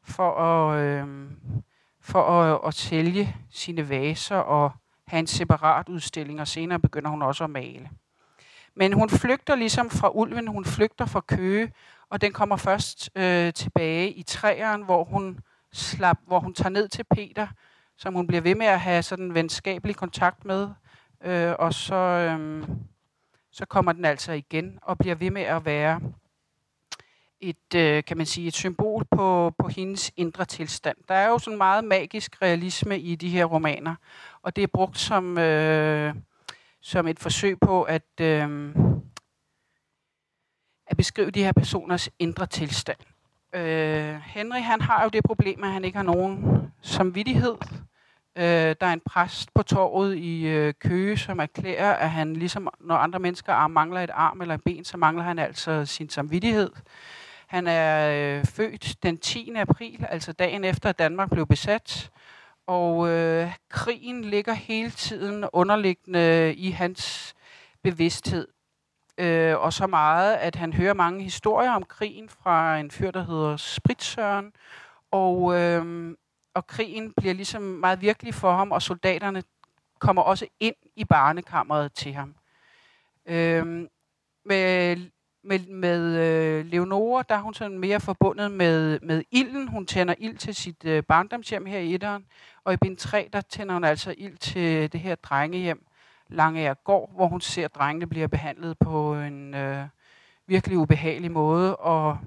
for 0.04 0.40
at, 0.40 0.80
øh, 0.80 1.08
for 2.02 2.24
at, 2.24 2.60
at 2.68 2.74
sælge 2.74 3.36
sine 3.50 3.90
vaser 3.90 4.36
og 4.36 4.72
have 5.08 5.20
en 5.20 5.28
separat 5.28 5.90
udstilling, 5.90 6.42
og 6.42 6.48
senere 6.48 6.80
begynder 6.80 7.10
hun 7.10 7.22
også 7.22 7.44
at 7.44 7.50
male. 7.50 7.90
Men 8.76 8.94
hun 8.94 9.10
flygter 9.10 9.56
ligesom 9.56 9.90
fra 9.90 10.10
ulven, 10.14 10.48
hun 10.48 10.66
flygter 10.66 11.06
fra 11.06 11.22
Køge, 11.22 11.74
og 12.10 12.22
den 12.22 12.34
kommer 12.34 12.56
først 12.56 13.10
øh, 13.16 13.54
tilbage 13.54 14.12
i 14.12 14.24
træeren, 14.24 14.82
hvor 14.82 15.04
hun, 15.04 15.40
slap, 15.74 16.18
hvor 16.28 16.40
hun 16.40 16.54
tager 16.54 16.70
ned 16.70 16.88
til 16.88 17.04
Peter, 17.04 17.48
som 17.98 18.14
hun 18.14 18.28
bliver 18.28 18.42
ved 18.42 18.56
med 18.56 18.66
at 18.66 18.80
have 18.80 19.04
sådan 19.04 19.34
venskabelig 19.34 19.96
kontakt 19.96 20.46
med. 20.46 20.70
Øh, 21.24 21.54
og 21.60 21.74
så, 21.74 21.96
øh, 21.96 22.68
så 23.52 23.66
kommer 23.66 23.92
den 23.92 24.06
altså 24.06 24.32
igen 24.32 24.80
og 24.82 24.98
bliver 24.98 25.16
ved 25.16 25.32
med 25.32 25.42
at 25.42 25.66
være 25.66 26.02
et, 27.42 27.76
øh, 27.76 28.04
kan 28.04 28.18
man 28.18 28.26
sige, 28.26 28.48
et 28.48 28.54
symbol 28.54 29.06
på, 29.12 29.54
på 29.58 29.68
hendes 29.68 30.12
indre 30.18 30.46
tilstand. 30.46 30.98
Der 31.08 31.16
er 31.16 31.28
jo 31.28 31.40
sådan 31.40 31.58
meget 31.58 31.84
magisk 31.84 32.42
realisme 32.42 33.00
i 33.00 33.16
de 33.16 33.30
her 33.30 33.46
romaner, 33.46 33.96
og 34.42 34.56
det 34.56 34.64
er 34.64 34.68
brugt 34.68 34.98
som, 34.98 35.38
øh, 35.38 36.16
som 36.82 37.08
et 37.08 37.20
forsøg 37.20 37.60
på 37.60 37.84
at, 37.84 38.22
øh, 38.22 38.76
at 40.88 40.98
beskrive 40.98 41.32
de 41.32 41.44
her 41.44 41.52
personers 41.52 42.10
indre 42.20 42.46
tilstand. 42.46 43.00
Øh, 43.54 44.16
Henry 44.26 44.60
han 44.60 44.82
har 44.82 45.04
jo 45.04 45.10
det 45.10 45.24
problem, 45.24 45.64
at 45.64 45.72
han 45.72 45.86
ikke 45.86 45.98
har 45.98 46.04
nogen 46.04 46.62
samvittighed. 46.82 47.56
Øh, 48.36 48.76
der 48.82 48.88
er 48.88 48.94
en 48.94 49.02
præst 49.06 49.54
på 49.54 49.64
torvet 49.64 50.18
i 50.18 50.48
øh, 50.48 50.74
Køge, 50.80 51.18
som 51.18 51.40
erklærer, 51.40 51.94
at 51.94 52.10
han 52.10 52.34
ligesom 52.34 52.70
når 52.80 52.96
andre 52.96 53.20
mennesker 53.20 53.68
mangler 53.68 54.02
et 54.02 54.10
arm 54.14 54.42
eller 54.42 54.56
et 54.56 54.64
ben, 54.64 54.86
så 54.86 54.98
mangler 54.98 55.24
han 55.24 55.40
altså 55.40 55.86
sin 55.86 56.10
samvittighed. 56.10 56.70
Han 57.52 57.68
er 57.68 58.12
øh, 58.12 58.46
født 58.46 59.04
den 59.04 59.18
10. 59.18 59.54
april, 59.56 60.06
altså 60.10 60.34
dagen 60.34 60.64
efter, 60.64 60.90
at 60.90 61.00
Danmark 61.00 61.30
blev 61.30 61.48
besat. 61.48 62.12
Og 62.68 63.10
øh, 63.10 63.54
krigen 63.70 64.24
ligger 64.24 64.54
hele 64.54 64.92
tiden 64.92 65.46
underliggende 65.54 66.54
i 66.56 66.70
hans 66.70 67.34
bevidsthed. 67.84 68.48
øh, 69.18 69.58
og 69.58 69.74
så 69.74 69.88
meget, 69.88 70.36
at 70.36 70.56
han 70.56 70.74
hører 70.74 70.94
mange 70.94 71.24
historier 71.24 71.72
om 71.72 71.84
krigen 71.84 72.30
fra 72.30 72.80
en 72.80 72.92
fyr, 72.92 73.12
der 73.12 73.26
hedder 73.26 73.58
Spritsøren, 73.58 74.54
og, 75.12 75.60
øh, 75.60 76.16
og 76.54 76.68
krigen 76.68 77.14
bliver 77.18 77.34
ligesom 77.34 77.62
meget 77.62 78.02
virkelig 78.02 78.34
for 78.34 78.52
ham, 78.52 78.72
og 78.72 78.82
soldaterne 78.82 79.44
kommer 80.00 80.22
også 80.22 80.48
ind 80.60 80.76
i 80.96 81.06
barnekammeret 81.06 81.94
til 81.94 82.14
ham. 82.14 82.36
Øh, 83.26 83.88
med 84.46 84.98
med, 85.44 85.60
med 85.60 86.18
øh, 86.18 86.66
Leonora, 86.66 87.24
der 87.30 87.36
er 87.36 87.42
hun 87.42 87.54
sådan 87.54 87.80
mere 87.80 88.00
forbundet 88.00 88.52
med, 88.52 89.00
med 89.00 89.24
ilden. 89.32 89.68
Hun 89.68 89.86
tænder 89.86 90.16
ild 90.18 90.38
til 90.38 90.56
sit 90.56 90.86
øh, 90.86 91.04
barndomshjem 91.04 91.66
her 91.66 91.80
i 91.80 91.94
etteren. 91.94 92.26
Og 92.64 92.74
i 92.74 92.78
bind 92.78 92.98
3, 92.98 93.30
der 93.34 93.42
tænder 93.42 93.74
hun 93.74 93.84
altså 93.84 94.16
ild 94.18 94.38
til 94.38 94.92
det 94.92 95.00
her 95.00 95.16
drengehjem, 95.16 95.86
Langeær 96.28 96.74
Gård, 96.74 97.12
hvor 97.16 97.28
hun 97.28 97.42
ser, 97.42 97.66
at 97.66 97.76
drengene 97.76 98.08
bliver 98.08 98.28
behandlet 98.28 98.78
på 98.78 99.16
en 99.16 99.54
øh, 99.54 99.86
virkelig 100.48 100.78
ubehagelig 100.78 101.32
måde. 101.32 101.76
Og 101.76 102.18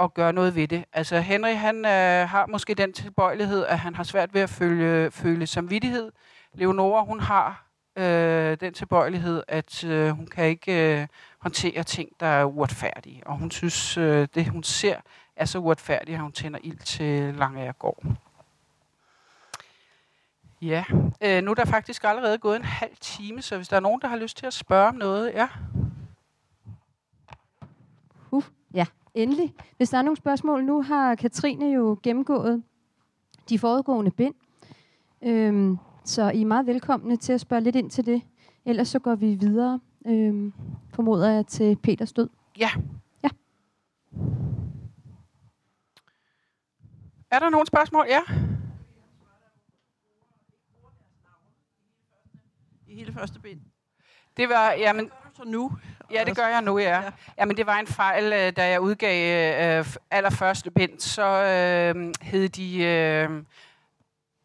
og 0.00 0.14
gøre 0.14 0.32
noget 0.32 0.54
ved 0.54 0.68
det. 0.68 0.84
Altså 0.92 1.20
Henry, 1.20 1.54
han 1.54 1.84
øh, 1.84 2.28
har 2.28 2.46
måske 2.46 2.74
den 2.74 2.92
tilbøjelighed, 2.92 3.64
at 3.66 3.78
han 3.78 3.94
har 3.94 4.02
svært 4.04 4.34
ved 4.34 4.40
at 4.40 4.50
føle, 4.50 5.10
føle 5.10 5.46
samvittighed. 5.46 6.12
Leonora, 6.54 7.04
hun 7.04 7.20
har 7.20 7.69
øh, 8.00 8.56
den 8.60 8.74
tilbøjelighed, 8.74 9.42
at 9.48 9.84
øh, 9.84 10.10
hun 10.10 10.26
kan 10.26 10.46
ikke 10.46 11.00
øh, 11.00 11.06
håndtere 11.38 11.82
ting, 11.82 12.08
der 12.20 12.26
er 12.26 12.44
uretfærdige. 12.44 13.22
Og 13.26 13.38
hun 13.38 13.50
synes, 13.50 13.96
øh, 13.96 14.28
det 14.34 14.48
hun 14.48 14.62
ser 14.62 14.96
er 15.36 15.44
så 15.44 15.58
uretfærdigt, 15.58 16.14
at 16.14 16.22
hun 16.22 16.32
tænder 16.32 16.58
ild 16.62 16.78
til 16.78 17.34
Langeærgård. 17.34 18.04
Ja, 20.62 20.84
øh, 21.20 21.42
nu 21.42 21.50
er 21.50 21.54
der 21.54 21.64
faktisk 21.64 22.04
allerede 22.04 22.38
gået 22.38 22.56
en 22.56 22.64
halv 22.64 22.96
time, 23.00 23.42
så 23.42 23.56
hvis 23.56 23.68
der 23.68 23.76
er 23.76 23.80
nogen, 23.80 24.00
der 24.00 24.08
har 24.08 24.16
lyst 24.16 24.36
til 24.36 24.46
at 24.46 24.52
spørge 24.52 24.88
om 24.88 24.94
noget, 24.94 25.32
ja. 25.34 25.48
Uh, 28.30 28.44
ja, 28.74 28.86
endelig. 29.14 29.54
Hvis 29.76 29.90
der 29.90 29.98
er 29.98 30.02
nogle 30.02 30.16
spørgsmål, 30.16 30.64
nu 30.64 30.82
har 30.82 31.14
Katrine 31.14 31.66
jo 31.66 31.98
gennemgået 32.02 32.62
de 33.48 33.58
foregående 33.58 34.10
bind. 34.10 34.34
Øhm, 35.22 35.78
så 36.04 36.30
I 36.30 36.42
er 36.42 36.46
meget 36.46 36.66
velkomne 36.66 37.16
til 37.16 37.32
at 37.32 37.40
spørge 37.40 37.62
lidt 37.62 37.76
ind 37.76 37.90
til 37.90 38.06
det. 38.06 38.22
Ellers 38.64 38.88
så 38.88 38.98
går 38.98 39.14
vi 39.14 39.34
videre, 39.34 39.80
øhm, 40.06 40.52
formoder 40.94 41.30
jeg, 41.30 41.46
til 41.46 41.76
Peters 41.76 42.12
død. 42.12 42.28
Ja. 42.58 42.70
Ja. 43.22 43.28
Er 47.30 47.38
der 47.38 47.50
nogle 47.50 47.66
spørgsmål? 47.66 48.06
Ja. 48.08 48.20
I 52.86 52.94
hele 52.94 53.12
første 53.12 53.40
ben. 53.40 53.62
Det 54.36 54.48
var, 54.48 54.72
jamen, 54.72 55.10
Så 55.36 55.42
nu. 55.46 55.72
Ja, 56.10 56.24
det 56.26 56.36
gør 56.36 56.46
jeg 56.46 56.62
nu, 56.62 56.78
ja. 56.78 57.00
ja. 57.00 57.10
Jamen, 57.38 57.56
det 57.56 57.66
var 57.66 57.78
en 57.78 57.86
fejl, 57.86 58.32
øh, 58.32 58.56
da 58.56 58.68
jeg 58.68 58.80
udgav 58.80 59.78
øh, 59.78 59.86
allerførste 60.10 60.70
bind, 60.70 60.98
så 60.98 61.22
øh, 61.22 62.12
hed 62.22 62.48
de 62.48 62.82
øh, 62.82 63.42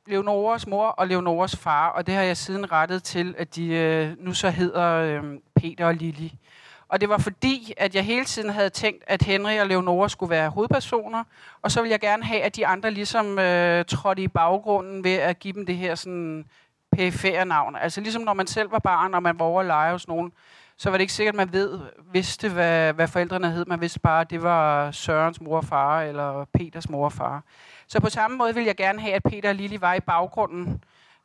Leonoras 0.07 0.67
mor 0.67 0.87
og 0.87 1.07
Leonoras 1.07 1.55
far, 1.55 1.89
og 1.89 2.07
det 2.07 2.15
har 2.15 2.21
jeg 2.21 2.37
siden 2.37 2.71
rettet 2.71 3.03
til, 3.03 3.35
at 3.37 3.55
de 3.55 3.67
øh, 3.67 4.15
nu 4.19 4.33
så 4.33 4.49
hedder 4.49 4.91
øh, 4.91 5.23
Peter 5.55 5.85
og 5.85 5.93
Lili. 5.93 6.39
Og 6.87 7.01
det 7.01 7.09
var 7.09 7.17
fordi, 7.17 7.73
at 7.77 7.95
jeg 7.95 8.03
hele 8.05 8.25
tiden 8.25 8.49
havde 8.49 8.69
tænkt, 8.69 9.03
at 9.07 9.21
Henry 9.21 9.59
og 9.59 9.67
Leonora 9.67 10.09
skulle 10.09 10.29
være 10.29 10.49
hovedpersoner, 10.49 11.23
og 11.61 11.71
så 11.71 11.81
ville 11.81 11.91
jeg 11.91 11.99
gerne 11.99 12.23
have, 12.23 12.41
at 12.41 12.55
de 12.55 12.67
andre 12.67 12.91
ligesom 12.91 13.39
øh, 13.39 13.85
trådte 13.85 14.21
i 14.21 14.27
baggrunden 14.27 15.03
ved 15.03 15.13
at 15.13 15.39
give 15.39 15.53
dem 15.53 15.65
det 15.65 15.77
her 15.77 15.95
sådan 15.95 16.45
pæfære 16.91 17.45
navn. 17.45 17.75
Altså 17.75 18.01
ligesom 18.01 18.21
når 18.21 18.33
man 18.33 18.47
selv 18.47 18.71
var 18.71 18.79
barn, 18.79 19.13
og 19.13 19.23
man 19.23 19.39
var 19.39 19.45
over 19.45 19.61
at 19.61 19.67
lege 19.67 19.91
hos 19.91 20.07
nogen, 20.07 20.31
så 20.77 20.89
var 20.89 20.97
det 20.97 21.01
ikke 21.01 21.13
sikkert, 21.13 21.35
at 21.35 21.37
man 21.37 21.53
ved, 21.53 21.79
vidste, 22.11 22.49
hvad, 22.49 22.93
hvad 22.93 23.07
forældrene 23.07 23.51
hed. 23.51 23.65
Man 23.65 23.81
vidste 23.81 23.99
bare, 23.99 24.21
at 24.21 24.29
det 24.29 24.43
var 24.43 24.91
Sørens 24.91 25.41
mor 25.41 25.57
og 25.57 25.65
far, 25.65 26.01
eller 26.01 26.45
Peters 26.53 26.89
mor 26.89 27.05
og 27.05 27.13
far. 27.13 27.43
Så 27.87 27.99
på 27.99 28.09
samme 28.09 28.37
måde 28.37 28.53
ville 28.53 28.67
jeg 28.67 28.75
gerne 28.75 29.01
have, 29.01 29.13
at 29.13 29.23
Peter 29.23 29.49
og 29.49 29.55
Lili 29.55 29.81
var 29.81 29.93
i 29.93 29.99
baggrunden. 29.99 30.83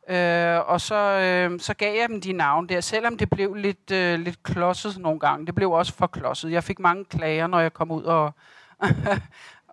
Øh, 0.09 0.68
og 0.68 0.81
så, 0.81 0.94
øh, 0.94 1.61
så 1.61 1.75
gav 1.75 2.01
jeg 2.01 2.09
dem 2.09 2.20
de 2.20 2.33
navne 2.33 2.68
der, 2.68 2.81
selvom 2.81 3.18
det 3.18 3.31
blev 3.31 3.55
lidt, 3.55 3.90
øh, 3.90 4.20
lidt 4.20 4.42
klodset 4.42 4.99
nogle 4.99 5.20
gange. 5.20 5.46
Det 5.46 5.55
blev 5.55 5.70
også 5.70 5.94
for 5.94 6.07
klodset. 6.07 6.53
Jeg 6.53 6.64
fik 6.64 6.79
mange 6.79 7.05
klager, 7.05 7.46
når 7.46 7.61
jeg 7.61 7.73
kom 7.73 7.90
ud 7.90 8.03
og, 8.03 8.33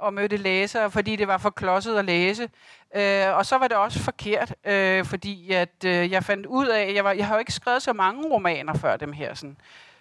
og 0.06 0.14
mødte 0.14 0.38
læsere, 0.38 0.92
fordi 0.92 1.16
det 1.16 1.28
var 1.28 1.38
for 1.38 1.50
klodset 1.50 1.98
at 1.98 2.06
læse. 2.06 2.50
Øh, 2.96 3.36
og 3.38 3.46
så 3.46 3.58
var 3.58 3.68
det 3.68 3.78
også 3.78 4.00
forkert, 4.00 4.56
øh, 4.66 5.06
fordi 5.06 5.52
at, 5.52 5.84
øh, 5.86 6.12
jeg 6.12 6.24
fandt 6.24 6.46
ud 6.46 6.68
af, 6.68 6.92
jeg, 6.96 7.04
var, 7.04 7.12
jeg 7.12 7.28
har 7.28 7.36
jo 7.36 7.40
ikke 7.40 7.54
skrevet 7.54 7.82
så 7.82 7.94
mange 7.94 8.30
romaner 8.30 8.74
før 8.74 8.98
dem 8.98 9.12
her. 9.12 9.34
Sådan. 9.34 9.58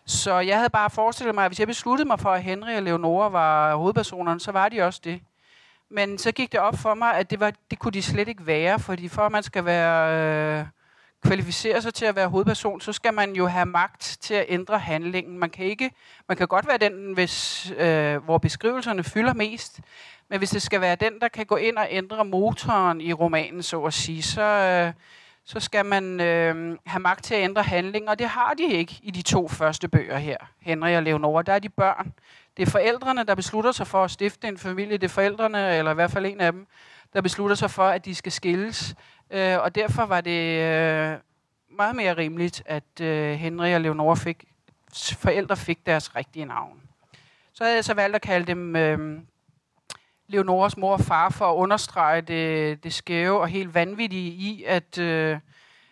Så 0.07 0.39
jeg 0.39 0.57
havde 0.57 0.71
bare 0.71 0.91
forestillet 0.91 1.35
mig, 1.35 1.45
at 1.45 1.51
hvis 1.51 1.61
jeg 1.61 1.69
besluttede 1.69 2.09
mig 2.09 2.21
for, 2.21 2.31
at 2.31 2.43
Henry 2.43 2.77
og 2.77 2.83
Leonora 2.83 3.29
var 3.29 3.77
hovedpersonerne, 3.77 4.41
så 4.41 4.53
var 4.53 4.69
de 4.69 4.83
også 4.83 5.01
det. 5.05 5.21
Men 5.91 6.19
så 6.19 6.33
gik 6.33 6.53
det 6.53 6.61
op 6.61 6.79
for 6.79 6.95
mig, 6.95 7.15
at 7.15 7.31
det, 7.31 7.41
var, 7.41 7.53
det 7.71 7.79
kunne 7.79 7.93
de 7.93 8.03
slet 8.03 8.29
ikke 8.29 8.47
være, 8.47 8.79
fordi 8.79 9.09
for 9.09 9.23
at 9.23 9.33
man 9.33 9.43
skal 9.43 9.65
være... 9.65 10.61
Øh, 10.61 10.67
kvalificere 11.27 11.83
sig 11.83 11.95
til 11.95 12.05
at 12.05 12.17
være 12.17 12.29
hovedperson, 12.29 12.81
så 12.81 12.93
skal 12.93 13.15
man 13.15 13.33
jo 13.33 13.47
have 13.47 13.67
magt 13.67 14.19
til 14.21 14.35
at 14.35 14.47
ændre 14.49 14.79
handlingen. 14.79 15.39
Man 15.39 15.51
kan 15.51 15.65
ikke, 15.65 15.91
man 16.29 16.37
kan 16.37 16.47
godt 16.49 16.69
være 16.69 16.79
den, 16.79 17.13
hvis, 17.13 17.67
øh, 17.79 18.17
hvor 18.17 18.39
beskrivelserne 18.39 19.05
fylder 19.05 19.35
mest, 19.35 19.81
men 20.29 20.39
hvis 20.39 20.51
det 20.51 20.63
skal 20.63 20.81
være 20.81 20.97
den, 20.97 21.21
der 21.21 21.29
kan 21.29 21.47
gå 21.47 21.57
ind 21.57 21.77
og 21.77 21.87
ændre 21.91 22.25
motoren 22.25 23.01
i 23.01 23.13
romanen, 23.13 23.63
så 23.63 23.83
at 23.83 23.95
sige, 23.95 24.23
så, 24.23 24.43
øh, 24.43 24.93
så 25.45 25.61
skal 25.61 25.87
man 25.87 26.21
øh, 26.21 26.79
have 26.87 27.01
magt 27.01 27.25
til 27.25 27.35
at 27.35 27.45
ændre 27.45 27.63
handlingen, 27.63 28.09
og 28.09 28.19
det 28.19 28.29
har 28.29 28.55
de 28.55 28.65
ikke 28.65 29.01
i 29.03 29.11
de 29.11 29.23
to 29.23 29.49
første 29.49 29.89
bøger 29.89 30.19
her, 30.19 30.37
Henry 30.61 30.95
og 30.97 31.03
Leonora. 31.03 31.43
Der 31.43 31.53
er 31.53 31.59
de 31.59 31.69
børn. 31.69 32.13
Det 32.57 32.67
er 32.67 32.71
forældrene, 32.71 33.25
der 33.25 33.35
beslutter 33.35 33.73
sig 33.73 33.87
for 33.87 34.05
at 34.05 34.11
stifte 34.11 34.49
en 34.49 34.59
familie. 34.59 34.97
Det 34.97 35.05
er 35.05 35.09
forældrene, 35.09 35.77
eller 35.77 35.91
i 35.91 35.95
hvert 35.95 36.11
fald 36.11 36.27
en 36.27 36.41
af 36.41 36.53
dem, 36.53 36.67
der 37.13 37.21
beslutter 37.21 37.57
sig 37.57 37.71
for, 37.71 37.89
at 37.89 38.05
de 38.05 38.15
skal 38.15 38.33
skilles. 38.33 38.95
Øh, 39.31 39.59
og 39.59 39.75
derfor 39.75 40.07
var 40.07 40.21
det 40.21 40.61
øh, 40.63 41.19
meget 41.77 41.97
mere 41.97 42.17
rimeligt, 42.17 42.63
at 42.67 43.01
øh, 43.01 43.33
Henry 43.33 43.75
og 43.75 43.81
Leonora 43.81 44.15
fik, 44.15 44.45
forældre 45.19 45.57
fik 45.57 45.87
deres 45.87 46.17
rigtige 46.17 46.45
navn. 46.45 46.81
Så 47.53 47.65
havde 47.65 47.77
jeg 47.77 47.85
så 47.85 47.95
valgt 47.95 48.17
at 48.17 48.23
kalde 48.23 48.47
dem 48.47 48.77
øh, 48.77 49.21
Leonoras 50.29 50.77
mor 50.77 50.93
og 50.93 51.01
far 51.01 51.29
for 51.29 51.53
at 51.53 51.57
understrege 51.57 52.21
det, 52.21 52.85
det 52.85 52.95
skæve 52.95 53.41
og 53.41 53.49
helt 53.49 53.75
vanvittige 53.75 54.31
i, 54.31 54.65
at, 54.67 54.99
øh, 54.99 55.39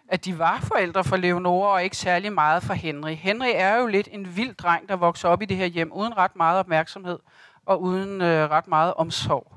at 0.09 0.25
de 0.25 0.39
var 0.39 0.61
forældre 0.61 1.05
for 1.05 1.17
Leonora 1.17 1.73
og 1.73 1.85
ikke 1.85 1.97
særlig 1.97 2.33
meget 2.33 2.63
for 2.63 2.75
Henry. 2.75 3.15
Henry 3.15 3.49
er 3.55 3.77
jo 3.77 3.87
lidt 3.87 4.09
en 4.13 4.37
vild 4.37 4.55
dreng, 4.55 4.89
der 4.89 4.97
vokser 4.97 5.29
op 5.29 5.43
i 5.43 5.45
det 5.45 5.57
her 5.57 5.67
hjem 5.67 5.93
uden 5.93 6.17
ret 6.17 6.37
meget 6.37 6.59
opmærksomhed 6.59 7.19
og 7.67 7.83
uden 7.83 8.21
øh, 8.21 8.51
ret 8.51 8.69
meget 8.69 8.95
omsorg. 8.95 9.53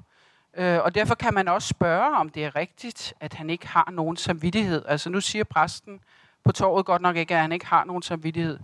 Øh, 0.57 0.79
og 0.83 0.95
derfor 0.95 1.15
kan 1.15 1.33
man 1.33 1.47
også 1.47 1.67
spørge, 1.67 2.17
om 2.17 2.29
det 2.29 2.45
er 2.45 2.55
rigtigt, 2.55 3.13
at 3.19 3.33
han 3.33 3.49
ikke 3.49 3.67
har 3.67 3.89
nogen 3.91 4.17
samvittighed. 4.17 4.85
Altså 4.87 5.09
nu 5.09 5.21
siger 5.21 5.43
præsten 5.43 5.99
på 6.45 6.51
torvet 6.51 6.85
godt 6.85 7.01
nok 7.01 7.15
ikke, 7.15 7.35
at 7.35 7.41
han 7.41 7.51
ikke 7.51 7.65
har 7.65 7.83
nogen 7.83 8.01
samvittighed. 8.01 8.59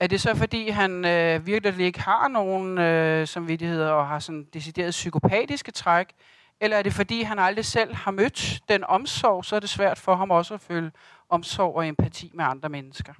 Er 0.00 0.06
det 0.06 0.20
så, 0.20 0.34
fordi 0.34 0.68
han 0.68 1.04
øh, 1.04 1.46
virkelig 1.46 1.86
ikke 1.86 2.00
har 2.00 2.28
nogen 2.28 2.78
øh, 2.78 3.28
samvittighed 3.28 3.82
og 3.82 4.08
har 4.08 4.18
sådan 4.18 4.46
decideret 4.54 4.90
psykopatiske 4.90 5.72
træk? 5.72 6.08
Eller 6.60 6.76
er 6.76 6.82
det, 6.82 6.92
fordi 6.92 7.22
han 7.22 7.38
aldrig 7.38 7.64
selv 7.64 7.94
har 7.94 8.10
mødt 8.10 8.60
den 8.68 8.84
omsorg, 8.84 9.44
så 9.44 9.56
er 9.56 9.60
det 9.60 9.70
svært 9.70 9.98
for 9.98 10.14
ham 10.14 10.30
også 10.30 10.54
at 10.54 10.60
føle 10.60 10.92
omsorg 11.28 11.76
og 11.76 11.86
empati 11.88 12.30
med 12.34 12.44
andre 12.44 12.68
mennesker. 12.68 13.12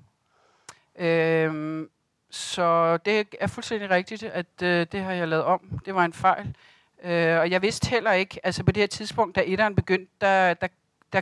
Øhm, 0.99 1.91
så 2.31 2.97
det 2.97 3.35
er 3.41 3.47
fuldstændig 3.47 3.91
rigtigt, 3.91 4.23
at 4.23 4.63
øh, 4.63 4.87
det 4.93 5.01
har 5.01 5.13
jeg 5.13 5.29
lavet 5.29 5.45
om. 5.45 5.81
Det 5.85 5.95
var 5.95 6.05
en 6.05 6.13
fejl. 6.13 6.57
Øh, 7.03 7.39
og 7.39 7.51
jeg 7.51 7.63
vidste 7.63 7.91
heller 7.91 8.13
ikke, 8.13 8.41
altså 8.47 8.65
på 8.65 8.73
det 8.73 8.81
her 8.81 8.87
tidspunkt, 8.87 9.37
da 9.37 9.43
etteren 9.47 9.75
begyndte, 9.75 10.13
der, 10.21 10.55
der, 10.55 10.69
der, 11.13 11.21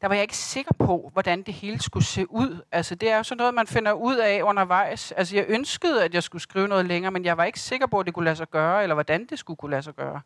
der 0.00 0.08
var 0.08 0.14
jeg 0.14 0.22
ikke 0.22 0.36
sikker 0.36 0.72
på, 0.78 1.10
hvordan 1.12 1.42
det 1.42 1.54
hele 1.54 1.82
skulle 1.82 2.04
se 2.04 2.30
ud. 2.30 2.64
Altså 2.72 2.94
det 2.94 3.10
er 3.10 3.16
jo 3.16 3.22
sådan 3.22 3.38
noget, 3.38 3.54
man 3.54 3.66
finder 3.66 3.92
ud 3.92 4.16
af 4.16 4.42
undervejs. 4.42 5.12
Altså 5.12 5.36
jeg 5.36 5.44
ønskede, 5.48 6.04
at 6.04 6.14
jeg 6.14 6.22
skulle 6.22 6.42
skrive 6.42 6.68
noget 6.68 6.86
længere, 6.86 7.12
men 7.12 7.24
jeg 7.24 7.36
var 7.36 7.44
ikke 7.44 7.60
sikker 7.60 7.86
på, 7.86 8.00
at 8.00 8.06
det 8.06 8.14
kunne 8.14 8.24
lade 8.24 8.36
sig 8.36 8.50
gøre, 8.50 8.82
eller 8.82 8.94
hvordan 8.94 9.26
det 9.26 9.38
skulle 9.38 9.56
kunne 9.56 9.70
lade 9.70 9.82
sig 9.82 9.94
gøre. 9.94 10.20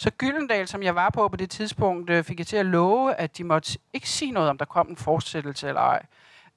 Så 0.00 0.10
Gyldendal, 0.10 0.68
som 0.68 0.82
jeg 0.82 0.94
var 0.94 1.10
på 1.10 1.28
på 1.28 1.36
det 1.36 1.50
tidspunkt, 1.50 2.10
øh, 2.10 2.24
fik 2.24 2.38
jeg 2.38 2.46
til 2.46 2.56
at 2.56 2.66
love, 2.66 3.14
at 3.14 3.38
de 3.38 3.44
måtte 3.44 3.78
ikke 3.92 4.08
sige 4.08 4.32
noget, 4.32 4.50
om 4.50 4.58
der 4.58 4.64
kom 4.64 4.88
en 4.88 4.96
fortsættelse 4.96 5.68
eller 5.68 5.80
ej. 5.80 6.02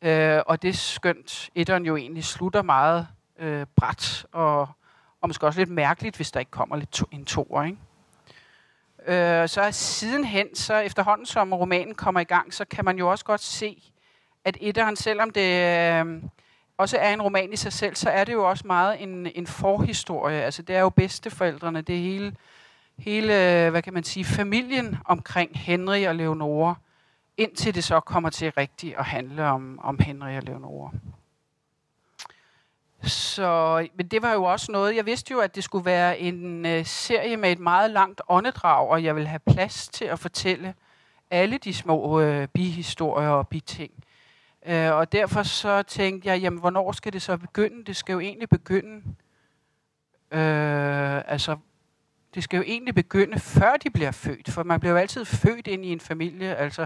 Øh, 0.01 0.41
og 0.47 0.61
det 0.61 0.77
skønt, 0.77 1.49
etteren 1.55 1.85
jo 1.85 1.95
egentlig 1.95 2.23
slutter 2.23 2.61
meget 2.61 3.07
øh, 3.39 3.65
bræt 3.75 4.25
og 4.31 4.67
og 5.23 5.29
måske 5.29 5.45
også 5.45 5.59
lidt 5.59 5.69
mærkeligt, 5.69 6.15
hvis 6.15 6.31
der 6.31 6.39
ikke 6.39 6.51
kommer 6.51 6.75
lidt 6.75 6.91
to, 6.91 7.05
en 7.11 7.25
toer, 7.25 7.63
ikke? 7.63 7.77
Øh, 9.41 9.49
så 9.49 9.71
sidenhen, 9.71 10.55
så 10.55 10.75
efterhånden 10.75 11.25
som 11.25 11.53
romanen 11.53 11.95
kommer 11.95 12.21
i 12.21 12.23
gang, 12.23 12.53
så 12.53 12.65
kan 12.65 12.85
man 12.85 12.97
jo 12.97 13.11
også 13.11 13.25
godt 13.25 13.41
se, 13.41 13.91
at 14.45 14.57
etteren, 14.61 14.95
selvom 14.95 15.29
det 15.29 15.61
øh, 16.05 16.23
også 16.77 16.97
er 16.97 17.13
en 17.13 17.21
roman 17.21 17.53
i 17.53 17.55
sig 17.55 17.73
selv, 17.73 17.95
så 17.95 18.09
er 18.09 18.23
det 18.23 18.33
jo 18.33 18.49
også 18.49 18.67
meget 18.67 19.03
en, 19.03 19.27
en 19.35 19.47
forhistorie. 19.47 20.41
Altså 20.41 20.61
det 20.61 20.75
er 20.75 20.81
jo 20.81 20.89
bedsteforældrene, 20.89 21.81
det 21.81 21.95
er 21.95 22.01
hele, 22.01 22.35
hele, 23.03 23.69
hvad 23.69 23.81
kan 23.81 23.93
man 23.93 24.03
sige, 24.03 24.25
familien 24.25 24.97
omkring 25.05 25.51
Henry 25.59 26.05
og 26.05 26.15
Leonora, 26.15 26.75
indtil 27.37 27.75
det 27.75 27.83
så 27.83 27.99
kommer 27.99 28.29
til 28.29 28.51
rigtigt 28.51 28.95
at 28.97 29.05
handle 29.05 29.43
om, 29.43 29.79
om 29.83 29.99
Henry 29.99 30.37
og 30.37 30.43
Leonora. 30.43 30.91
Så, 33.03 33.87
men 33.95 34.07
det 34.07 34.21
var 34.21 34.33
jo 34.33 34.43
også 34.43 34.71
noget, 34.71 34.95
jeg 34.95 35.05
vidste 35.05 35.31
jo, 35.31 35.39
at 35.39 35.55
det 35.55 35.63
skulle 35.63 35.85
være 35.85 36.19
en 36.19 36.65
øh, 36.65 36.85
serie 36.85 37.37
med 37.37 37.51
et 37.51 37.59
meget 37.59 37.91
langt 37.91 38.21
åndedrag, 38.29 38.89
og 38.89 39.03
jeg 39.03 39.15
ville 39.15 39.27
have 39.27 39.39
plads 39.39 39.87
til 39.87 40.05
at 40.05 40.19
fortælle 40.19 40.73
alle 41.31 41.57
de 41.57 41.73
små 41.73 42.21
øh, 42.21 42.47
bihistorier 42.47 43.29
og 43.29 43.47
biting. 43.47 43.91
Øh, 44.65 44.91
og 44.91 45.11
derfor 45.11 45.43
så 45.43 45.83
tænkte 45.83 46.29
jeg, 46.29 46.41
jamen 46.41 46.59
hvornår 46.59 46.91
skal 46.91 47.13
det 47.13 47.21
så 47.21 47.37
begynde? 47.37 47.85
Det 47.85 47.95
skal 47.95 48.13
jo 48.13 48.19
egentlig 48.19 48.49
begynde, 48.49 49.03
øh, 50.31 51.31
altså 51.31 51.57
det 52.35 52.43
skal 52.43 52.57
jo 52.57 52.63
egentlig 52.67 52.95
begynde, 52.95 53.39
før 53.39 53.77
de 53.83 53.89
bliver 53.89 54.11
født, 54.11 54.51
for 54.51 54.63
man 54.63 54.79
bliver 54.79 54.91
jo 54.91 54.97
altid 54.97 55.25
født 55.25 55.67
ind 55.67 55.85
i 55.85 55.91
en 55.91 55.99
familie. 55.99 56.55
Altså, 56.55 56.85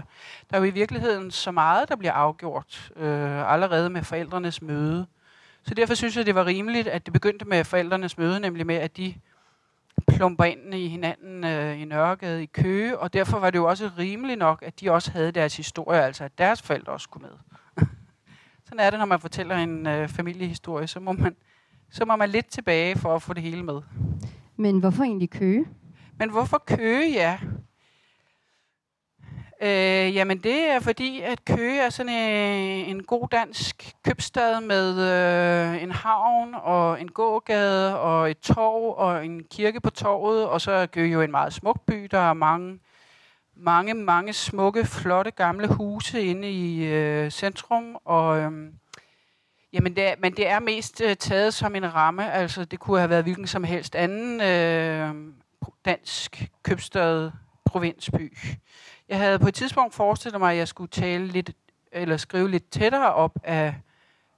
der 0.50 0.56
er 0.56 0.58
jo 0.58 0.64
i 0.64 0.70
virkeligheden 0.70 1.30
så 1.30 1.50
meget, 1.50 1.88
der 1.88 1.96
bliver 1.96 2.12
afgjort 2.12 2.92
øh, 2.96 3.52
allerede 3.52 3.90
med 3.90 4.02
forældrenes 4.02 4.62
møde. 4.62 5.06
Så 5.62 5.74
derfor 5.74 5.94
synes 5.94 6.16
jeg, 6.16 6.26
det 6.26 6.34
var 6.34 6.46
rimeligt, 6.46 6.88
at 6.88 7.06
det 7.06 7.12
begyndte 7.12 7.44
med 7.44 7.64
forældrenes 7.64 8.18
møde, 8.18 8.40
nemlig 8.40 8.66
med, 8.66 8.76
at 8.76 8.96
de 8.96 9.14
plumper 10.06 10.44
ind 10.44 10.74
i 10.74 10.88
hinanden 10.88 11.44
øh, 11.44 11.80
i 11.80 11.84
Nørregade 11.84 12.42
i 12.42 12.46
Køge, 12.46 12.98
og 12.98 13.12
derfor 13.12 13.38
var 13.38 13.50
det 13.50 13.58
jo 13.58 13.68
også 13.68 13.90
rimeligt 13.98 14.38
nok, 14.38 14.62
at 14.66 14.80
de 14.80 14.90
også 14.90 15.10
havde 15.10 15.32
deres 15.32 15.56
historie, 15.56 16.02
altså 16.02 16.24
at 16.24 16.38
deres 16.38 16.62
forældre 16.62 16.92
også 16.92 17.04
skulle 17.04 17.28
med. 17.28 17.38
Sådan 18.64 18.80
er 18.80 18.90
det, 18.90 18.98
når 18.98 19.06
man 19.06 19.20
fortæller 19.20 19.56
en 19.56 19.86
øh, 19.86 20.08
familiehistorie, 20.08 20.86
så 20.86 21.00
må, 21.00 21.12
man, 21.12 21.36
så 21.90 22.04
må 22.04 22.16
man 22.16 22.30
lidt 22.30 22.46
tilbage 22.46 22.98
for 22.98 23.14
at 23.14 23.22
få 23.22 23.34
det 23.34 23.42
hele 23.42 23.62
med. 23.62 23.80
Men 24.60 24.78
hvorfor 24.78 25.02
egentlig 25.04 25.30
Køge? 25.30 25.66
Men 26.18 26.30
hvorfor 26.30 26.62
Køge, 26.66 27.12
ja? 27.12 27.38
Øh, 29.62 30.14
jamen 30.14 30.38
det 30.38 30.70
er 30.70 30.80
fordi, 30.80 31.20
at 31.20 31.44
Køge 31.44 31.80
er 31.80 31.90
sådan 31.90 32.12
en, 32.12 32.96
en 32.96 33.02
god 33.02 33.28
dansk 33.28 33.92
købstad 34.04 34.60
med 34.60 34.98
øh, 34.98 35.82
en 35.82 35.92
havn 35.92 36.54
og 36.54 37.00
en 37.00 37.08
gågade 37.08 38.00
og 38.00 38.30
et 38.30 38.38
torv 38.38 38.94
og 38.98 39.26
en 39.26 39.44
kirke 39.50 39.80
på 39.80 39.90
torvet. 39.90 40.46
Og 40.46 40.60
så 40.60 40.70
er 40.70 40.86
Køge 40.86 41.12
jo 41.12 41.22
en 41.22 41.30
meget 41.30 41.52
smuk 41.52 41.80
by. 41.86 42.08
Der 42.10 42.18
er 42.18 42.32
mange, 42.32 42.78
mange, 43.56 43.94
mange 43.94 44.32
smukke, 44.32 44.84
flotte 44.84 45.30
gamle 45.30 45.68
huse 45.68 46.22
inde 46.22 46.50
i 46.50 46.84
øh, 46.84 47.30
centrum. 47.30 47.96
Og, 48.04 48.38
øh, 48.38 48.52
jamen 49.72 49.96
det 49.96 50.04
er, 50.04 50.14
men 50.18 50.36
det 50.36 50.48
er 50.48 50.60
mest 50.60 51.00
øh, 51.00 51.16
taget 51.16 51.54
som 51.54 51.74
en 51.74 51.94
ramme. 51.94 52.32
Altså 52.32 52.64
det 52.64 52.78
kunne 52.78 52.98
have 52.98 53.10
været 53.10 53.24
hvilken 53.24 53.46
som 53.46 53.64
helst 53.64 53.94
anden 53.94 54.40
øh, 54.40 55.14
dansk 55.84 56.50
købstad, 56.62 57.30
provinsby. 57.64 58.38
Jeg 59.08 59.18
havde 59.18 59.38
på 59.38 59.48
et 59.48 59.54
tidspunkt 59.54 59.94
forestillet 59.94 60.40
mig, 60.40 60.52
at 60.52 60.58
jeg 60.58 60.68
skulle 60.68 60.90
tale 60.90 61.26
lidt, 61.26 61.50
eller 61.92 62.16
skrive 62.16 62.50
lidt 62.50 62.70
tættere 62.70 63.14
op 63.14 63.38
af, 63.44 63.74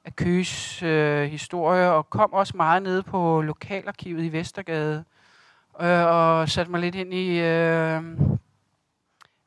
af 0.04 0.16
Køs 0.16 0.82
øh, 0.82 1.22
historie, 1.30 1.90
og 1.90 2.10
kom 2.10 2.32
også 2.32 2.56
meget 2.56 2.82
nede 2.82 3.02
på 3.02 3.42
lokalarkivet 3.42 4.24
i 4.24 4.32
Vestergade, 4.32 5.04
øh, 5.80 6.06
og 6.06 6.48
satte 6.48 6.70
mig 6.70 6.80
lidt 6.80 6.94
ind 6.94 7.14
i 7.14 7.40
øh, 7.40 8.02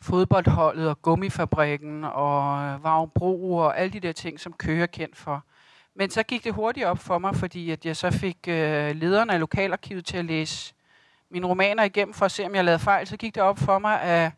fodboldholdet 0.02 0.90
og 0.90 1.02
gummifabrikken 1.02 2.04
og 2.04 2.64
øh, 2.64 2.84
Vagnbro 2.84 3.54
og 3.54 3.80
alle 3.80 3.94
de 3.94 4.00
der 4.00 4.12
ting, 4.12 4.40
som 4.40 4.54
Køge 4.54 4.84
er 4.84 4.88
kendt 4.88 5.18
for. 5.18 5.44
Men 5.96 6.10
så 6.10 6.24
gik 6.24 6.44
det 6.44 6.54
hurtigt 6.54 6.86
op 6.86 7.00
for 7.00 7.18
mig, 7.18 7.36
fordi 7.36 7.72
at 7.72 7.86
jeg 7.86 7.98
så 7.98 8.12
fik 8.12 8.38
øh, 8.48 8.96
lederen 8.96 9.30
af 9.30 9.40
lokalarkivet 9.40 10.06
til 10.06 10.18
at 10.18 10.26
læse 10.26 10.74
mine 11.30 11.48
romaner 11.48 11.84
igennem 11.84 12.14
for 12.14 12.26
at 12.26 12.32
se, 12.32 12.46
om 12.46 12.56
jeg 12.56 12.66
lavede 12.66 12.80
fejl. 12.80 13.08
Så 13.08 13.18
gik 13.18 13.36
det 13.36 13.44
op 13.44 13.60
for 13.60 13.80
mig, 13.80 14.02
at 14.02 14.32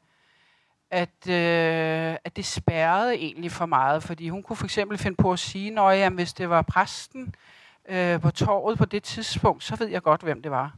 at, 0.91 1.29
øh, 1.29 2.17
at 2.23 2.35
det 2.35 2.45
spærrede 2.45 3.15
egentlig 3.15 3.51
for 3.51 3.65
meget, 3.65 4.03
fordi 4.03 4.29
hun 4.29 4.43
kunne 4.43 4.55
for 4.55 4.65
eksempel 4.65 4.97
finde 4.97 5.17
på 5.17 5.31
at 5.31 5.39
sige, 5.39 5.81
at 5.81 6.11
hvis 6.11 6.33
det 6.33 6.49
var 6.49 6.61
præsten 6.61 7.35
øh, 7.89 8.21
på 8.21 8.31
torvet 8.31 8.77
på 8.77 8.85
det 8.85 9.03
tidspunkt, 9.03 9.63
så 9.63 9.75
ved 9.75 9.87
jeg 9.87 10.01
godt, 10.01 10.21
hvem 10.21 10.41
det 10.41 10.51
var. 10.51 10.75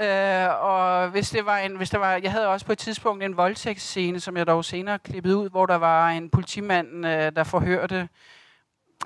Øh, 0.00 0.64
og 0.64 1.08
hvis 1.08 1.30
det 1.30 1.46
var 1.46 1.58
en, 1.58 1.76
hvis 1.76 1.90
der 1.90 1.98
var, 1.98 2.16
jeg 2.16 2.32
havde 2.32 2.48
også 2.48 2.66
på 2.66 2.72
et 2.72 2.78
tidspunkt 2.78 3.22
en 3.22 3.36
voldtægtsscene, 3.36 4.20
som 4.20 4.36
jeg 4.36 4.46
dog 4.46 4.64
senere 4.64 4.98
klippede 4.98 5.36
ud, 5.36 5.50
hvor 5.50 5.66
der 5.66 5.76
var 5.76 6.08
en 6.08 6.30
politimand, 6.30 7.06
øh, 7.06 7.36
der 7.36 7.44
forhørte 7.44 8.08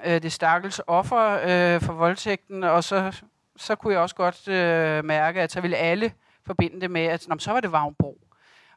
øh, 0.05 0.23
det 0.23 0.33
stakkels 0.33 0.81
offer 0.87 1.39
øh, 1.43 1.81
for 1.81 1.93
voldtægten, 1.93 2.65
og 2.65 2.85
så, 2.85 3.23
så 3.57 3.75
kunne 3.75 3.93
jeg 3.93 4.03
også 4.03 4.15
godt 4.15 4.49
øh, 4.49 5.05
mærke, 5.05 5.41
at 5.41 5.53
så 5.53 5.61
ville 5.61 5.77
alle 5.77 6.13
forbinde 6.47 6.81
det 6.81 6.91
med, 6.91 7.03
at 7.03 7.27
så 7.39 7.53
var 7.53 7.61
det 7.61 7.73
Vagnbro. 7.73 8.19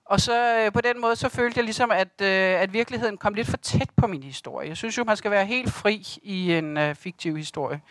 Og 0.06 0.22
så 0.22 0.66
øh, 0.66 0.72
på 0.72 0.82
den 0.82 1.02
måde, 1.02 1.16
så 1.16 1.30
følte 1.30 1.58
jeg 1.58 1.64
ligesom, 1.64 1.92
at, 1.92 2.22
øh, 2.22 2.62
at 2.62 2.74
virkeligheden 2.74 3.18
kom 3.18 3.34
lidt 3.34 3.48
for 3.48 3.58
tæt 3.58 3.90
på 3.98 4.08
min 4.08 4.24
historie. 4.24 4.68
Jeg 4.68 4.78
synes 4.78 4.98
jo, 4.98 5.04
man 5.04 5.18
skal 5.18 5.32
være 5.32 5.46
helt 5.46 5.72
fri 5.72 6.06
i 6.24 6.54
en 6.54 6.78
øh, 6.78 6.96
fiktiv 6.96 7.38
historie. 7.38 7.82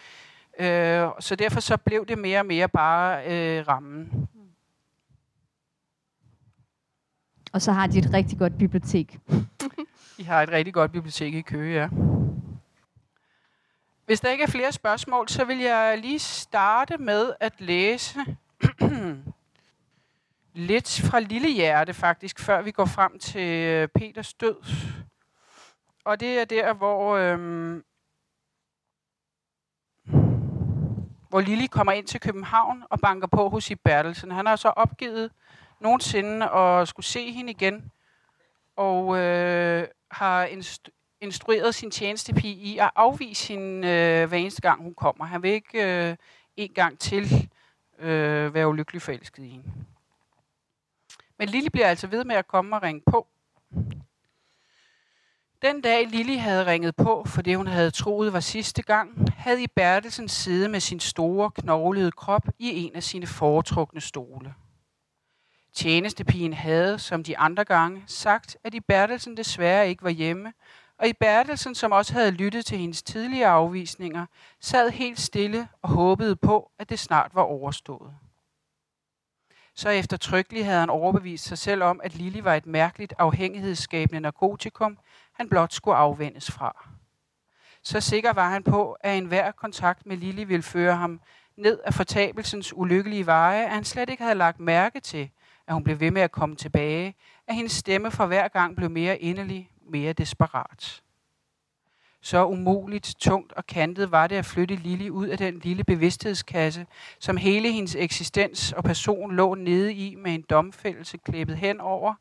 Øh, 0.61 1.09
så 1.21 1.37
derfor 1.39 1.61
så 1.61 1.77
blev 1.77 2.07
det 2.07 2.19
mere 2.19 2.41
og 2.41 2.47
mere 2.47 2.69
bare 2.69 3.25
øh, 3.27 3.69
rammen. 3.69 4.29
Og 7.53 7.63
så 7.63 7.73
har 7.73 7.87
de 7.87 7.99
et 7.99 8.15
rigtig 8.15 8.39
godt 8.39 8.59
bibliotek. 8.59 9.19
de 10.19 10.25
har 10.27 10.43
et 10.43 10.51
rigtig 10.51 10.75
godt 10.75 10.93
bibliotek 10.93 11.35
i 11.35 11.41
Køge, 11.41 11.81
ja. 11.81 11.89
Hvis 14.11 14.21
der 14.21 14.31
ikke 14.31 14.45
er 14.45 14.51
flere 14.51 14.73
spørgsmål, 14.73 15.29
så 15.29 15.45
vil 15.45 15.59
jeg 15.59 15.99
lige 15.99 16.19
starte 16.19 16.99
med 16.99 17.33
at 17.41 17.61
læse 17.61 18.19
lidt 20.69 21.01
fra 21.11 21.21
Lille 21.21 21.49
Hjerte 21.49 21.95
faktisk, 21.95 22.41
før 22.41 22.63
vi 22.63 22.71
går 22.71 22.85
frem 22.85 23.19
til 23.19 23.67
øh, 23.67 23.89
Peters 23.89 24.35
død. 24.35 24.57
Og 26.05 26.21
det 26.21 26.41
er 26.41 26.45
der, 26.45 26.73
hvor, 26.73 27.17
øhm, 27.17 27.85
hvor 31.29 31.41
Lille 31.41 31.69
kommer 31.69 31.93
ind 31.93 32.07
til 32.07 32.21
København 32.21 32.85
og 32.91 33.01
banker 33.01 33.29
på 33.29 33.49
hos 33.49 33.71
i 33.71 33.75
Bertelsen. 33.75 34.31
Han 34.31 34.47
har 34.47 34.57
så 34.57 34.69
opgivet 34.69 35.31
nogensinde 35.81 36.51
at 36.51 36.89
skulle 36.89 37.07
se 37.07 37.33
hende 37.33 37.51
igen, 37.51 37.91
og 38.77 39.19
øh, 39.19 39.89
har 40.11 40.45
en, 40.45 40.63
instrueret 41.21 41.75
sin 41.75 41.91
tjenestepige 41.91 42.55
i 42.55 42.79
at 42.79 42.91
afvise 42.97 43.49
hende 43.49 43.89
øh, 43.89 44.29
hver 44.29 44.39
eneste 44.39 44.63
gang, 44.63 44.83
hun 44.83 44.95
kommer. 44.95 45.25
Han 45.25 45.43
vil 45.43 45.51
ikke 45.51 46.09
øh, 46.09 46.17
en 46.57 46.73
gang 46.73 46.99
til 46.99 47.51
øh, 47.99 48.55
være 48.55 48.69
ulykkelig 48.69 49.03
forelsket 49.03 49.45
i 49.45 49.49
hende. 49.49 49.73
Men 51.39 51.49
Lille 51.49 51.71
bliver 51.71 51.87
altså 51.87 52.07
ved 52.07 52.25
med 52.25 52.37
at 52.37 52.49
komme 52.49 52.77
og 52.77 52.83
ringe 52.83 53.03
på. 53.07 53.27
Den 55.63 55.81
dag 55.81 56.07
Lille 56.07 56.39
havde 56.39 56.67
ringet 56.67 56.97
på, 56.97 57.25
for 57.27 57.43
det 57.43 57.57
hun 57.57 57.67
havde 57.67 57.91
troet 57.91 58.33
var 58.33 58.41
sidste 58.41 58.83
gang, 58.83 59.27
havde 59.37 59.63
I 59.63 59.67
Bertelsen 59.67 60.29
siddet 60.29 60.71
med 60.71 60.81
sin 60.81 61.01
store, 61.01 61.51
knoglede 61.51 62.13
krop 62.13 62.49
i 62.59 62.85
en 62.85 62.97
af 62.97 63.03
sine 63.03 63.27
foretrukne 63.27 64.01
stole. 64.01 64.55
Tjenestepigen 65.73 66.53
havde, 66.53 66.99
som 66.99 67.25
de 67.25 67.39
andre 67.39 67.65
gange, 67.65 68.05
sagt, 68.07 68.57
at 68.65 68.75
I 68.75 68.81
Bertelsen 68.81 69.37
desværre 69.37 69.89
ikke 69.89 70.03
var 70.03 70.11
hjemme, 70.11 70.53
og 71.01 71.09
I 71.09 71.13
Bertelsen, 71.13 71.75
som 71.75 71.93
også 71.93 72.13
havde 72.13 72.31
lyttet 72.31 72.67
til 72.67 72.79
hendes 72.79 73.03
tidligere 73.03 73.51
afvisninger, 73.51 74.27
sad 74.61 74.91
helt 74.91 75.21
stille 75.21 75.69
og 75.83 75.89
håbede 75.89 76.37
på, 76.37 76.71
at 76.79 76.91
det 76.91 76.99
snart 76.99 77.35
var 77.35 77.43
overstået 77.43 78.15
så 79.81 79.89
eftertrykkeligt 79.89 80.65
havde 80.65 80.81
han 80.81 80.91
overbevist 80.91 81.45
sig 81.45 81.59
selv 81.59 81.83
om, 81.83 82.01
at 82.05 82.15
Lili 82.15 82.45
var 82.45 82.55
et 82.55 82.67
mærkeligt 82.67 83.15
afhængighedsskabende 83.19 84.21
narkotikum, 84.21 84.99
han 85.33 85.49
blot 85.49 85.73
skulle 85.73 85.97
afvendes 85.97 86.51
fra. 86.51 86.89
Så 87.83 88.01
sikker 88.01 88.33
var 88.33 88.51
han 88.51 88.63
på, 88.63 88.93
at 88.93 89.19
enhver 89.19 89.53
kontakt 89.53 90.07
med 90.07 90.17
Lili 90.17 90.45
ville 90.45 90.63
føre 90.63 90.97
ham 90.97 91.21
ned 91.57 91.79
af 91.85 91.95
fortabelsens 91.95 92.73
ulykkelige 92.77 93.27
veje, 93.27 93.65
at 93.65 93.71
han 93.71 93.85
slet 93.85 94.09
ikke 94.09 94.23
havde 94.23 94.35
lagt 94.39 94.61
mærke 94.61 95.01
til, 95.01 95.31
at 95.67 95.75
hun 95.75 95.85
blev 95.85 96.01
ved 96.01 96.11
med 96.11 96.23
at 96.23 96.33
komme 96.33 96.57
tilbage, 96.57 97.15
at 97.47 97.55
hendes 97.55 97.73
stemme 97.73 98.11
for 98.11 98.27
hver 98.27 98.49
gang 98.49 98.77
blev 98.77 98.91
mere 98.91 99.19
inderlig, 99.19 99.71
mere 99.91 100.13
desperat. 100.13 101.03
Så 102.23 102.47
umuligt, 102.47 103.15
tungt 103.19 103.53
og 103.53 103.67
kantet 103.67 104.11
var 104.11 104.27
det 104.27 104.37
at 104.37 104.45
flytte 104.45 104.77
Lili 104.77 105.11
ud 105.11 105.29
af 105.29 105.39
den 105.39 105.59
lille 105.59 105.85
bevidsthedskasse, 105.85 106.87
som 107.19 107.37
hele 107.37 107.73
hendes 107.73 107.95
eksistens 107.95 108.73
og 108.73 108.85
person 108.85 109.33
lå 109.37 109.55
nede 109.55 109.93
i 109.95 110.15
med 110.15 110.35
en 110.35 110.45
domfældelse 110.51 111.19
klippet 111.19 111.57
hen 111.57 111.81
over, 111.81 112.15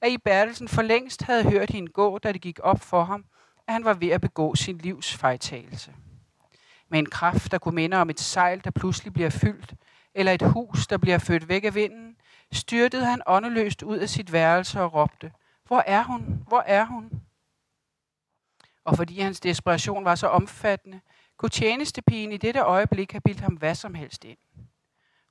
at 0.00 0.10
I 0.10 0.18
Bertelsen 0.18 0.68
for 0.68 0.82
længst 0.82 1.22
havde 1.22 1.50
hørt 1.50 1.70
hende 1.70 1.92
gå, 1.92 2.18
da 2.18 2.32
det 2.32 2.40
gik 2.40 2.58
op 2.62 2.80
for 2.80 3.04
ham, 3.04 3.24
at 3.66 3.72
han 3.72 3.84
var 3.84 3.94
ved 3.94 4.08
at 4.08 4.20
begå 4.20 4.54
sin 4.54 4.78
livs 4.78 5.14
fejltagelse. 5.14 5.94
Med 6.88 6.98
en 6.98 7.10
kraft, 7.10 7.52
der 7.52 7.58
kunne 7.58 7.74
minde 7.74 7.96
om 7.96 8.10
et 8.10 8.20
sejl, 8.20 8.64
der 8.64 8.70
pludselig 8.70 9.12
bliver 9.12 9.30
fyldt, 9.30 9.74
eller 10.14 10.32
et 10.32 10.42
hus, 10.42 10.86
der 10.86 10.98
bliver 10.98 11.18
født 11.18 11.48
væk 11.48 11.64
af 11.64 11.74
vinden, 11.74 12.16
styrtede 12.52 13.04
han 13.04 13.22
åndeløst 13.26 13.82
ud 13.82 13.98
af 13.98 14.08
sit 14.08 14.32
værelse 14.32 14.80
og 14.80 14.94
råbte, 14.94 15.32
hvor 15.66 15.82
er 15.86 16.02
hun? 16.02 16.44
Hvor 16.48 16.60
er 16.60 16.84
hun? 16.84 17.10
og 18.86 18.96
fordi 18.96 19.20
hans 19.20 19.40
desperation 19.40 20.04
var 20.04 20.14
så 20.14 20.26
omfattende, 20.26 21.00
kunne 21.36 21.48
tjenestepigen 21.48 22.32
i 22.32 22.36
dette 22.36 22.60
øjeblik 22.60 23.12
have 23.12 23.20
bildt 23.20 23.40
ham 23.40 23.54
hvad 23.54 23.74
som 23.74 23.94
helst 23.94 24.24
ind. 24.24 24.38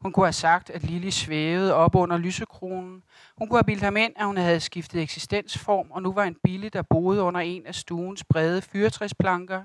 Hun 0.01 0.11
kunne 0.11 0.25
have 0.25 0.33
sagt, 0.33 0.69
at 0.69 0.83
Lili 0.83 1.11
svævede 1.11 1.73
op 1.73 1.95
under 1.95 2.17
lysekronen. 2.17 3.03
Hun 3.37 3.47
kunne 3.47 3.57
have 3.57 3.63
bildt 3.63 3.83
ham 3.83 3.97
ind, 3.97 4.13
at 4.15 4.25
hun 4.25 4.37
havde 4.37 4.59
skiftet 4.59 5.01
eksistensform, 5.01 5.91
og 5.91 6.01
nu 6.01 6.13
var 6.13 6.23
en 6.23 6.37
bille, 6.43 6.69
der 6.69 6.81
boede 6.81 7.21
under 7.21 7.41
en 7.41 7.65
af 7.65 7.75
stuens 7.75 8.23
brede 8.23 8.61
fyrtræsplanker. 8.61 9.63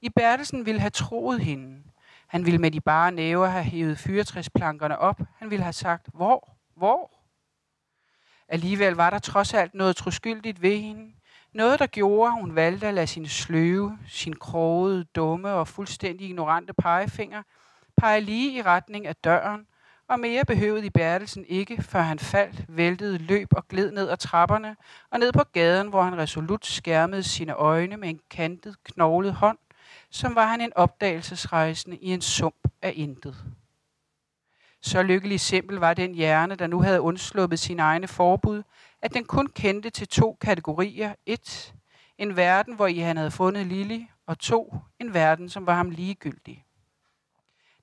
I 0.00 0.08
Bertelsen 0.08 0.66
ville 0.66 0.80
have 0.80 0.90
troet 0.90 1.40
hende. 1.40 1.82
Han 2.26 2.44
ville 2.44 2.58
med 2.58 2.70
de 2.70 2.80
bare 2.80 3.12
næver 3.12 3.46
have 3.46 3.64
hævet 3.64 3.98
fyrtræsplankerne 3.98 4.98
op. 4.98 5.20
Han 5.38 5.50
ville 5.50 5.62
have 5.62 5.72
sagt, 5.72 6.08
hvor, 6.14 6.56
hvor? 6.76 7.13
Alligevel 8.48 8.94
var 8.94 9.10
der 9.10 9.18
trods 9.18 9.54
alt 9.54 9.74
noget 9.74 9.96
troskyldigt 9.96 10.62
ved 10.62 10.76
hende. 10.76 11.12
Noget, 11.52 11.78
der 11.78 11.86
gjorde, 11.86 12.32
at 12.32 12.40
hun 12.40 12.54
valgte 12.54 12.86
at 12.86 12.94
lade 12.94 13.06
sin 13.06 13.28
sløve, 13.28 13.98
sin 14.08 14.36
krogede, 14.36 15.04
dumme 15.04 15.52
og 15.52 15.68
fuldstændig 15.68 16.28
ignorante 16.28 16.72
pegefinger 16.72 17.42
pege 17.96 18.20
lige 18.20 18.58
i 18.58 18.62
retning 18.62 19.06
af 19.06 19.16
døren, 19.16 19.66
og 20.08 20.20
mere 20.20 20.44
behøvede 20.44 20.86
i 20.86 20.90
Bertelsen 20.90 21.44
ikke, 21.48 21.82
før 21.82 22.00
han 22.00 22.18
faldt, 22.18 22.64
væltede, 22.68 23.18
løb 23.18 23.48
og 23.56 23.68
gled 23.68 23.92
ned 23.92 24.08
ad 24.08 24.16
trapperne 24.16 24.76
og 25.10 25.18
ned 25.18 25.32
på 25.32 25.42
gaden, 25.52 25.88
hvor 25.88 26.02
han 26.02 26.18
resolut 26.18 26.66
skærmede 26.66 27.22
sine 27.22 27.52
øjne 27.52 27.96
med 27.96 28.08
en 28.08 28.20
kantet, 28.30 28.76
knoglet 28.84 29.34
hånd, 29.34 29.58
som 30.10 30.34
var 30.34 30.46
han 30.46 30.60
en 30.60 30.72
opdagelsesrejsende 30.76 31.96
i 31.96 32.12
en 32.12 32.20
sump 32.20 32.68
af 32.82 32.92
intet. 32.96 33.36
Så 34.84 35.02
lykkelig 35.02 35.40
simpel 35.40 35.76
var 35.76 35.94
den 35.94 36.14
hjerne, 36.14 36.54
der 36.54 36.66
nu 36.66 36.80
havde 36.80 37.00
undsluppet 37.00 37.58
sine 37.58 37.82
egne 37.82 38.08
forbud, 38.08 38.62
at 39.02 39.14
den 39.14 39.24
kun 39.24 39.46
kendte 39.46 39.90
til 39.90 40.08
to 40.08 40.38
kategorier. 40.40 41.14
Et, 41.26 41.74
en 42.18 42.36
verden, 42.36 42.74
hvor 42.74 42.86
I 42.86 42.98
han 42.98 43.16
havde 43.16 43.30
fundet 43.30 43.66
Lili, 43.66 44.08
og 44.26 44.38
to, 44.38 44.76
en 45.00 45.14
verden, 45.14 45.48
som 45.48 45.66
var 45.66 45.74
ham 45.74 45.90
ligegyldig. 45.90 46.64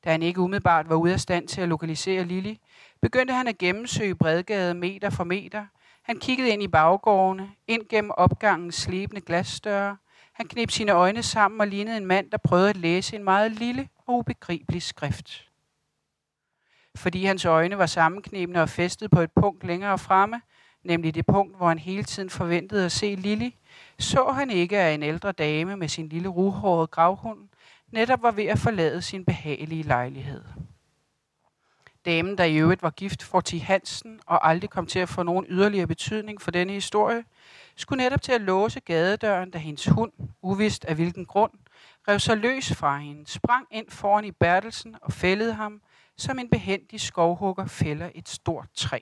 Da 0.03 0.11
han 0.11 0.21
ikke 0.21 0.41
umiddelbart 0.41 0.89
var 0.89 0.95
ude 0.95 1.13
af 1.13 1.19
stand 1.19 1.47
til 1.47 1.61
at 1.61 1.69
lokalisere 1.69 2.23
Lili, 2.23 2.59
begyndte 3.01 3.33
han 3.33 3.47
at 3.47 3.57
gennemsøge 3.57 4.15
Bredgade 4.15 4.73
meter 4.73 5.09
for 5.09 5.23
meter. 5.23 5.65
Han 6.01 6.19
kiggede 6.19 6.49
ind 6.49 6.63
i 6.63 6.67
baggårdene, 6.67 7.51
ind 7.67 7.81
gennem 7.89 8.11
opgangens 8.17 8.75
slebende 8.75 9.21
glasdøre. 9.21 9.97
Han 10.33 10.47
knep 10.47 10.71
sine 10.71 10.91
øjne 10.91 11.23
sammen 11.23 11.61
og 11.61 11.67
lignede 11.67 11.97
en 11.97 12.05
mand, 12.05 12.31
der 12.31 12.37
prøvede 12.37 12.69
at 12.69 12.77
læse 12.77 13.15
en 13.15 13.23
meget 13.23 13.51
lille 13.51 13.89
og 14.07 14.17
ubegribelig 14.17 14.81
skrift. 14.81 15.50
Fordi 16.95 17.25
hans 17.25 17.45
øjne 17.45 17.77
var 17.77 17.85
sammenknebende 17.85 18.61
og 18.61 18.69
festet 18.69 19.11
på 19.11 19.19
et 19.21 19.31
punkt 19.31 19.63
længere 19.63 19.97
fremme, 19.97 20.41
nemlig 20.83 21.15
det 21.15 21.25
punkt, 21.25 21.57
hvor 21.57 21.67
han 21.67 21.79
hele 21.79 22.03
tiden 22.03 22.29
forventede 22.29 22.85
at 22.85 22.91
se 22.91 23.15
Lili, 23.15 23.57
så 23.99 24.31
han 24.31 24.49
ikke, 24.49 24.77
at 24.77 24.93
en 24.93 25.03
ældre 25.03 25.31
dame 25.31 25.77
med 25.77 25.87
sin 25.87 26.09
lille 26.09 26.29
ruhårede 26.29 26.87
gravhund 26.87 27.39
netop 27.91 28.21
var 28.21 28.31
ved 28.31 28.45
at 28.45 28.59
forlade 28.59 29.01
sin 29.01 29.25
behagelige 29.25 29.83
lejlighed. 29.83 30.43
Damen, 32.05 32.37
der 32.37 32.43
i 32.43 32.57
øvrigt 32.57 32.83
var 32.83 32.89
gift 32.89 33.23
for 33.23 33.41
T. 33.41 33.51
Hansen 33.51 34.19
og 34.25 34.49
aldrig 34.49 34.69
kom 34.69 34.85
til 34.85 34.99
at 34.99 35.09
få 35.09 35.23
nogen 35.23 35.45
yderligere 35.49 35.87
betydning 35.87 36.41
for 36.41 36.51
denne 36.51 36.73
historie, 36.73 37.23
skulle 37.75 38.03
netop 38.03 38.21
til 38.21 38.31
at 38.31 38.41
låse 38.41 38.79
gadedøren, 38.79 39.51
da 39.51 39.57
hendes 39.57 39.85
hund, 39.85 40.11
uvist 40.41 40.85
af 40.85 40.95
hvilken 40.95 41.25
grund, 41.25 41.51
rev 42.07 42.19
sig 42.19 42.37
løs 42.37 42.73
fra 42.73 42.97
hende, 42.97 43.27
sprang 43.27 43.67
ind 43.71 43.89
foran 43.89 44.25
i 44.25 44.31
Bertelsen 44.31 44.95
og 45.01 45.13
fældede 45.13 45.53
ham, 45.53 45.81
som 46.21 46.39
en 46.39 46.49
behendig 46.49 47.01
skovhugger 47.01 47.65
fælder 47.65 48.11
et 48.15 48.29
stort 48.29 48.67
træ. 48.73 48.99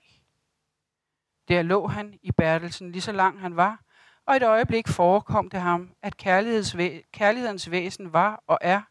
Der 1.47 1.61
lå 1.61 1.87
han 1.87 2.19
i 2.21 2.31
Bertelsen 2.31 2.91
lige 2.91 3.01
så 3.01 3.11
lang 3.11 3.39
han 3.39 3.55
var, 3.55 3.83
og 4.25 4.35
et 4.35 4.43
øjeblik 4.43 4.87
forekom 4.87 5.49
det 5.49 5.61
ham, 5.61 5.89
at 6.01 6.17
kærlighedens 6.17 7.71
væsen 7.71 8.13
var 8.13 8.43
og 8.47 8.57
er 8.61 8.81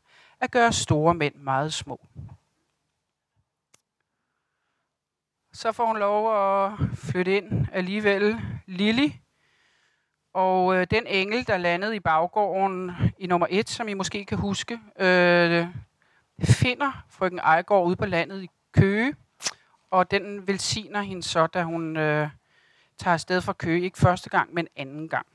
at 0.41 0.51
gøre 0.51 0.73
store 0.73 1.15
mænd 1.15 1.35
meget 1.35 1.73
små. 1.73 2.07
Så 5.53 5.73
får 5.73 5.87
hun 5.87 5.99
lov 5.99 6.35
at 6.35 6.73
flytte 6.95 7.37
ind 7.37 7.67
alligevel. 7.73 8.41
Lili, 8.67 9.21
og 10.33 10.77
øh, 10.77 10.87
den 10.91 11.07
engel, 11.07 11.47
der 11.47 11.57
landede 11.57 11.97
i 11.97 12.01
baggården 12.01 12.91
i 13.19 13.27
nummer 13.27 13.47
et, 13.51 13.69
som 13.69 13.89
I 13.89 13.95
måske 13.95 14.25
kan 14.25 14.39
huske, 14.39 14.81
øh, 14.99 15.67
finder 16.43 17.05
frøken 17.11 17.39
Ejgaard 17.39 17.87
ude 17.87 17.97
på 17.97 18.07
landet 18.07 18.43
i 18.43 18.51
Køge, 18.73 19.15
og 19.91 20.11
den 20.11 20.47
velsigner 20.47 21.03
hende 21.03 21.23
så, 21.23 21.47
da 21.47 21.63
hun 21.63 21.97
øh, 21.97 22.29
tager 22.99 23.15
afsted 23.15 23.41
fra 23.41 23.53
Køge, 23.53 23.83
ikke 23.83 23.99
første 23.99 24.31
gang, 24.31 24.55
men 24.55 24.69
anden 24.77 25.09
gang. 25.09 25.27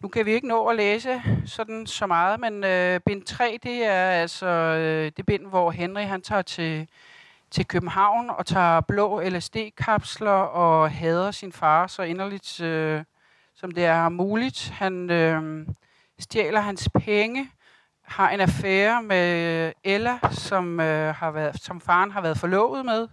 Nu 0.00 0.08
kan 0.08 0.26
vi 0.26 0.32
ikke 0.32 0.48
nå 0.48 0.66
at 0.66 0.76
læse 0.76 1.22
sådan 1.46 1.86
så 1.86 2.06
meget, 2.06 2.40
men 2.40 2.64
øh, 2.64 3.00
bind 3.00 3.22
3, 3.22 3.58
det 3.62 3.84
er 3.84 4.10
altså 4.10 4.46
øh, 4.46 5.12
det 5.16 5.26
bind, 5.26 5.46
hvor 5.46 5.70
Henry 5.70 6.02
han 6.02 6.22
tager 6.22 6.42
til, 6.42 6.88
til 7.50 7.66
København 7.66 8.30
og 8.30 8.46
tager 8.46 8.80
blå 8.80 9.20
LSD-kapsler 9.20 10.30
og 10.30 10.90
hader 10.90 11.30
sin 11.30 11.52
far 11.52 11.86
så 11.86 12.02
inderligt, 12.02 12.60
øh, 12.60 13.04
som 13.54 13.70
det 13.70 13.84
er 13.84 14.08
muligt. 14.08 14.68
Han 14.68 15.10
øh, 15.10 15.66
stjæler 16.18 16.60
hans 16.60 16.88
penge, 16.94 17.50
har 18.06 18.30
en 18.30 18.40
affære 18.40 19.02
med 19.02 19.72
Ella, 19.84 20.18
som, 20.30 20.80
øh, 20.80 21.14
har 21.14 21.30
været, 21.30 21.62
som 21.62 21.80
faren 21.80 22.10
har 22.10 22.20
været 22.20 22.38
forlovet 22.38 22.84
med, 22.84 23.08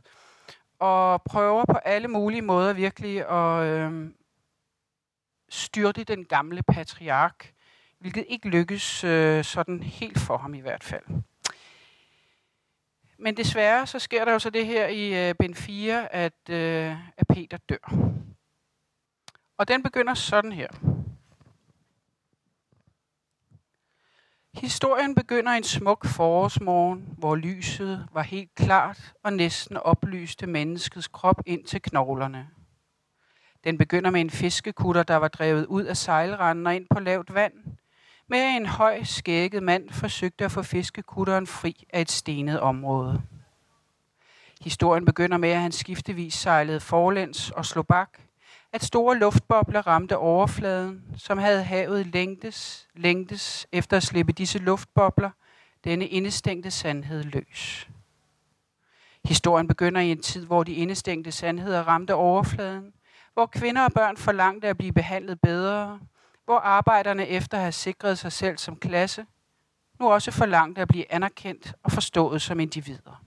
og 0.79 1.21
prøver 1.21 1.65
på 1.65 1.77
alle 1.77 2.07
mulige 2.07 2.41
måder 2.41 2.73
virkelig 2.73 3.29
at 3.29 3.63
øh, 3.63 4.09
styrte 5.49 6.03
den 6.03 6.25
gamle 6.25 6.63
patriark, 6.63 7.53
hvilket 7.99 8.25
ikke 8.29 8.49
lykkes 8.49 9.03
øh, 9.03 9.43
sådan 9.43 9.83
helt 9.83 10.19
for 10.19 10.37
ham 10.37 10.53
i 10.53 10.59
hvert 10.59 10.83
fald. 10.83 11.03
Men 13.17 13.37
desværre 13.37 13.87
så 13.87 13.99
sker 13.99 14.25
der 14.25 14.31
jo 14.31 14.39
så 14.39 14.49
det 14.49 14.65
her 14.65 14.87
i 14.87 15.29
øh, 15.29 15.35
Ben 15.35 15.55
4, 15.55 16.13
at, 16.13 16.49
øh, 16.49 16.95
at 17.17 17.27
Peter 17.27 17.57
dør. 17.69 17.93
Og 19.57 19.67
den 19.67 19.83
begynder 19.83 20.13
sådan 20.13 20.51
her. 20.51 20.92
Historien 24.53 25.15
begynder 25.15 25.51
en 25.51 25.63
smuk 25.63 26.05
forårsmorgen, 26.05 27.15
hvor 27.17 27.35
lyset 27.35 28.07
var 28.11 28.21
helt 28.21 28.55
klart 28.55 29.13
og 29.23 29.33
næsten 29.33 29.77
oplyste 29.77 30.47
menneskets 30.47 31.07
krop 31.07 31.41
ind 31.45 31.65
til 31.65 31.81
knoglerne. 31.81 32.49
Den 33.63 33.77
begynder 33.77 34.09
med 34.09 34.21
en 34.21 34.29
fiskekutter, 34.29 35.03
der 35.03 35.15
var 35.15 35.27
drevet 35.27 35.65
ud 35.65 35.83
af 35.83 35.97
sejlranden 35.97 36.67
og 36.67 36.75
ind 36.75 36.85
på 36.89 36.99
lavt 36.99 37.33
vand, 37.33 37.53
med 38.27 38.39
en 38.39 38.65
høj, 38.65 39.03
skægget 39.03 39.63
mand 39.63 39.89
forsøgte 39.89 40.45
at 40.45 40.51
få 40.51 40.61
fiskekutteren 40.61 41.47
fri 41.47 41.87
af 41.93 42.01
et 42.01 42.11
stenet 42.11 42.59
område. 42.59 43.21
Historien 44.61 45.05
begynder 45.05 45.37
med, 45.37 45.49
at 45.49 45.61
han 45.61 45.71
skiftevis 45.71 46.33
sejlede 46.33 46.79
forlæns 46.79 47.51
og 47.51 47.65
slog 47.65 47.87
bak, 47.87 48.19
at 48.73 48.83
store 48.83 49.17
luftbobler 49.17 49.87
ramte 49.87 50.17
overfladen, 50.17 51.03
som 51.17 51.37
havde 51.37 51.63
havet 51.63 52.07
længtes, 52.07 52.87
længtes 52.95 53.67
efter 53.71 53.97
at 53.97 54.03
slippe 54.03 54.31
disse 54.33 54.59
luftbobler, 54.59 55.29
denne 55.83 56.07
indestængte 56.07 56.71
sandhed 56.71 57.23
løs. 57.23 57.89
Historien 59.25 59.67
begynder 59.67 60.01
i 60.01 60.11
en 60.11 60.21
tid, 60.21 60.45
hvor 60.45 60.63
de 60.63 60.73
indestængte 60.73 61.31
sandheder 61.31 61.83
ramte 61.83 62.15
overfladen, 62.15 62.93
hvor 63.33 63.45
kvinder 63.45 63.81
og 63.81 63.93
børn 63.93 64.17
forlangte 64.17 64.67
at 64.67 64.77
blive 64.77 64.93
behandlet 64.93 65.41
bedre, 65.41 65.99
hvor 66.45 66.57
arbejderne 66.57 67.27
efter 67.27 67.57
at 67.57 67.63
have 67.63 67.71
sikret 67.71 68.17
sig 68.17 68.31
selv 68.31 68.57
som 68.57 68.75
klasse, 68.75 69.25
nu 69.99 70.11
også 70.11 70.31
forlangte 70.31 70.81
at 70.81 70.87
blive 70.87 71.13
anerkendt 71.13 71.73
og 71.83 71.91
forstået 71.91 72.41
som 72.41 72.59
individer. 72.59 73.23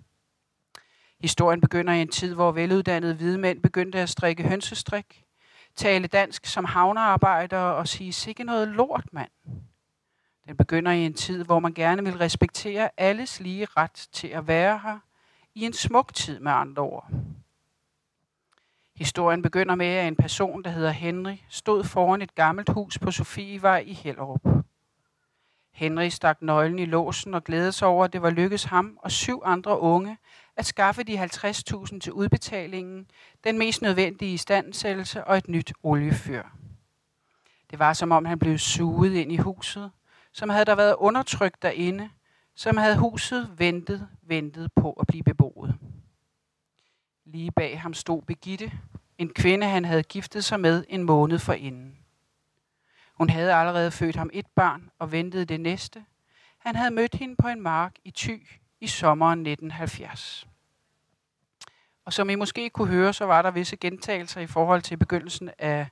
Historien 1.20 1.60
begynder 1.60 1.92
i 1.92 2.02
en 2.02 2.08
tid, 2.08 2.34
hvor 2.34 2.52
veluddannede 2.52 3.14
hvide 3.14 3.38
mænd 3.38 3.62
begyndte 3.62 4.00
at 4.00 4.08
strikke 4.08 4.42
hønsestrik, 4.42 5.25
tale 5.76 6.06
dansk 6.06 6.46
som 6.46 6.64
havnearbejder 6.64 7.58
og 7.58 7.88
sige, 7.88 8.12
sikke 8.12 8.44
noget 8.44 8.68
lort, 8.68 9.12
mand. 9.12 9.30
Den 10.46 10.56
begynder 10.56 10.92
i 10.92 11.06
en 11.06 11.14
tid, 11.14 11.44
hvor 11.44 11.58
man 11.58 11.74
gerne 11.74 12.04
vil 12.04 12.18
respektere 12.18 12.90
alles 12.96 13.40
lige 13.40 13.66
ret 13.76 14.08
til 14.12 14.28
at 14.28 14.46
være 14.46 14.78
her, 14.78 14.98
i 15.54 15.64
en 15.64 15.72
smuk 15.72 16.14
tid 16.14 16.40
med 16.40 16.52
andre 16.52 16.82
ord. 16.82 17.10
Historien 18.96 19.42
begynder 19.42 19.74
med, 19.74 19.86
at 19.86 20.08
en 20.08 20.16
person, 20.16 20.64
der 20.64 20.70
hedder 20.70 20.90
Henry, 20.90 21.36
stod 21.48 21.84
foran 21.84 22.22
et 22.22 22.34
gammelt 22.34 22.68
hus 22.68 22.98
på 22.98 23.10
Sofievej 23.10 23.84
i 23.86 23.92
Hellerup. 23.92 24.40
Henry 25.72 26.08
stak 26.08 26.42
nøglen 26.42 26.78
i 26.78 26.84
låsen 26.84 27.34
og 27.34 27.44
glædede 27.44 27.72
sig 27.72 27.88
over, 27.88 28.04
at 28.04 28.12
det 28.12 28.22
var 28.22 28.30
lykkedes 28.30 28.64
ham 28.64 28.98
og 29.02 29.10
syv 29.10 29.42
andre 29.44 29.80
unge 29.80 30.18
at 30.56 30.66
skaffe 30.66 31.02
de 31.02 31.24
50.000 31.24 31.98
til 31.98 32.12
udbetalingen, 32.12 33.10
den 33.44 33.58
mest 33.58 33.82
nødvendige 33.82 34.34
istandsættelse 34.34 35.24
og 35.24 35.36
et 35.36 35.48
nyt 35.48 35.72
oliefyr. 35.82 36.42
Det 37.70 37.78
var 37.78 37.92
som 37.92 38.12
om 38.12 38.24
han 38.24 38.38
blev 38.38 38.58
suget 38.58 39.14
ind 39.14 39.32
i 39.32 39.36
huset, 39.36 39.90
som 40.32 40.48
havde 40.48 40.64
der 40.64 40.74
været 40.74 40.94
undertrykt 40.98 41.62
derinde, 41.62 42.10
som 42.54 42.76
havde 42.76 42.96
huset 42.96 43.54
ventet, 43.58 44.08
ventet 44.22 44.72
på 44.72 44.92
at 44.92 45.06
blive 45.06 45.22
beboet. 45.22 45.74
Lige 47.24 47.50
bag 47.50 47.80
ham 47.80 47.94
stod 47.94 48.22
Begitte, 48.22 48.72
en 49.18 49.28
kvinde, 49.28 49.66
han 49.66 49.84
havde 49.84 50.02
giftet 50.02 50.44
sig 50.44 50.60
med 50.60 50.84
en 50.88 51.02
måned 51.02 51.38
forinden. 51.38 51.98
Hun 53.14 53.30
havde 53.30 53.54
allerede 53.54 53.90
født 53.90 54.16
ham 54.16 54.30
et 54.32 54.46
barn 54.46 54.90
og 54.98 55.12
ventede 55.12 55.44
det 55.44 55.60
næste. 55.60 56.04
Han 56.58 56.76
havde 56.76 56.90
mødt 56.90 57.14
hende 57.14 57.36
på 57.36 57.48
en 57.48 57.60
mark 57.60 57.94
i 58.04 58.10
Thy 58.10 58.42
i 58.80 58.86
sommeren 58.86 59.38
1970. 59.38 60.46
Og 62.04 62.12
som 62.12 62.30
I 62.30 62.34
måske 62.34 62.70
kunne 62.70 62.88
høre, 62.88 63.12
så 63.12 63.24
var 63.24 63.42
der 63.42 63.50
visse 63.50 63.76
gentagelser 63.76 64.40
i 64.40 64.46
forhold 64.46 64.82
til 64.82 64.96
begyndelsen 64.96 65.50
af, 65.58 65.88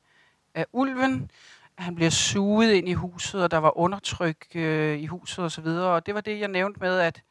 af 0.55 0.67
ulven. 0.73 1.31
Han 1.79 1.95
bliver 1.95 2.11
suget 2.11 2.73
ind 2.73 2.89
i 2.89 2.93
huset, 2.93 3.43
og 3.43 3.51
der 3.51 3.59
var 3.59 3.79
undertryk 3.79 4.47
øh, 4.55 4.99
i 4.99 5.07
huset 5.07 5.45
osv. 5.45 5.67
Og 5.67 6.07
det 6.07 6.15
var 6.15 6.21
det, 6.21 6.41
jeg 6.41 6.49
nævnte 6.49 6.81
med, 6.81 6.99
at 6.99 7.23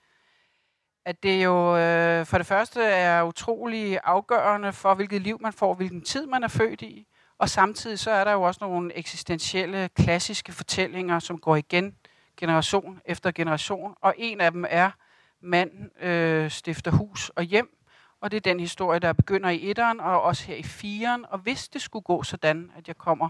at 1.06 1.24
det 1.24 1.44
jo 1.44 1.78
øh, 1.78 2.26
for 2.26 2.38
det 2.38 2.48
første 2.48 2.84
er 2.84 3.24
utrolig 3.24 4.00
afgørende 4.04 4.74
for, 4.74 4.94
hvilket 4.94 5.22
liv 5.22 5.38
man 5.42 5.54
får, 5.54 5.74
hvilken 5.74 6.02
tid 6.02 6.26
man 6.26 6.44
er 6.44 6.48
født 6.48 6.82
i. 6.82 7.08
Og 7.38 7.50
samtidig 7.50 8.00
så 8.00 8.12
er 8.12 8.24
der 8.24 8.32
jo 8.32 8.42
også 8.42 8.58
nogle 8.62 8.98
eksistentielle, 8.98 9.90
klassiske 9.96 10.52
fortællinger, 10.52 11.20
som 11.20 11.38
går 11.38 11.56
igen 11.56 11.96
generation 12.38 13.02
efter 13.06 13.32
generation. 13.32 13.96
Og 14.02 14.14
en 14.18 14.42
af 14.42 14.52
dem 14.52 14.66
er, 14.70 14.92
mand 15.44 16.02
øh, 16.04 16.52
stifter 16.52 16.92
hus 16.92 17.30
og 17.30 17.44
hjem. 17.44 17.78
Og 18.20 18.32
det 18.32 18.38
er 18.38 18.42
den 18.42 18.60
historie, 18.60 19.00
der 19.00 19.14
begynder 19.14 19.50
i 19.50 19.70
etteren 19.70 20.00
og 20.00 20.22
også 20.22 20.46
her 20.46 20.56
i 20.56 20.64
firen. 20.64 21.26
Og 21.26 21.40
hvis 21.40 21.70
det 21.70 21.82
skulle 21.82 22.04
gå 22.04 22.24
sådan, 22.24 22.72
at 22.76 22.88
jeg 22.88 22.98
kommer 22.98 23.30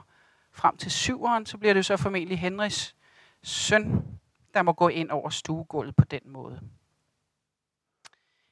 frem 0.52 0.78
til 0.78 0.92
syveren, 0.92 1.46
så 1.46 1.58
bliver 1.58 1.74
det 1.74 1.78
jo 1.78 1.84
så 1.84 1.98
formentlig 1.98 2.40
Henrys 2.40 2.96
søn, 3.44 4.06
der 4.54 4.62
må 4.62 4.74
gå 4.74 4.88
ind 4.88 5.12
over 5.12 5.30
stuegulvet 5.30 5.96
på 5.96 6.06
den 6.06 6.22
måde. 6.26 6.62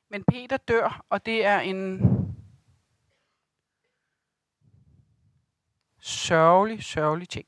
Men 0.09 0.23
Peter 0.23 0.57
dør, 0.57 1.05
og 1.09 1.25
det 1.25 1.45
er 1.45 1.59
en 1.59 2.01
sørgelig, 5.99 6.83
sørgelig 6.83 7.29
ting. 7.29 7.47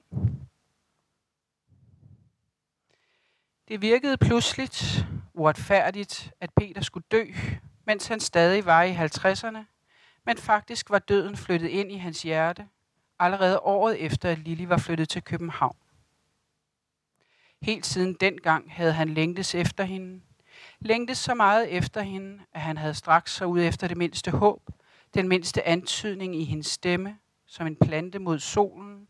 Det 3.68 3.82
virkede 3.82 4.18
pludseligt 4.18 5.06
uretfærdigt, 5.34 6.32
at 6.42 6.50
Peter 6.54 6.82
skulle 6.82 7.06
dø, 7.12 7.26
mens 7.86 8.08
han 8.08 8.20
stadig 8.20 8.66
var 8.66 8.84
i 8.84 8.96
50'erne, 8.96 9.58
men 10.26 10.38
faktisk 10.38 10.90
var 10.90 11.00
døden 11.00 11.38
flyttet 11.38 11.68
ind 11.68 11.92
i 11.92 11.98
hans 11.98 12.22
hjerte, 12.22 12.68
allerede 13.20 13.60
året 13.60 14.06
efter, 14.06 14.30
at 14.30 14.38
Lili 14.38 14.70
var 14.70 14.78
flyttet 14.78 15.10
til 15.10 15.24
København. 15.24 15.76
Helt 17.62 17.86
siden 17.86 18.14
dengang 18.14 18.74
havde 18.74 18.94
han 18.94 19.10
længtes 19.10 19.56
efter 19.56 19.84
hende, 19.84 20.22
længtes 20.80 21.18
så 21.18 21.34
meget 21.34 21.72
efter 21.72 22.02
hende, 22.02 22.40
at 22.54 22.62
han 22.62 22.78
havde 22.78 22.94
straks 22.94 23.36
sig 23.36 23.48
ud 23.48 23.62
efter 23.62 23.88
det 23.88 23.98
mindste 23.98 24.32
håb, 24.32 24.70
den 25.14 25.28
mindste 25.28 25.68
antydning 25.68 26.36
i 26.36 26.44
hendes 26.44 26.68
stemme, 26.68 27.18
som 27.46 27.68
en 27.68 27.76
plante 27.76 28.20
mod 28.20 28.40
solen, 28.40 29.08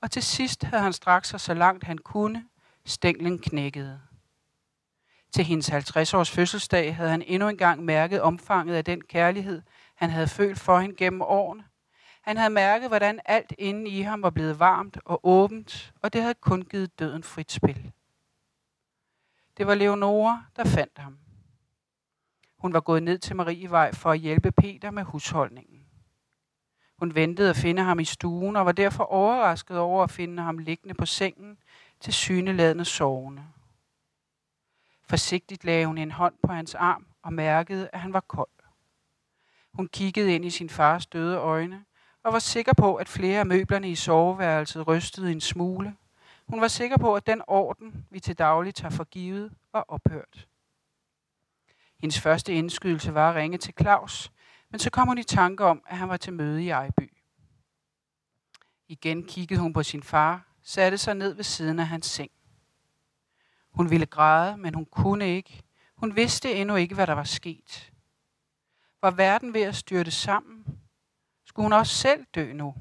og 0.00 0.10
til 0.10 0.22
sidst 0.22 0.64
havde 0.64 0.82
han 0.82 0.92
straks 0.92 1.28
sig 1.28 1.40
så 1.40 1.54
langt 1.54 1.84
han 1.84 1.98
kunne, 1.98 2.44
stænglen 2.84 3.38
knækkede. 3.38 4.00
Til 5.36 5.44
hendes 5.44 5.70
50-års 5.70 6.30
fødselsdag 6.30 6.96
havde 6.96 7.10
han 7.10 7.22
endnu 7.26 7.48
engang 7.48 7.84
mærket 7.84 8.20
omfanget 8.20 8.74
af 8.74 8.84
den 8.84 9.00
kærlighed, 9.00 9.62
han 9.94 10.10
havde 10.10 10.28
følt 10.28 10.58
for 10.58 10.78
hende 10.78 10.96
gennem 10.96 11.22
årene. 11.22 11.64
Han 12.22 12.36
havde 12.36 12.50
mærket, 12.50 12.88
hvordan 12.88 13.20
alt 13.24 13.52
inden 13.58 13.86
i 13.86 14.00
ham 14.00 14.22
var 14.22 14.30
blevet 14.30 14.58
varmt 14.58 14.98
og 15.04 15.20
åbent, 15.26 15.92
og 16.02 16.12
det 16.12 16.20
havde 16.22 16.34
kun 16.34 16.62
givet 16.62 16.98
døden 16.98 17.22
frit 17.22 17.52
spil. 17.52 17.92
Det 19.56 19.66
var 19.66 19.74
Leonora, 19.74 20.44
der 20.56 20.64
fandt 20.64 20.98
ham. 20.98 21.18
Hun 22.58 22.72
var 22.72 22.80
gået 22.80 23.02
ned 23.02 23.18
til 23.18 23.36
Marievej 23.36 23.92
for 23.92 24.10
at 24.10 24.18
hjælpe 24.18 24.52
Peter 24.52 24.90
med 24.90 25.02
husholdningen. 25.02 25.86
Hun 26.98 27.14
ventede 27.14 27.50
at 27.50 27.56
finde 27.56 27.82
ham 27.82 27.98
i 27.98 28.04
stuen 28.04 28.56
og 28.56 28.66
var 28.66 28.72
derfor 28.72 29.04
overrasket 29.04 29.78
over 29.78 30.04
at 30.04 30.10
finde 30.10 30.42
ham 30.42 30.58
liggende 30.58 30.94
på 30.94 31.06
sengen 31.06 31.58
til 32.00 32.12
syneladende 32.12 32.84
sovende. 32.84 33.44
Forsigtigt 35.08 35.64
lagde 35.64 35.86
hun 35.86 35.98
en 35.98 36.10
hånd 36.10 36.34
på 36.42 36.52
hans 36.52 36.74
arm 36.74 37.06
og 37.22 37.32
mærkede, 37.32 37.88
at 37.92 38.00
han 38.00 38.12
var 38.12 38.20
kold. 38.20 38.50
Hun 39.74 39.88
kiggede 39.88 40.34
ind 40.34 40.44
i 40.44 40.50
sin 40.50 40.70
fars 40.70 41.06
døde 41.06 41.36
øjne 41.36 41.84
og 42.22 42.32
var 42.32 42.38
sikker 42.38 42.72
på, 42.72 42.94
at 42.94 43.08
flere 43.08 43.40
af 43.40 43.46
møblerne 43.46 43.90
i 43.90 43.94
soveværelset 43.94 44.86
rystede 44.86 45.32
en 45.32 45.40
smule. 45.40 45.96
Hun 46.48 46.60
var 46.60 46.68
sikker 46.68 46.96
på, 46.96 47.14
at 47.14 47.26
den 47.26 47.42
orden, 47.46 48.06
vi 48.10 48.20
til 48.20 48.38
daglig 48.38 48.74
tager 48.74 48.90
for 48.90 49.04
givet, 49.04 49.52
var 49.72 49.84
ophørt. 49.88 50.48
Hendes 52.00 52.20
første 52.20 52.52
indskydelse 52.52 53.14
var 53.14 53.30
at 53.30 53.36
ringe 53.36 53.58
til 53.58 53.74
Claus, 53.80 54.32
men 54.70 54.78
så 54.78 54.90
kom 54.90 55.08
hun 55.08 55.18
i 55.18 55.22
tanke 55.22 55.64
om, 55.64 55.82
at 55.86 55.96
han 55.96 56.08
var 56.08 56.16
til 56.16 56.32
møde 56.32 56.64
i 56.64 56.68
Ejby. 56.68 57.12
Igen 58.88 59.26
kiggede 59.26 59.60
hun 59.60 59.72
på 59.72 59.82
sin 59.82 60.02
far, 60.02 60.46
satte 60.62 60.98
sig 60.98 61.14
ned 61.14 61.34
ved 61.34 61.44
siden 61.44 61.78
af 61.78 61.86
hans 61.86 62.06
seng. 62.06 62.30
Hun 63.76 63.90
ville 63.90 64.06
græde, 64.06 64.56
men 64.56 64.74
hun 64.74 64.86
kunne 64.86 65.28
ikke. 65.28 65.62
Hun 65.96 66.16
vidste 66.16 66.52
endnu 66.52 66.76
ikke, 66.76 66.94
hvad 66.94 67.06
der 67.06 67.12
var 67.12 67.24
sket. 67.24 67.92
Var 69.02 69.10
verden 69.10 69.54
ved 69.54 69.62
at 69.62 69.76
styrte 69.76 70.10
sammen? 70.10 70.80
Skulle 71.44 71.64
hun 71.64 71.72
også 71.72 71.94
selv 71.94 72.26
dø 72.34 72.52
nu? 72.52 72.74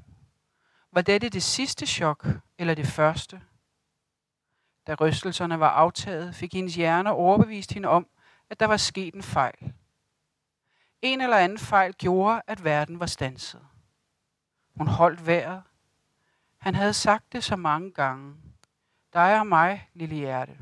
Var 0.92 1.02
dette 1.02 1.30
det 1.30 1.44
sidste 1.44 1.86
chok, 1.86 2.28
eller 2.58 2.74
det 2.74 2.88
første? 2.88 3.42
Da 4.88 4.94
rystelserne 4.94 5.60
var 5.60 5.70
aftaget, 5.70 6.36
fik 6.36 6.54
hendes 6.54 6.76
hjerne 6.76 7.12
overbevist 7.12 7.74
hende 7.74 7.90
om, 7.90 8.08
at 8.50 8.60
der 8.60 8.66
var 8.66 8.78
sket 8.78 9.14
en 9.14 9.24
fejl. 9.24 9.74
En 11.02 11.22
eller 11.22 11.38
anden 11.38 11.58
fejl 11.58 11.94
gjorde, 11.94 12.42
at 12.48 12.64
verden 12.64 13.00
var 13.00 13.06
stanset. 13.06 13.68
Hun 14.76 14.88
holdt 14.88 15.28
vejret. 15.28 15.64
Han 16.58 16.76
havde 16.76 16.94
sagt 16.94 17.34
det 17.34 17.44
så 17.44 17.56
mange 17.56 17.92
gange. 17.92 18.36
Dig 19.14 19.40
og 19.40 19.48
mig, 19.48 19.90
lille 19.94 20.16
hjerte. 20.16 20.58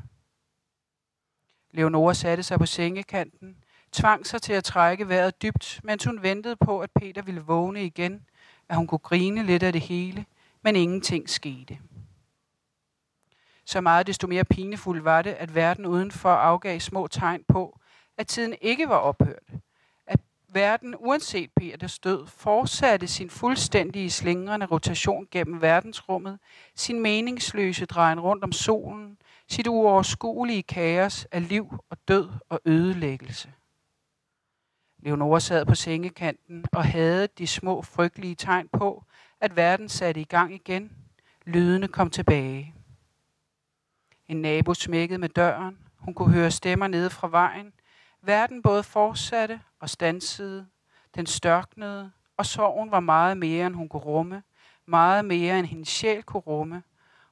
Leonora 1.74 2.14
satte 2.14 2.42
sig 2.42 2.58
på 2.58 2.66
sengekanten, 2.66 3.56
tvang 3.92 4.26
sig 4.26 4.42
til 4.42 4.52
at 4.52 4.64
trække 4.64 5.08
vejret 5.08 5.42
dybt, 5.42 5.80
mens 5.84 6.04
hun 6.04 6.22
ventede 6.22 6.56
på, 6.56 6.80
at 6.80 6.90
Peter 6.90 7.22
ville 7.22 7.40
vågne 7.40 7.84
igen, 7.84 8.26
at 8.68 8.76
hun 8.76 8.86
kunne 8.86 8.98
grine 8.98 9.42
lidt 9.42 9.62
af 9.62 9.72
det 9.72 9.80
hele, 9.82 10.24
men 10.62 10.76
ingenting 10.76 11.30
skete. 11.30 11.78
Så 13.64 13.80
meget 13.80 14.06
desto 14.06 14.26
mere 14.26 14.44
pinefuldt 14.44 15.04
var 15.04 15.22
det, 15.22 15.30
at 15.30 15.54
verden 15.54 15.86
udenfor 15.86 16.30
afgav 16.30 16.80
små 16.80 17.06
tegn 17.06 17.44
på, 17.48 17.80
at 18.18 18.26
tiden 18.26 18.54
ikke 18.60 18.88
var 18.88 18.96
ophørt. 18.96 19.48
At 20.06 20.20
verden, 20.48 20.94
uanset 20.98 21.50
Peters 21.56 21.98
død, 21.98 22.26
fortsatte 22.26 23.06
sin 23.06 23.30
fuldstændige 23.30 24.10
slingrende 24.10 24.66
rotation 24.66 25.28
gennem 25.30 25.62
verdensrummet, 25.62 26.38
sin 26.74 27.00
meningsløse 27.00 27.86
drejen 27.86 28.20
rundt 28.20 28.44
om 28.44 28.52
solen, 28.52 29.18
sit 29.54 29.66
uoverskuelige 29.66 30.62
kaos 30.62 31.24
af 31.24 31.48
liv 31.48 31.78
og 31.90 31.96
død 32.08 32.28
og 32.48 32.60
ødelæggelse. 32.64 33.52
Leonora 34.98 35.40
sad 35.40 35.66
på 35.66 35.74
sengekanten 35.74 36.64
og 36.72 36.84
havde 36.84 37.28
de 37.38 37.46
små 37.46 37.82
frygtelige 37.82 38.34
tegn 38.34 38.68
på, 38.68 39.04
at 39.40 39.56
verden 39.56 39.88
satte 39.88 40.20
i 40.20 40.24
gang 40.24 40.54
igen. 40.54 40.92
Lydene 41.46 41.88
kom 41.88 42.10
tilbage. 42.10 42.74
En 44.28 44.42
nabo 44.42 44.74
smækkede 44.74 45.18
med 45.18 45.28
døren. 45.28 45.78
Hun 45.98 46.14
kunne 46.14 46.34
høre 46.34 46.50
stemmer 46.50 46.86
nede 46.86 47.10
fra 47.10 47.28
vejen. 47.28 47.72
Verden 48.22 48.62
både 48.62 48.82
fortsatte 48.82 49.60
og 49.80 49.90
stansede. 49.90 50.66
Den 51.14 51.26
størknede, 51.26 52.10
og 52.36 52.46
sorgen 52.46 52.90
var 52.90 53.00
meget 53.00 53.36
mere, 53.36 53.66
end 53.66 53.74
hun 53.74 53.88
kunne 53.88 54.02
rumme. 54.02 54.42
Meget 54.86 55.24
mere, 55.24 55.58
end 55.58 55.66
hendes 55.66 55.88
sjæl 55.88 56.22
kunne 56.22 56.40
rumme. 56.40 56.82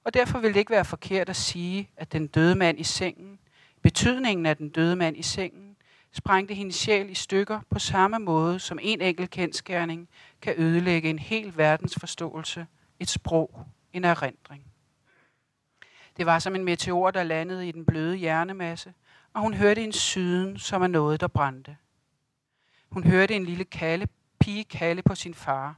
Og 0.05 0.15
derfor 0.15 0.39
vil 0.39 0.55
det 0.55 0.61
ikke 0.61 0.71
være 0.71 0.85
forkert 0.85 1.29
at 1.29 1.37
sige, 1.37 1.91
at 1.97 2.13
den 2.13 2.27
døde 2.27 2.55
mand 2.55 2.81
i 2.81 2.85
sengen, 2.85 3.39
betydningen 3.83 4.47
af 4.47 4.57
den 4.57 4.69
døde 4.69 4.97
mand 4.97 5.17
i 5.17 5.23
sengen, 5.23 5.77
sprængte 6.13 6.55
hendes 6.55 6.77
sjæl 6.77 7.11
i 7.11 7.15
stykker 7.15 7.61
på 7.71 7.79
samme 7.79 8.19
måde, 8.19 8.59
som 8.59 8.79
en 8.83 9.01
enkelt 9.01 9.31
kendskærning 9.31 10.09
kan 10.43 10.55
ødelægge 10.57 11.11
en 11.11 11.19
hel 11.19 11.57
verdens 11.57 11.97
forståelse, 12.01 12.67
et 13.01 13.09
sprog, 13.09 13.67
en 13.93 14.05
erindring. 14.05 14.65
Det 16.17 16.27
var 16.27 16.39
som 16.39 16.55
en 16.55 16.65
meteor, 16.65 17.11
der 17.11 17.23
landede 17.23 17.69
i 17.69 17.73
den 17.73 17.85
bløde 17.85 18.17
hjernemasse, 18.17 18.93
og 19.33 19.41
hun 19.41 19.55
hørte 19.55 19.85
en 19.85 19.93
syden, 19.93 20.59
som 20.59 20.83
er 20.83 20.87
noget, 20.87 21.21
der 21.21 21.29
brændte. 21.29 21.77
Hun 22.91 23.05
hørte 23.05 23.35
en 23.35 23.45
lille 23.45 23.65
kalde, 23.65 24.07
pige 24.41 24.65
kalde 24.65 25.03
på 25.03 25.15
sin 25.15 25.35
far. 25.35 25.77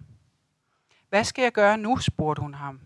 Hvad 1.09 1.25
skal 1.25 1.43
jeg 1.43 1.53
gøre 1.53 1.79
nu, 1.79 1.97
spurgte 1.97 2.43
hun 2.43 2.55
ham, 2.55 2.81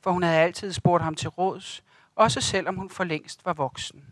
for 0.00 0.10
hun 0.10 0.22
havde 0.22 0.38
altid 0.38 0.72
spurgt 0.72 1.04
ham 1.04 1.14
til 1.14 1.28
råds, 1.28 1.84
også 2.14 2.40
selvom 2.40 2.76
hun 2.76 2.90
for 2.90 3.04
længst 3.04 3.44
var 3.44 3.52
voksen. 3.52 4.04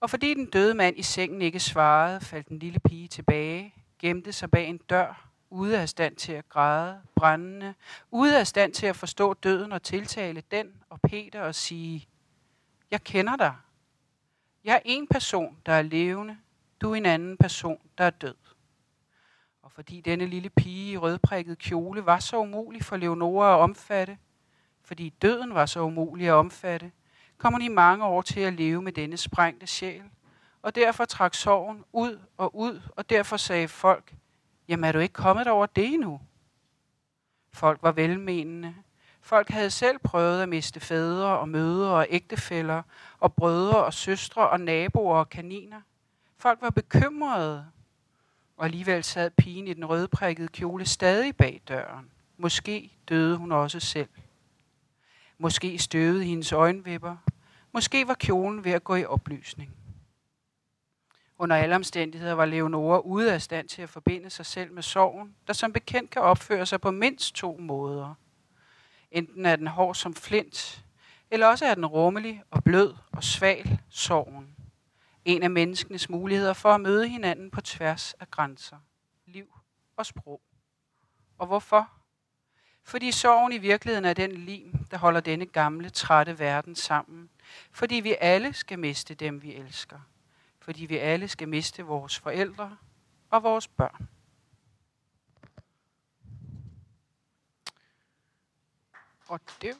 Og 0.00 0.10
fordi 0.10 0.34
den 0.34 0.46
døde 0.46 0.74
mand 0.74 0.98
i 0.98 1.02
sengen 1.02 1.42
ikke 1.42 1.60
svarede, 1.60 2.20
faldt 2.20 2.48
den 2.48 2.58
lille 2.58 2.80
pige 2.80 3.08
tilbage, 3.08 3.74
gemte 3.98 4.32
sig 4.32 4.50
bag 4.50 4.66
en 4.66 4.78
dør, 4.78 5.30
ude 5.50 5.80
af 5.80 5.88
stand 5.88 6.16
til 6.16 6.32
at 6.32 6.48
græde, 6.48 7.00
brændende, 7.14 7.74
ude 8.10 8.38
af 8.38 8.46
stand 8.46 8.72
til 8.72 8.86
at 8.86 8.96
forstå 8.96 9.34
døden 9.34 9.72
og 9.72 9.82
tiltale 9.82 10.42
den 10.50 10.72
og 10.90 11.00
Peter 11.00 11.40
og 11.40 11.54
sige, 11.54 12.08
jeg 12.90 13.04
kender 13.04 13.36
dig. 13.36 13.54
Jeg 14.64 14.74
er 14.74 14.80
en 14.84 15.06
person, 15.06 15.56
der 15.66 15.72
er 15.72 15.82
levende, 15.82 16.36
du 16.80 16.92
er 16.92 16.94
en 16.94 17.06
anden 17.06 17.36
person, 17.36 17.80
der 17.98 18.04
er 18.04 18.10
død. 18.10 18.34
Og 19.62 19.72
fordi 19.72 20.00
denne 20.00 20.26
lille 20.26 20.50
pige 20.50 20.92
i 20.92 20.96
rødprikket 20.96 21.58
kjole 21.58 22.06
var 22.06 22.18
så 22.18 22.36
umulig 22.36 22.84
for 22.84 22.96
Leonora 22.96 23.54
at 23.54 23.60
omfatte, 23.60 24.18
fordi 24.90 25.08
døden 25.08 25.54
var 25.54 25.66
så 25.66 25.80
umulig 25.80 26.28
at 26.28 26.32
omfatte, 26.32 26.92
kom 27.38 27.52
hun 27.52 27.62
i 27.62 27.68
mange 27.68 28.04
år 28.04 28.22
til 28.22 28.40
at 28.40 28.52
leve 28.52 28.82
med 28.82 28.92
denne 28.92 29.16
sprængte 29.16 29.66
sjæl, 29.66 30.02
og 30.62 30.74
derfor 30.74 31.04
trak 31.04 31.34
sorgen 31.34 31.84
ud 31.92 32.18
og 32.36 32.56
ud, 32.56 32.80
og 32.96 33.10
derfor 33.10 33.36
sagde 33.36 33.68
folk, 33.68 34.14
jamen 34.68 34.84
er 34.84 34.92
du 34.92 34.98
ikke 34.98 35.12
kommet 35.12 35.46
over 35.46 35.66
det 35.66 35.84
endnu? 35.84 36.20
Folk 37.52 37.82
var 37.82 37.92
velmenende. 37.92 38.74
Folk 39.20 39.48
havde 39.48 39.70
selv 39.70 39.98
prøvet 39.98 40.42
at 40.42 40.48
miste 40.48 40.80
fædre 40.80 41.38
og 41.38 41.48
mødre 41.48 41.90
og 41.90 42.06
ægtefæller 42.10 42.82
og 43.20 43.34
brødre 43.34 43.84
og 43.84 43.94
søstre 43.94 44.48
og 44.48 44.60
naboer 44.60 45.18
og 45.18 45.28
kaniner. 45.28 45.80
Folk 46.38 46.62
var 46.62 46.70
bekymrede, 46.70 47.66
og 48.56 48.64
alligevel 48.64 49.04
sad 49.04 49.30
pigen 49.30 49.68
i 49.68 49.74
den 49.74 49.84
rødprikkede 49.84 50.48
kjole 50.48 50.86
stadig 50.86 51.36
bag 51.36 51.60
døren. 51.68 52.10
Måske 52.36 52.92
døde 53.08 53.36
hun 53.36 53.52
også 53.52 53.80
selv. 53.80 54.08
Måske 55.42 55.78
støvede 55.78 56.24
hendes 56.24 56.52
øjenvipper. 56.52 57.16
Måske 57.72 58.08
var 58.08 58.14
kjolen 58.14 58.64
ved 58.64 58.72
at 58.72 58.84
gå 58.84 58.94
i 58.94 59.04
oplysning. 59.04 59.76
Under 61.38 61.56
alle 61.56 61.74
omstændigheder 61.74 62.32
var 62.32 62.44
Leonora 62.44 62.98
ude 62.98 63.34
af 63.34 63.42
stand 63.42 63.68
til 63.68 63.82
at 63.82 63.88
forbinde 63.88 64.30
sig 64.30 64.46
selv 64.46 64.72
med 64.72 64.82
sorgen, 64.82 65.36
der 65.46 65.52
som 65.52 65.72
bekendt 65.72 66.10
kan 66.10 66.22
opføre 66.22 66.66
sig 66.66 66.80
på 66.80 66.90
mindst 66.90 67.34
to 67.34 67.56
måder. 67.56 68.14
Enten 69.10 69.46
er 69.46 69.56
den 69.56 69.66
hård 69.66 69.94
som 69.94 70.14
flint, 70.14 70.84
eller 71.30 71.46
også 71.46 71.66
er 71.66 71.74
den 71.74 71.86
rummelig 71.86 72.42
og 72.50 72.64
blød 72.64 72.94
og 73.12 73.24
sval 73.24 73.80
sorgen. 73.88 74.56
En 75.24 75.42
af 75.42 75.50
menneskenes 75.50 76.08
muligheder 76.08 76.52
for 76.52 76.72
at 76.72 76.80
møde 76.80 77.08
hinanden 77.08 77.50
på 77.50 77.60
tværs 77.60 78.14
af 78.14 78.30
grænser, 78.30 78.76
liv 79.26 79.54
og 79.96 80.06
sprog. 80.06 80.40
Og 81.38 81.46
hvorfor? 81.46 81.99
Fordi 82.90 83.12
sorgen 83.12 83.52
i 83.52 83.58
virkeligheden 83.58 84.04
er 84.04 84.12
den 84.12 84.32
lim, 84.32 84.84
der 84.90 84.98
holder 84.98 85.20
denne 85.20 85.46
gamle, 85.46 85.90
trætte 85.90 86.38
verden 86.38 86.74
sammen. 86.74 87.30
Fordi 87.70 87.94
vi 87.94 88.16
alle 88.20 88.52
skal 88.52 88.78
miste 88.78 89.14
dem, 89.14 89.42
vi 89.42 89.54
elsker. 89.54 89.98
Fordi 90.60 90.86
vi 90.86 90.96
alle 90.96 91.28
skal 91.28 91.48
miste 91.48 91.82
vores 91.82 92.18
forældre 92.18 92.76
og 93.30 93.42
vores 93.42 93.68
børn. 93.68 94.08
Og 99.28 99.40
det 99.62 99.76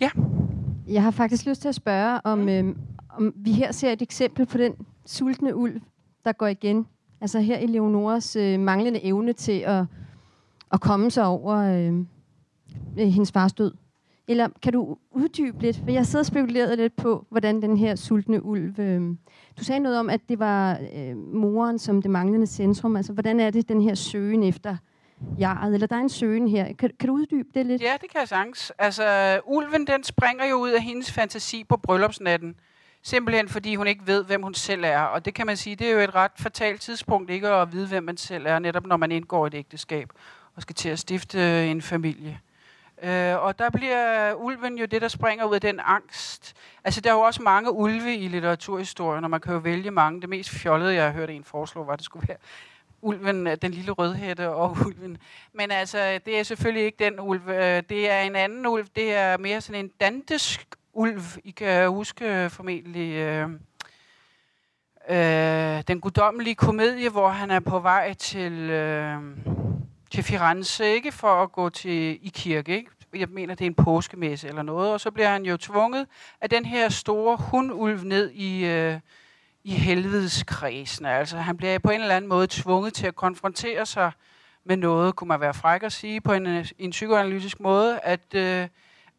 Ja. 0.00 0.10
Jeg 0.86 1.02
har 1.02 1.10
faktisk 1.10 1.46
lyst 1.46 1.60
til 1.60 1.68
at 1.68 1.74
spørge, 1.74 2.20
om, 2.24 2.48
øh, 2.48 2.76
om 3.08 3.32
vi 3.36 3.52
her 3.52 3.72
ser 3.72 3.92
et 3.92 4.02
eksempel 4.02 4.46
på 4.46 4.58
den 4.58 4.86
sultne 5.06 5.54
ulv, 5.54 5.80
der 6.24 6.32
går 6.32 6.46
igen. 6.46 6.86
Altså 7.20 7.40
her 7.40 7.58
i 7.58 7.66
Leonoras 7.66 8.36
øh, 8.36 8.60
manglende 8.60 9.04
evne 9.04 9.32
til 9.32 9.60
at, 9.60 9.84
at 10.72 10.80
komme 10.80 11.10
sig 11.10 11.26
over 11.26 11.56
øh, 11.56 12.06
hendes 12.98 13.32
fars 13.32 13.52
død. 13.52 13.72
Eller 14.28 14.48
kan 14.62 14.72
du 14.72 14.96
uddybe 15.10 15.62
lidt? 15.62 15.76
For 15.76 15.90
jeg 15.90 16.06
sidder 16.06 16.22
og 16.22 16.26
spekuleret 16.26 16.78
lidt 16.78 16.96
på, 16.96 17.26
hvordan 17.30 17.62
den 17.62 17.76
her 17.76 17.96
sultne 17.96 18.44
ulv... 18.44 18.80
Øh, 18.80 19.00
du 19.58 19.64
sagde 19.64 19.80
noget 19.80 19.98
om, 19.98 20.10
at 20.10 20.20
det 20.28 20.38
var 20.38 20.78
øh, 20.96 21.16
moren 21.16 21.78
som 21.78 22.02
det 22.02 22.10
manglende 22.10 22.46
centrum. 22.46 22.96
Altså, 22.96 23.12
hvordan 23.12 23.40
er 23.40 23.50
det, 23.50 23.68
den 23.68 23.82
her 23.82 23.94
søgen 23.94 24.42
efter 24.42 24.76
jaret? 25.38 25.74
Eller 25.74 25.86
der 25.86 25.96
er 25.96 26.00
en 26.00 26.08
søgen 26.08 26.48
her. 26.48 26.72
Kan, 26.72 26.90
kan 27.00 27.08
du 27.08 27.14
uddybe 27.14 27.48
det 27.54 27.66
lidt? 27.66 27.82
Ja, 27.82 27.92
det 28.00 28.10
kan 28.10 28.20
jeg 28.20 28.28
sagtens. 28.28 28.72
Altså, 28.78 29.40
ulven, 29.46 29.86
den 29.86 30.04
springer 30.04 30.46
jo 30.50 30.56
ud 30.56 30.70
af 30.70 30.82
hendes 30.82 31.12
fantasi 31.12 31.64
på 31.64 31.76
bryllupsnatten. 31.76 32.54
Simpelthen 33.02 33.48
fordi 33.48 33.74
hun 33.74 33.86
ikke 33.86 34.06
ved, 34.06 34.24
hvem 34.24 34.42
hun 34.42 34.54
selv 34.54 34.84
er. 34.84 35.00
Og 35.00 35.24
det 35.24 35.34
kan 35.34 35.46
man 35.46 35.56
sige, 35.56 35.76
det 35.76 35.86
er 35.86 35.92
jo 35.92 35.98
et 35.98 36.14
ret 36.14 36.32
fatalt 36.36 36.80
tidspunkt 36.80 37.30
ikke 37.30 37.48
at 37.48 37.72
vide, 37.72 37.88
hvem 37.88 38.02
man 38.04 38.16
selv 38.16 38.46
er, 38.46 38.58
netop 38.58 38.86
når 38.86 38.96
man 38.96 39.12
indgår 39.12 39.46
et 39.46 39.54
ægteskab 39.54 40.10
og 40.56 40.62
skal 40.62 40.74
til 40.74 40.88
at 40.88 40.98
stifte 40.98 41.38
øh, 41.38 41.68
en 41.68 41.82
familie. 41.82 42.40
Øh, 43.02 43.44
og 43.44 43.58
der 43.58 43.70
bliver 43.70 44.34
ulven 44.34 44.78
jo 44.78 44.84
det, 44.84 45.02
der 45.02 45.08
springer 45.08 45.44
ud 45.44 45.54
af 45.54 45.60
den 45.60 45.80
angst. 45.84 46.54
Altså, 46.84 47.00
der 47.00 47.10
er 47.10 47.14
jo 47.14 47.20
også 47.20 47.42
mange 47.42 47.72
ulve 47.72 48.16
i 48.16 48.28
litteraturhistorien, 48.28 49.24
og 49.24 49.30
man 49.30 49.40
kan 49.40 49.52
jo 49.52 49.58
vælge 49.58 49.90
mange. 49.90 50.20
Det 50.20 50.28
mest 50.28 50.50
fjollede, 50.50 50.94
jeg 50.94 51.04
har 51.04 51.12
hørt 51.12 51.30
en 51.30 51.44
foreslå, 51.44 51.84
var, 51.84 51.92
at 51.92 51.98
det 51.98 52.04
skulle 52.04 52.28
være 52.28 52.36
ulven, 53.00 53.46
øh, 53.46 53.56
den 53.62 53.70
lille 53.70 53.92
rødhætte 53.92 54.50
og 54.50 54.76
ulven. 54.86 55.18
Men 55.52 55.70
altså, 55.70 56.20
det 56.26 56.38
er 56.38 56.42
selvfølgelig 56.42 56.84
ikke 56.84 57.04
den 57.04 57.20
ulv. 57.20 57.48
Øh, 57.48 57.82
det 57.88 58.10
er 58.10 58.20
en 58.20 58.36
anden 58.36 58.66
ulv. 58.66 58.86
Det 58.96 59.14
er 59.14 59.38
mere 59.38 59.60
sådan 59.60 59.84
en 59.84 59.90
dantesk 60.00 60.66
ulv. 60.92 61.22
I 61.44 61.50
kan 61.50 61.88
huske 61.88 62.44
øh, 62.44 62.50
formentlig 62.50 63.12
øh, 63.12 63.48
øh, 65.10 65.82
den 65.88 66.00
guddommelige 66.00 66.54
komedie, 66.54 67.10
hvor 67.10 67.28
han 67.28 67.50
er 67.50 67.60
på 67.60 67.78
vej 67.78 68.12
til, 68.12 68.52
øh, 68.52 69.18
til 70.10 70.24
Firenze, 70.24 70.94
ikke 70.94 71.12
for 71.12 71.42
at 71.42 71.52
gå 71.52 71.68
til 71.68 72.18
i 72.26 72.30
kirke, 72.34 72.76
ikke? 72.76 72.90
Jeg 73.14 73.28
mener, 73.28 73.54
det 73.54 73.64
er 73.64 73.70
en 73.70 73.84
påskemesse 73.84 74.48
eller 74.48 74.62
noget. 74.62 74.92
Og 74.92 75.00
så 75.00 75.10
bliver 75.10 75.28
han 75.28 75.44
jo 75.44 75.56
tvunget 75.56 76.06
af 76.40 76.50
den 76.50 76.64
her 76.64 76.88
store 76.88 77.36
hundulv 77.36 78.04
ned 78.04 78.30
i... 78.30 78.64
Øh, 78.64 79.00
i 79.64 79.70
helvedeskredsen. 79.70 81.06
Altså 81.06 81.36
han 81.36 81.56
bliver 81.56 81.78
på 81.78 81.90
en 81.90 82.00
eller 82.00 82.16
anden 82.16 82.28
måde 82.28 82.46
tvunget 82.50 82.94
til 82.94 83.06
at 83.06 83.16
konfrontere 83.16 83.86
sig 83.86 84.12
med 84.64 84.76
noget, 84.76 85.16
kunne 85.16 85.28
man 85.28 85.40
være 85.40 85.54
fræk 85.54 85.82
at 85.82 85.92
sige, 85.92 86.20
på 86.20 86.32
en, 86.32 86.46
øh, 86.46 86.70
en 86.78 86.90
psykoanalytisk 86.90 87.60
måde, 87.60 88.00
at 88.00 88.34
øh, 88.34 88.68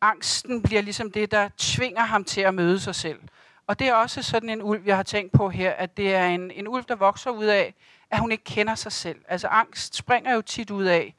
angsten 0.04 0.62
bliver 0.62 0.82
ligesom 0.82 1.12
det, 1.12 1.32
der 1.32 1.50
tvinger 1.58 2.02
ham 2.02 2.24
til 2.24 2.42
at 2.42 2.54
møde 2.54 2.80
sig 2.80 2.96
selv. 2.96 3.20
Og 3.68 3.80
det 3.80 3.88
er 3.88 3.94
også 3.94 4.24
sådan 4.24 4.50
en 4.50 4.62
ulv, 4.62 4.82
jeg 4.86 4.96
har 4.96 5.04
tænkt 5.04 5.32
på 5.32 5.50
her, 5.50 5.72
at 5.72 5.98
det 5.98 6.16
er 6.16 6.26
en, 6.26 6.52
en 6.52 6.68
ulv, 6.68 6.84
der 6.88 6.96
vokser 6.96 7.32
ud 7.32 7.46
af, 7.46 7.74
at 8.12 8.20
hun 8.20 8.32
ikke 8.32 8.44
kender 8.44 8.76
sig 8.76 8.92
selv. 8.92 9.20
Altså 9.28 9.48
angst 9.48 9.96
springer 9.96 10.34
jo 10.34 10.42
tit 10.42 10.72
ud 10.72 10.84
af, 10.84 11.16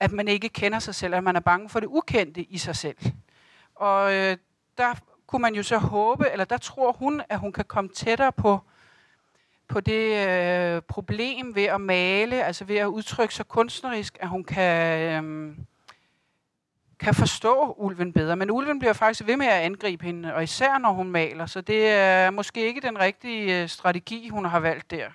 at 0.00 0.12
man 0.12 0.28
ikke 0.28 0.48
kender 0.48 0.78
sig 0.78 0.94
selv, 0.94 1.14
at 1.14 1.24
man 1.24 1.36
er 1.36 1.40
bange 1.40 1.68
for 1.68 1.80
det 1.80 1.86
ukendte 1.86 2.42
i 2.42 2.58
sig 2.58 2.76
selv. 2.76 2.96
Og 3.74 4.14
øh, 4.14 4.36
der 4.78 4.94
kunne 5.26 5.42
man 5.42 5.54
jo 5.54 5.62
så 5.62 5.78
håbe, 5.78 6.30
eller 6.32 6.44
der 6.44 6.58
tror 6.58 6.92
hun, 6.92 7.22
at 7.28 7.38
hun 7.38 7.52
kan 7.52 7.64
komme 7.64 7.90
tættere 7.90 8.32
på, 8.32 8.60
på 9.68 9.80
det 9.80 10.28
øh, 10.28 10.82
problem 10.82 11.54
ved 11.54 11.64
at 11.64 11.80
male, 11.80 12.44
altså 12.44 12.64
ved 12.64 12.76
at 12.76 12.86
udtrykke 12.86 13.34
sig 13.34 13.48
kunstnerisk, 13.48 14.18
at 14.20 14.28
hun 14.28 14.44
kan, 14.44 15.00
øh, 15.24 15.54
kan 17.02 17.14
forstå 17.14 17.74
ulven 17.78 18.12
bedre. 18.12 18.36
Men 18.36 18.50
ulven 18.50 18.78
bliver 18.78 18.92
faktisk 18.92 19.26
ved 19.26 19.36
med 19.36 19.46
at 19.46 19.60
angribe 19.60 20.04
hende, 20.04 20.34
og 20.34 20.42
især 20.42 20.78
når 20.78 20.92
hun 20.92 21.10
maler, 21.10 21.46
så 21.46 21.60
det 21.60 21.88
er 21.88 22.30
måske 22.30 22.66
ikke 22.66 22.80
den 22.80 22.98
rigtige 22.98 23.62
øh, 23.62 23.68
strategi, 23.68 24.28
hun 24.28 24.44
har 24.44 24.60
valgt 24.60 24.90
der. 24.90 25.08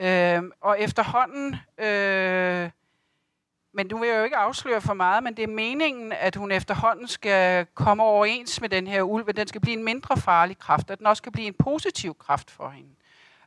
Øh, 0.00 0.42
og 0.60 0.80
efterhånden... 0.80 1.56
Øh, 1.78 2.70
men 3.74 3.86
nu 3.86 3.98
vil 3.98 4.08
jeg 4.08 4.18
jo 4.18 4.24
ikke 4.24 4.36
afsløre 4.36 4.80
for 4.80 4.94
meget, 4.94 5.22
men 5.22 5.34
det 5.36 5.42
er 5.42 5.48
meningen, 5.48 6.12
at 6.12 6.36
hun 6.36 6.52
efterhånden 6.52 7.08
skal 7.08 7.66
komme 7.74 8.02
overens 8.02 8.60
med 8.60 8.68
den 8.68 8.86
her 8.86 9.02
ulv, 9.02 9.24
at 9.28 9.36
den 9.36 9.48
skal 9.48 9.60
blive 9.60 9.76
en 9.76 9.84
mindre 9.84 10.16
farlig 10.16 10.58
kraft, 10.58 10.90
at 10.90 10.98
den 10.98 11.06
også 11.06 11.20
skal 11.20 11.32
blive 11.32 11.46
en 11.46 11.54
positiv 11.54 12.16
kraft 12.18 12.50
for 12.50 12.70
hende. 12.70 12.90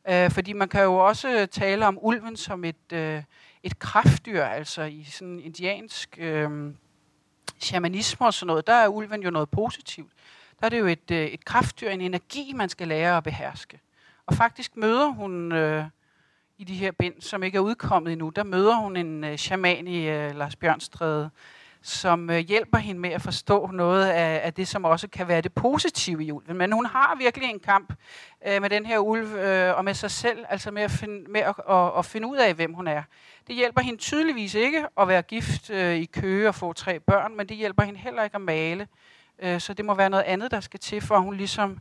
Øh, 0.10 0.32
fordi 0.32 0.54
man 0.54 0.70
kan 0.70 0.84
jo 0.84 0.96
også 0.96 1.48
tale 1.52 1.88
om 1.88 1.98
ulven 2.02 2.38
som 2.38 2.64
et, 2.64 2.94
øh, 2.94 3.24
et 3.64 3.80
kraftdyr, 3.80 4.44
altså 4.44 4.82
i 4.84 5.04
sådan 5.04 5.40
indiansk 5.40 6.18
øh, 6.20 6.74
shamanisme 7.60 8.26
og 8.26 8.34
sådan 8.34 8.48
noget, 8.48 8.68
der 8.68 8.74
er 8.74 8.88
ulven 8.88 9.24
jo 9.24 9.30
noget 9.30 9.50
positivt. 9.50 10.12
Der 10.60 10.66
er 10.66 10.70
det 10.70 10.80
jo 10.80 10.86
et, 10.86 11.12
øh, 11.12 11.26
et 11.26 11.46
kraftdyr, 11.46 11.90
en 11.90 12.02
energi, 12.02 12.54
man 12.56 12.70
skal 12.70 12.88
lære 12.88 13.18
at 13.18 13.24
beherske. 13.24 13.80
Og 14.26 14.34
faktisk 14.34 14.78
møder 14.78 15.08
hun... 15.08 15.52
Øh, 15.52 15.86
i 16.58 16.64
de 16.64 16.76
her 16.76 16.92
bind, 16.92 17.22
som 17.22 17.44
ikke 17.44 17.56
er 17.56 17.62
udkommet 17.62 18.14
endnu, 18.14 18.30
der 18.30 18.44
møder 18.44 18.76
hun 18.76 18.98
en 18.98 19.24
øh, 19.24 19.38
shaman 19.38 19.88
i 19.88 20.10
øh, 20.10 20.36
Lars 20.36 20.56
Bjørnstræde, 20.56 21.30
som 21.86 22.30
øh, 22.30 22.38
hjælper 22.38 22.78
hende 22.78 23.02
med 23.02 23.10
at 23.10 23.22
forstå 23.22 23.70
noget 23.74 24.06
af, 24.06 24.42
af 24.44 24.54
det, 24.54 24.68
som 24.68 24.86
også 24.86 25.08
kan 25.08 25.28
være 25.28 25.42
det 25.42 25.54
positive 25.54 26.24
i 26.24 26.32
ulven. 26.32 26.58
Men 26.58 26.72
hun 26.72 26.86
har 26.86 27.16
virkelig 27.16 27.50
en 27.50 27.60
kamp 27.60 27.94
øh, 28.48 28.62
med 28.62 28.70
den 28.70 28.86
her 28.86 29.00
ulv 29.00 29.34
øh, 29.36 29.78
og 29.78 29.86
med 29.86 29.94
sig 29.94 30.12
selv, 30.12 30.46
altså 30.50 30.72
med, 30.72 30.82
at 30.82 30.92
finde, 30.92 31.32
med 31.32 31.42
at, 31.42 31.56
at, 31.70 31.92
at 31.98 32.06
finde 32.06 32.28
ud 32.28 32.38
af, 32.38 32.54
hvem 32.54 32.74
hun 32.74 32.88
er. 32.88 33.04
Det 33.48 33.56
hjælper 33.56 33.82
hende 33.82 34.00
tydeligvis 34.00 34.54
ikke 34.54 34.86
at 34.98 35.08
være 35.08 35.22
gift 35.22 35.70
øh, 35.70 35.96
i 35.96 36.06
Køge 36.06 36.48
og 36.48 36.56
få 36.56 36.74
tre 36.74 37.00
børn, 37.00 37.38
men 37.38 37.50
det 37.50 37.58
hjælper 37.58 37.84
hende 37.84 38.00
heller 38.00 38.24
ikke 38.24 38.36
at 38.36 38.42
male. 38.42 38.88
Øh, 39.40 39.60
så 39.60 39.74
det 39.74 39.86
må 39.86 39.94
være 39.94 40.10
noget 40.10 40.24
andet, 40.24 40.52
der 40.52 40.60
skal 40.60 40.80
til, 40.80 41.02
for 41.02 41.16
at 41.16 41.22
hun 41.22 41.36
ligesom 41.36 41.80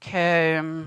kan... 0.00 0.64
øh, 0.64 0.86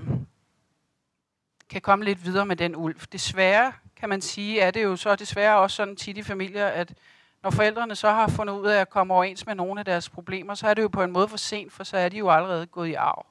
kan 1.70 1.80
komme 1.80 2.04
lidt 2.04 2.24
videre 2.24 2.46
med 2.46 2.56
den 2.56 2.76
ulv. 2.76 3.00
Desværre, 3.12 3.72
kan 3.96 4.08
man 4.08 4.20
sige, 4.20 4.60
er 4.60 4.70
det 4.70 4.82
jo 4.82 4.96
så 4.96 5.16
desværre 5.16 5.58
også 5.58 5.76
sådan 5.76 5.96
tit 5.96 6.16
i 6.16 6.22
familier, 6.22 6.66
at 6.66 6.94
når 7.42 7.50
forældrene 7.50 7.94
så 7.94 8.10
har 8.10 8.28
fundet 8.28 8.54
ud 8.54 8.66
af 8.66 8.80
at 8.80 8.90
komme 8.90 9.14
overens 9.14 9.46
med 9.46 9.54
nogle 9.54 9.80
af 9.80 9.84
deres 9.84 10.08
problemer, 10.08 10.54
så 10.54 10.66
er 10.66 10.74
det 10.74 10.82
jo 10.82 10.88
på 10.88 11.02
en 11.02 11.10
måde 11.10 11.28
for 11.28 11.36
sent, 11.36 11.72
for 11.72 11.84
så 11.84 11.96
er 11.96 12.08
de 12.08 12.18
jo 12.18 12.30
allerede 12.30 12.66
gået 12.66 12.88
i 12.88 12.94
arv. 12.94 13.26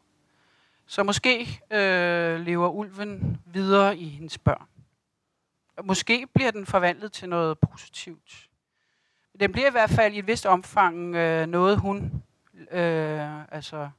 Så 0.88 1.04
måske 1.04 1.62
øh, 1.72 2.40
lever 2.40 2.70
ulven 2.70 3.42
videre 3.46 3.98
i 3.98 4.10
hendes 4.10 4.38
børn. 4.38 4.68
Måske 5.84 6.28
bliver 6.34 6.52
den 6.52 6.66
forvandlet 6.66 7.12
til 7.12 7.30
noget 7.30 7.60
positivt. 7.60 8.50
Den 9.40 9.52
bliver 9.52 9.68
i 9.68 9.72
hvert 9.72 9.90
fald 9.90 10.14
i 10.14 10.20
et 10.20 10.28
vist 10.28 10.46
omfang 10.46 11.16
øh, 11.16 11.48
noget, 11.48 11.78
hun 11.80 12.24
øh, 12.72 13.54
altså 13.54 13.90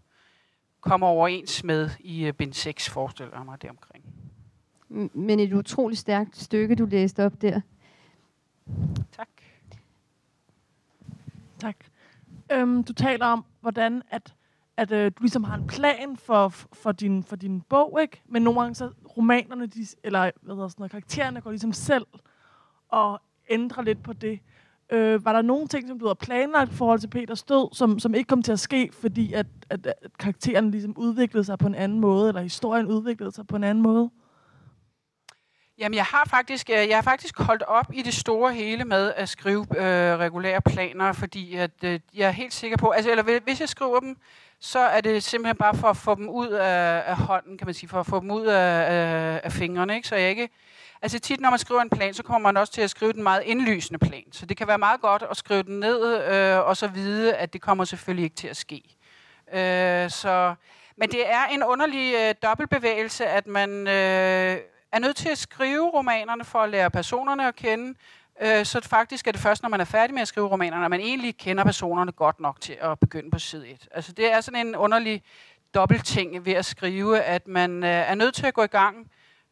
kommer 0.81 1.07
overens 1.07 1.65
med 1.65 1.91
i 2.01 2.27
øh, 2.27 2.33
bind 2.33 2.53
6, 2.53 2.91
forestiller 2.91 3.45
mig 3.45 3.63
det 3.63 3.71
omkring 3.71 4.05
men 4.91 5.41
et 5.41 5.53
utroligt 5.53 6.01
stærkt 6.01 6.37
stykke, 6.37 6.75
du 6.75 6.85
læste 6.85 7.27
op 7.27 7.43
der. 7.43 7.61
Tak. 9.13 9.29
Tak. 11.61 11.77
Øhm, 12.53 12.85
du 12.85 12.93
taler 12.93 13.27
om, 13.27 13.45
hvordan 13.61 14.03
at, 14.11 14.35
at 14.77 14.93
øh, 14.93 15.13
du 15.19 15.23
ligesom 15.23 15.45
har 15.45 15.57
en 15.57 15.67
plan 15.67 16.17
for, 16.17 16.49
for, 16.49 16.93
din, 16.93 17.25
for 17.25 17.37
din 17.37 17.61
bog, 17.61 17.99
ikke? 18.03 18.23
Men 18.29 18.43
nogle 18.43 18.61
gange 18.61 18.75
så 18.75 18.91
romanerne, 19.17 19.67
de, 19.67 19.87
eller 20.05 20.31
hvad 20.43 20.55
hedder 20.55 20.69
sådan 20.69 20.81
noget, 20.81 20.91
karaktererne 20.91 21.41
går 21.41 21.51
ligesom 21.51 21.73
selv 21.73 22.07
og 22.89 23.21
ændrer 23.51 23.83
lidt 23.83 24.03
på 24.03 24.13
det. 24.13 24.41
Øh, 24.93 25.25
var 25.25 25.33
der 25.33 25.43
nogle 25.43 25.69
ting, 25.69 25.89
som 25.89 25.99
du 25.99 26.07
havde 26.07 26.19
planlagt 26.21 26.73
i 26.73 26.75
forhold 26.75 27.01
til 27.01 27.09
Peters 27.09 27.43
død, 27.43 27.75
som, 27.75 27.99
som 27.99 28.15
ikke 28.15 28.29
kom 28.29 28.43
til 28.43 28.53
at 28.53 28.61
ske, 28.61 28.91
fordi 28.93 29.33
at, 29.33 29.47
at, 29.71 29.87
at 29.87 30.19
karakteren 30.19 30.71
ligesom 30.71 30.95
udviklede 30.97 31.45
sig 31.45 31.59
på 31.59 31.67
en 31.67 31.75
anden 31.75 32.01
måde, 32.01 32.29
eller 32.29 32.41
historien 32.41 32.87
udviklede 32.87 33.33
sig 33.33 33.47
på 33.47 33.57
en 33.57 33.65
anden 33.65 33.83
måde? 33.83 34.11
Jamen, 35.81 35.97
jeg 35.97 36.05
har 36.05 36.25
faktisk, 36.31 36.71
øh, 36.71 36.89
jeg 36.89 36.97
har 36.97 37.03
faktisk 37.03 37.39
holdt 37.39 37.63
op 37.63 37.87
i 37.93 38.03
det 38.03 38.15
store 38.15 38.55
hele 38.55 38.85
med 38.85 39.13
at 39.17 39.29
skrive 39.29 39.67
øh, 39.77 40.19
regulære 40.19 40.61
planer, 40.61 41.13
fordi 41.13 41.57
at, 41.57 41.71
øh, 41.85 42.01
jeg 42.15 42.27
er 42.27 42.31
helt 42.31 42.53
sikker 42.53 42.77
på, 42.77 42.91
altså, 42.91 43.11
eller 43.11 43.41
hvis 43.45 43.61
jeg 43.61 43.69
skriver 43.69 44.01
dem, 44.01 44.17
så 44.59 44.79
er 44.79 45.01
det 45.01 45.23
simpelthen 45.23 45.57
bare 45.57 45.75
for 45.75 45.89
at 45.89 45.97
få 45.97 46.15
dem 46.15 46.29
ud 46.29 46.49
af, 46.49 47.03
af 47.07 47.17
hånden, 47.17 47.59
kan 47.59 47.67
man 47.67 47.75
sige, 47.75 47.89
for 47.89 48.01
at 48.01 48.07
få 48.07 48.21
dem 48.21 48.31
ud 48.31 48.47
af, 48.47 48.93
af, 48.93 49.41
af 49.45 49.53
fingrene, 49.53 49.97
ikke? 49.97 50.09
Så 50.09 50.17
jeg 50.17 50.31
ikke, 50.31 50.49
altså 51.03 51.19
tit 51.19 51.41
når 51.41 51.51
man 51.51 51.59
skriver 51.59 51.81
en 51.81 51.91
plan, 51.91 52.15
så 52.15 52.23
kommer 52.23 52.49
man 52.49 52.57
også 52.57 52.73
til 52.73 52.83
at 52.83 52.91
skrive 52.91 53.13
den 53.13 53.23
meget 53.23 53.43
indlysende 53.45 53.99
plan, 53.99 54.33
så 54.33 54.47
det 54.47 54.57
kan 54.57 54.69
være 54.69 54.79
meget 54.79 55.01
godt 55.01 55.25
at 55.31 55.37
skrive 55.37 55.63
den 55.63 55.81
ned, 55.81 56.25
øh, 56.33 56.59
og 56.59 56.77
så 56.77 56.89
vide, 56.89 57.35
at 57.35 57.53
det 57.53 57.61
kommer 57.61 57.85
selvfølgelig 57.85 58.25
ikke 58.25 58.37
til 58.37 58.49
at 58.49 58.57
ske. 58.57 58.83
Øh, 59.53 60.11
så, 60.11 60.55
men 60.97 61.11
det 61.11 61.31
er 61.33 61.47
en 61.47 61.65
underlig 61.65 62.15
øh, 62.15 62.35
dobbeltbevægelse, 62.43 63.27
at 63.27 63.47
man 63.47 63.89
øh, 63.89 64.57
er 64.93 64.99
nødt 64.99 65.17
til 65.17 65.29
at 65.29 65.39
skrive 65.39 65.91
romanerne 65.91 66.45
for 66.45 66.59
at 66.59 66.71
lære 66.71 66.91
personerne 66.91 67.49
at 67.49 67.57
kende, 67.57 67.95
øh, 68.43 68.65
så 68.65 68.81
faktisk 68.81 69.27
er 69.27 69.33
det 69.33 69.41
først, 69.41 69.63
når 69.63 69.69
man 69.69 69.81
er 69.81 69.85
færdig 69.85 70.15
med 70.15 70.23
at 70.23 70.29
skrive 70.29 70.49
romanerne, 70.49 70.85
at 70.85 70.91
man 70.91 71.01
egentlig 71.01 71.37
kender 71.37 71.65
personerne 71.65 72.13
godt 72.13 72.41
nok 72.41 72.61
til 72.61 72.77
at 72.81 72.99
begynde 72.99 73.31
på 73.31 73.39
side 73.39 73.69
1. 73.69 73.89
Altså 73.91 74.13
det 74.13 74.33
er 74.33 74.41
sådan 74.41 74.67
en 74.67 74.77
underlig 74.77 75.23
dobbeltting 75.75 76.45
ved 76.45 76.53
at 76.53 76.65
skrive, 76.65 77.21
at 77.21 77.49
man 77.49 77.85
øh, 77.85 77.91
er 77.91 78.15
nødt 78.15 78.35
til 78.35 78.47
at 78.47 78.55
gå 78.55 78.63
i 78.63 78.67
gang, 78.67 79.11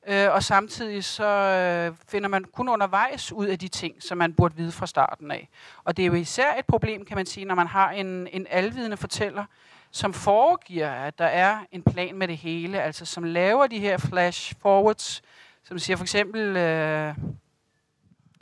øh, 0.09 0.33
og 0.33 0.43
samtidig 0.43 1.05
så 1.05 1.25
øh, 1.25 1.97
finder 2.09 2.29
man 2.29 2.45
kun 2.45 2.69
undervejs 2.69 3.33
ud 3.33 3.47
af 3.47 3.59
de 3.59 3.69
ting, 3.69 4.03
som 4.03 4.19
man 4.19 4.33
burde 4.33 4.57
vide 4.57 4.73
fra 4.73 4.87
starten 4.87 5.31
af. 5.31 5.49
Og 5.85 5.97
det 5.97 6.03
er 6.03 6.07
jo 6.07 6.15
især 6.15 6.55
et 6.59 6.67
problem, 6.67 7.05
kan 7.05 7.17
man 7.17 7.27
sige, 7.27 7.45
når 7.45 7.55
man 7.55 7.67
har 7.67 7.91
en, 7.91 8.29
en 8.33 8.47
alvidende 8.51 8.97
fortæller, 8.97 9.45
som 9.91 10.13
foregiver, 10.13 10.91
at 10.91 11.19
der 11.19 11.25
er 11.25 11.59
en 11.73 11.83
plan 11.83 12.15
med 12.15 12.29
det 12.29 12.37
hele, 12.37 12.83
altså 12.83 13.05
som 13.05 13.25
laver 13.25 13.67
de 13.67 13.79
her 13.79 13.99
flash 13.99 14.55
forwards, 14.63 15.23
som 15.65 15.79
siger 15.79 15.97
for 15.97 16.05
eksempel, 16.05 16.57
øh, 16.57 17.15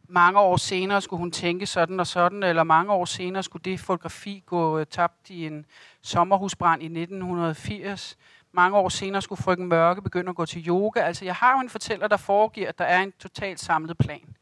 mange 0.08 0.40
år 0.40 0.56
senere 0.56 1.00
skulle 1.00 1.18
hun 1.18 1.30
tænke 1.30 1.66
sådan 1.66 2.00
og 2.00 2.06
sådan, 2.06 2.42
eller 2.42 2.62
mange 2.62 2.92
år 2.92 3.04
senere 3.04 3.42
skulle 3.42 3.62
det 3.62 3.80
fotografi 3.80 4.42
gå 4.46 4.78
øh, 4.78 4.86
tabt 4.86 5.30
i 5.30 5.46
en 5.46 5.66
sommerhusbrand 6.02 6.82
i 6.82 6.86
1980. 6.86 8.16
Mange 8.52 8.76
år 8.76 8.88
senere 8.88 9.22
skulle 9.22 9.42
frøken 9.42 9.66
Mørke 9.66 10.02
begynde 10.02 10.30
at 10.30 10.36
gå 10.36 10.46
til 10.46 10.68
yoga. 10.68 11.00
Altså, 11.00 11.24
jeg 11.24 11.34
har 11.34 11.52
jo 11.52 11.60
en 11.60 11.68
fortæller, 11.68 12.08
der 12.08 12.16
foregiver, 12.16 12.68
at 12.68 12.78
der 12.78 12.84
er 12.84 13.02
en 13.02 13.12
totalt 13.18 13.60
samlet 13.60 13.98
plan. 13.98 14.36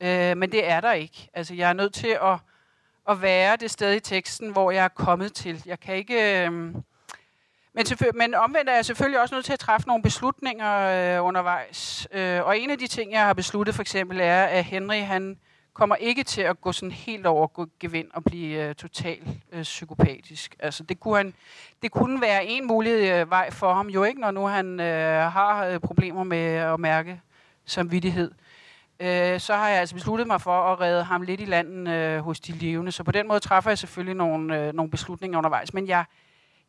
Øh, 0.00 0.36
men 0.36 0.52
det 0.52 0.70
er 0.70 0.80
der 0.80 0.92
ikke. 0.92 1.28
Altså, 1.34 1.54
jeg 1.54 1.68
er 1.68 1.72
nødt 1.72 1.94
til 1.94 2.18
at 2.22 2.38
at 3.08 3.22
være 3.22 3.56
det 3.56 3.70
sted 3.70 3.94
i 3.94 4.00
teksten, 4.00 4.52
hvor 4.52 4.70
jeg 4.70 4.84
er 4.84 4.88
kommet 4.88 5.32
til. 5.32 5.62
Jeg 5.66 5.80
kan 5.80 5.94
ikke... 5.94 6.46
Øh, 6.46 6.52
men, 7.76 7.86
men 8.14 8.34
omvendt 8.34 8.70
er 8.70 8.74
jeg 8.74 8.84
selvfølgelig 8.84 9.20
også 9.20 9.34
nødt 9.34 9.44
til 9.44 9.52
at 9.52 9.58
træffe 9.58 9.88
nogle 9.88 10.02
beslutninger 10.02 10.80
øh, 11.18 11.24
undervejs. 11.24 12.08
Øh, 12.12 12.44
og 12.44 12.58
en 12.58 12.70
af 12.70 12.78
de 12.78 12.86
ting, 12.86 13.12
jeg 13.12 13.20
har 13.20 13.32
besluttet 13.32 13.74
for 13.74 13.82
eksempel, 13.82 14.20
er, 14.20 14.44
at 14.44 14.64
Henry 14.64 15.00
han 15.00 15.38
kommer 15.74 15.96
ikke 15.96 16.24
til 16.24 16.42
at 16.42 16.60
gå 16.60 16.72
sådan 16.72 16.90
helt 16.90 17.26
over 17.26 17.66
gevind 17.80 18.08
og 18.14 18.24
blive 18.24 18.68
øh, 18.68 18.74
totalt 18.74 19.28
øh, 19.52 19.62
psykopatisk. 19.62 20.56
Altså, 20.58 20.82
det, 20.82 21.00
kunne 21.00 21.16
han, 21.16 21.34
det 21.82 21.90
kunne 21.90 22.20
være 22.20 22.44
en 22.44 22.66
mulig 22.66 23.10
øh, 23.10 23.30
vej 23.30 23.50
for 23.50 23.74
ham, 23.74 23.88
jo 23.88 24.04
ikke, 24.04 24.20
når 24.20 24.30
nu 24.30 24.46
han 24.46 24.80
øh, 24.80 25.32
har 25.32 25.66
øh, 25.66 25.80
problemer 25.80 26.24
med 26.24 26.46
at 26.46 26.80
mærke 26.80 27.20
samvittighed 27.66 28.30
øh, 29.04 29.40
så 29.40 29.54
har 29.54 29.68
jeg 29.68 29.80
altså 29.80 29.94
besluttet 29.94 30.26
mig 30.26 30.40
for 30.40 30.72
at 30.72 30.80
redde 30.80 31.04
ham 31.04 31.22
lidt 31.22 31.40
i 31.40 31.44
landen 31.44 31.86
øh, 31.86 32.20
hos 32.20 32.40
de 32.40 32.52
levende. 32.52 32.92
Så 32.92 33.04
på 33.04 33.12
den 33.12 33.28
måde 33.28 33.40
træffer 33.40 33.70
jeg 33.70 33.78
selvfølgelig 33.78 34.14
nogle, 34.16 34.58
øh, 34.58 34.74
nogle 34.74 34.90
beslutninger 34.90 35.38
undervejs. 35.38 35.74
Men 35.74 35.88
jeg, 35.88 36.04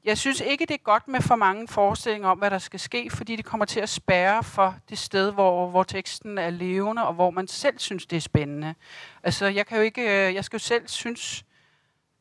jeg 0.05 0.17
synes 0.17 0.41
ikke, 0.41 0.65
det 0.65 0.73
er 0.73 0.83
godt 0.83 1.07
med 1.07 1.21
for 1.21 1.35
mange 1.35 1.67
forestillinger 1.67 2.29
om, 2.29 2.37
hvad 2.37 2.49
der 2.49 2.57
skal 2.57 2.79
ske, 2.79 3.09
fordi 3.09 3.35
det 3.35 3.45
kommer 3.45 3.65
til 3.65 3.79
at 3.79 3.89
spærre 3.89 4.43
for 4.43 4.75
det 4.89 4.97
sted, 4.97 5.31
hvor, 5.31 5.69
hvor 5.69 5.83
teksten 5.83 6.37
er 6.37 6.49
levende, 6.49 7.07
og 7.07 7.13
hvor 7.13 7.29
man 7.29 7.47
selv 7.47 7.79
synes, 7.79 8.05
det 8.05 8.17
er 8.17 8.21
spændende. 8.21 8.75
Altså, 9.23 9.45
jeg 9.45 9.65
kan 9.65 9.77
jo 9.77 9.83
ikke, 9.83 10.01
øh, 10.01 10.35
jeg 10.35 10.45
skal 10.45 10.57
jo 10.57 10.63
selv 10.63 10.87
synes, 10.87 11.45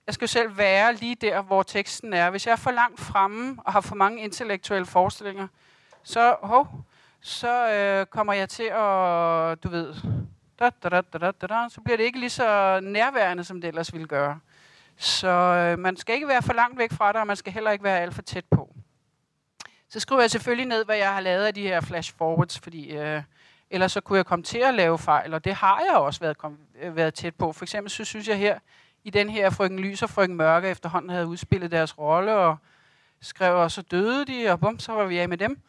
jeg 0.06 0.14
skal 0.14 0.24
jo 0.24 0.30
selv 0.30 0.58
være 0.58 0.94
lige 0.94 1.14
der, 1.14 1.42
hvor 1.42 1.62
teksten 1.62 2.12
er. 2.12 2.30
Hvis 2.30 2.46
jeg 2.46 2.52
er 2.52 2.56
for 2.56 2.70
langt 2.70 3.00
fremme 3.00 3.58
og 3.64 3.72
har 3.72 3.80
for 3.80 3.94
mange 3.94 4.22
intellektuelle 4.22 4.86
forestillinger, 4.86 5.48
så, 6.02 6.36
hov, 6.42 6.68
så 7.26 7.70
øh, 7.72 8.06
kommer 8.06 8.32
jeg 8.32 8.48
til 8.48 8.62
at, 8.62 9.62
du 9.64 9.68
ved, 9.68 9.94
da, 10.58 10.70
da, 10.82 10.88
da, 10.88 11.00
da, 11.12 11.30
da, 11.30 11.46
da, 11.46 11.68
så 11.68 11.80
bliver 11.80 11.96
det 11.96 12.04
ikke 12.04 12.20
lige 12.20 12.30
så 12.30 12.80
nærværende, 12.82 13.44
som 13.44 13.60
det 13.60 13.68
ellers 13.68 13.92
ville 13.92 14.06
gøre. 14.06 14.40
Så 14.96 15.28
øh, 15.28 15.78
man 15.78 15.96
skal 15.96 16.14
ikke 16.14 16.28
være 16.28 16.42
for 16.42 16.52
langt 16.52 16.78
væk 16.78 16.92
fra 16.92 17.12
det, 17.12 17.20
og 17.20 17.26
man 17.26 17.36
skal 17.36 17.52
heller 17.52 17.70
ikke 17.70 17.84
være 17.84 18.00
alt 18.00 18.14
for 18.14 18.22
tæt 18.22 18.44
på. 18.50 18.74
Så 19.88 20.00
skriver 20.00 20.20
jeg 20.20 20.30
selvfølgelig 20.30 20.66
ned, 20.66 20.84
hvad 20.84 20.96
jeg 20.96 21.12
har 21.12 21.20
lavet 21.20 21.44
af 21.44 21.54
de 21.54 21.62
her 21.62 21.80
flash 21.80 22.14
forwards, 22.16 22.58
fordi 22.58 22.96
øh, 22.96 23.22
ellers 23.70 23.92
så 23.92 24.00
kunne 24.00 24.16
jeg 24.16 24.26
komme 24.26 24.42
til 24.42 24.58
at 24.58 24.74
lave 24.74 24.98
fejl, 24.98 25.34
og 25.34 25.44
det 25.44 25.54
har 25.54 25.82
jeg 25.88 25.96
også 25.96 26.20
været, 26.20 26.38
kom, 26.38 26.58
øh, 26.82 26.96
været 26.96 27.14
tæt 27.14 27.34
på. 27.34 27.52
For 27.52 27.64
eksempel 27.64 27.90
så 27.90 28.04
synes 28.04 28.28
jeg 28.28 28.38
her, 28.38 28.58
i 29.04 29.10
den 29.10 29.30
her 29.30 29.50
Frøken 29.50 29.78
Lys 29.78 30.02
og 30.02 30.10
Frøken 30.10 30.36
Mørke 30.36 30.68
efterhånden 30.68 31.10
havde 31.10 31.26
udspillet 31.26 31.70
deres 31.70 31.98
rolle, 31.98 32.34
og 32.34 32.56
skrev, 33.20 33.56
og 33.56 33.70
så 33.70 33.82
døde 33.82 34.24
de, 34.24 34.48
og 34.48 34.60
bum, 34.60 34.78
så 34.78 34.92
var 34.92 35.04
vi 35.04 35.18
af 35.18 35.28
med 35.28 35.38
dem. 35.38 35.60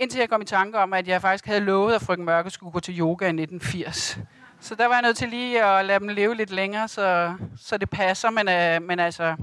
Indtil 0.00 0.18
jeg 0.18 0.28
kom 0.28 0.42
i 0.42 0.44
tanke 0.44 0.78
om, 0.78 0.92
at 0.92 1.08
jeg 1.08 1.20
faktisk 1.20 1.46
havde 1.46 1.60
lovet, 1.60 1.94
at 1.94 2.02
frøken 2.02 2.24
Mørke 2.24 2.50
skulle 2.50 2.72
gå 2.72 2.80
til 2.80 3.00
yoga 3.00 3.24
i 3.24 3.28
1980. 3.28 4.18
Så 4.60 4.74
der 4.74 4.86
var 4.86 4.94
jeg 4.94 5.02
nødt 5.02 5.16
til 5.16 5.28
lige 5.28 5.64
at 5.64 5.84
lade 5.84 5.98
dem 6.00 6.08
leve 6.08 6.34
lidt 6.34 6.50
længere, 6.50 6.88
så, 6.88 7.34
så 7.56 7.78
det 7.78 7.90
passer. 7.90 8.30
Men, 8.30 8.48
øh, 8.48 8.88
men 8.88 9.00
altså, 9.00 9.36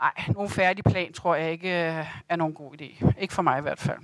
nej, 0.00 0.34
nogen 0.34 0.50
færdig 0.50 0.84
plan 0.84 1.12
tror 1.12 1.34
jeg 1.34 1.52
ikke 1.52 1.68
øh, 1.68 2.06
er 2.28 2.36
nogen 2.36 2.54
god 2.54 2.72
idé. 2.80 3.20
Ikke 3.20 3.34
for 3.34 3.42
mig 3.42 3.58
i 3.58 3.62
hvert 3.62 3.78
fald. 3.78 3.98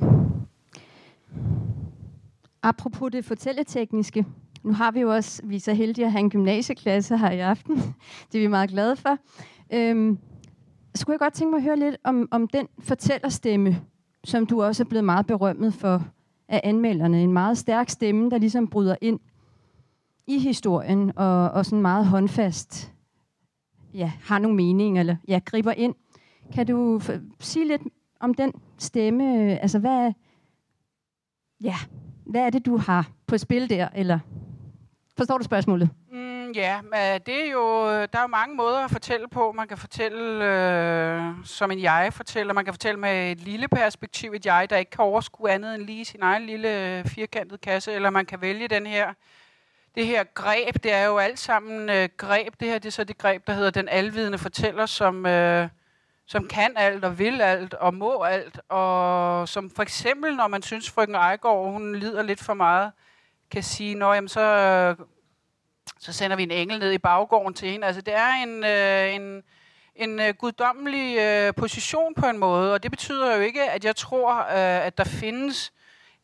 Apropos 2.62 3.12
det 3.12 3.24
fortælletekniske, 3.24 4.26
nu 4.62 4.72
har 4.72 4.90
vi 4.90 5.00
jo 5.00 5.14
også, 5.14 5.42
vi 5.44 5.56
er 5.56 5.60
så 5.60 5.74
heldige 5.74 6.04
at 6.04 6.12
have 6.12 6.20
en 6.20 6.30
gymnasieklasse 6.30 7.18
her 7.18 7.30
i 7.30 7.40
aften. 7.40 7.76
Det 8.32 8.38
er 8.38 8.42
vi 8.42 8.46
meget 8.46 8.70
glade 8.70 8.96
for. 8.96 9.18
Øhm, 9.72 10.18
skulle 10.94 11.14
jeg 11.14 11.20
godt 11.20 11.34
tænke 11.34 11.50
mig 11.50 11.58
at 11.58 11.64
høre 11.64 11.76
lidt 11.76 11.96
om, 12.04 12.28
om 12.30 12.48
den 12.48 12.68
fortællerstemme, 12.80 13.80
som 14.24 14.46
du 14.46 14.62
også 14.62 14.82
er 14.82 14.88
blevet 14.88 15.04
meget 15.04 15.26
berømmet 15.26 15.74
for 15.74 16.04
af 16.48 16.60
anmelderne. 16.64 17.22
En 17.22 17.32
meget 17.32 17.58
stærk 17.58 17.88
stemme, 17.88 18.30
der 18.30 18.38
ligesom 18.38 18.68
bryder 18.68 18.96
ind 19.00 19.20
i 20.26 20.38
historien 20.38 21.12
og, 21.16 21.50
og 21.50 21.66
sådan 21.66 21.82
meget 21.82 22.06
håndfast 22.06 22.92
ja, 23.94 24.12
har 24.22 24.38
nogle 24.38 24.56
mening, 24.56 24.98
eller 24.98 25.16
ja, 25.28 25.40
griber 25.44 25.72
ind. 25.72 25.94
Kan 26.52 26.66
du 26.66 27.00
sige 27.40 27.68
lidt 27.68 27.82
om 28.20 28.34
den 28.34 28.52
stemme? 28.78 29.58
Altså, 29.58 29.78
hvad, 29.78 30.12
ja, 31.60 31.74
hvad 32.26 32.40
er 32.40 32.50
det, 32.50 32.66
du 32.66 32.76
har 32.76 33.10
på 33.26 33.38
spil 33.38 33.70
der? 33.70 33.88
Eller 33.94 34.18
forstår 35.16 35.38
du 35.38 35.44
spørgsmålet? 35.44 35.90
Mm, 36.12 36.21
ja, 36.56 36.80
men 36.82 37.20
det 37.26 37.46
er 37.46 37.50
jo, 37.50 37.86
der 37.88 38.18
er 38.18 38.20
jo 38.20 38.26
mange 38.26 38.56
måder 38.56 38.78
at 38.78 38.90
fortælle 38.90 39.28
på. 39.28 39.52
Man 39.52 39.68
kan 39.68 39.78
fortælle 39.78 40.44
øh, 40.44 41.34
som 41.44 41.70
en 41.70 41.82
jeg 41.82 42.12
fortæller. 42.12 42.54
Man 42.54 42.64
kan 42.64 42.74
fortælle 42.74 43.00
med 43.00 43.32
et 43.32 43.40
lille 43.40 43.68
perspektiv, 43.68 44.32
et 44.32 44.46
jeg, 44.46 44.70
der 44.70 44.76
ikke 44.76 44.90
kan 44.90 45.04
overskue 45.04 45.50
andet 45.50 45.74
end 45.74 45.82
lige 45.82 46.04
sin 46.04 46.22
egen 46.22 46.46
lille 46.46 46.98
øh, 46.98 47.04
firkantede 47.04 47.58
kasse. 47.58 47.92
Eller 47.92 48.10
man 48.10 48.26
kan 48.26 48.40
vælge 48.40 48.68
den 48.68 48.86
her, 48.86 49.12
det 49.94 50.06
her 50.06 50.24
greb. 50.24 50.74
Det 50.82 50.92
er 50.92 51.04
jo 51.04 51.18
alt 51.18 51.38
sammen 51.38 51.90
øh, 51.90 52.08
greb. 52.16 52.54
Det 52.60 52.68
her 52.68 52.78
det 52.78 52.88
er 52.88 52.92
så 52.92 53.04
det 53.04 53.18
greb, 53.18 53.46
der 53.46 53.52
hedder 53.52 53.70
den 53.70 53.88
alvidende 53.88 54.38
fortæller, 54.38 54.86
som... 54.86 55.26
Øh, 55.26 55.68
som 56.26 56.48
kan 56.48 56.76
alt 56.76 57.04
og 57.04 57.18
vil 57.18 57.40
alt 57.40 57.74
og 57.74 57.94
må 57.94 58.22
alt, 58.22 58.60
og 58.68 59.48
som 59.48 59.70
for 59.70 59.82
eksempel, 59.82 60.36
når 60.36 60.48
man 60.48 60.62
synes, 60.62 60.90
frøken 60.90 61.14
Ejgaard, 61.14 61.72
hun 61.72 61.94
lider 61.94 62.22
lidt 62.22 62.40
for 62.40 62.54
meget, 62.54 62.92
kan 63.50 63.62
sige, 63.62 63.94
nå, 63.94 64.12
jamen, 64.12 64.28
så 64.28 64.94
så 66.02 66.12
sender 66.12 66.36
vi 66.36 66.42
en 66.42 66.50
engel 66.50 66.78
ned 66.78 66.92
i 66.92 66.98
baggården 66.98 67.54
til 67.54 67.68
hende. 67.68 67.86
Altså, 67.86 68.02
det 68.02 68.14
er 68.14 68.32
en, 68.32 68.64
øh, 68.64 69.14
en, 69.14 69.42
en 69.94 70.20
øh, 70.20 70.34
guddommelig 70.34 71.18
øh, 71.18 71.54
position 71.54 72.14
på 72.14 72.26
en 72.26 72.38
måde, 72.38 72.74
og 72.74 72.82
det 72.82 72.90
betyder 72.90 73.36
jo 73.36 73.40
ikke, 73.40 73.70
at 73.70 73.84
jeg 73.84 73.96
tror, 73.96 74.38
øh, 74.38 74.86
at 74.86 74.98
der 74.98 75.04
findes 75.04 75.72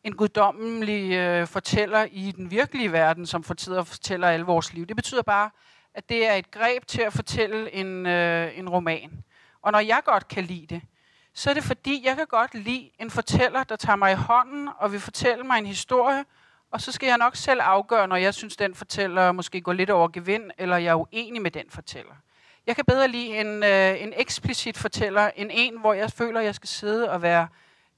en 0.03 0.15
guddommelig 0.15 1.13
øh, 1.13 1.47
fortæller 1.47 2.07
i 2.11 2.31
den 2.31 2.51
virkelige 2.51 2.91
verden, 2.91 3.25
som 3.25 3.43
fortæller, 3.43 3.83
fortæller 3.83 4.27
alle 4.27 4.45
vores 4.45 4.73
liv. 4.73 4.85
Det 4.85 4.95
betyder 4.95 5.21
bare, 5.21 5.49
at 5.93 6.09
det 6.09 6.27
er 6.27 6.33
et 6.33 6.51
greb 6.51 6.85
til 6.85 7.01
at 7.01 7.13
fortælle 7.13 7.73
en, 7.73 8.05
øh, 8.05 8.57
en 8.57 8.69
roman. 8.69 9.23
Og 9.61 9.71
når 9.71 9.79
jeg 9.79 10.01
godt 10.05 10.27
kan 10.27 10.43
lide 10.43 10.67
det, 10.75 10.81
så 11.33 11.49
er 11.49 11.53
det 11.53 11.63
fordi, 11.63 12.01
jeg 12.05 12.15
kan 12.15 12.27
godt 12.27 12.53
lide 12.53 12.89
en 12.99 13.11
fortæller, 13.11 13.63
der 13.63 13.75
tager 13.75 13.95
mig 13.95 14.11
i 14.11 14.15
hånden 14.15 14.69
og 14.77 14.91
vil 14.91 14.99
fortælle 14.99 15.43
mig 15.43 15.57
en 15.57 15.65
historie, 15.65 16.25
og 16.71 16.81
så 16.81 16.91
skal 16.91 17.07
jeg 17.07 17.17
nok 17.17 17.35
selv 17.35 17.59
afgøre, 17.63 18.07
når 18.07 18.15
jeg 18.15 18.33
synes, 18.33 18.55
den 18.55 18.75
fortæller 18.75 19.31
måske 19.31 19.61
går 19.61 19.73
lidt 19.73 19.89
over 19.89 20.07
gevind, 20.07 20.51
eller 20.57 20.77
jeg 20.77 20.91
er 20.91 20.95
uenig 20.95 21.41
med 21.41 21.51
den 21.51 21.65
fortæller. 21.69 22.13
Jeg 22.67 22.75
kan 22.75 22.85
bedre 22.85 23.07
lide 23.07 23.39
en, 23.39 23.63
øh, 23.63 24.01
en 24.01 24.13
eksplicit 24.17 24.77
fortæller, 24.77 25.31
end 25.35 25.49
en, 25.53 25.79
hvor 25.79 25.93
jeg 25.93 26.11
føler, 26.11 26.41
jeg 26.41 26.55
skal 26.55 26.69
sidde 26.69 27.11
og 27.11 27.21
være 27.21 27.47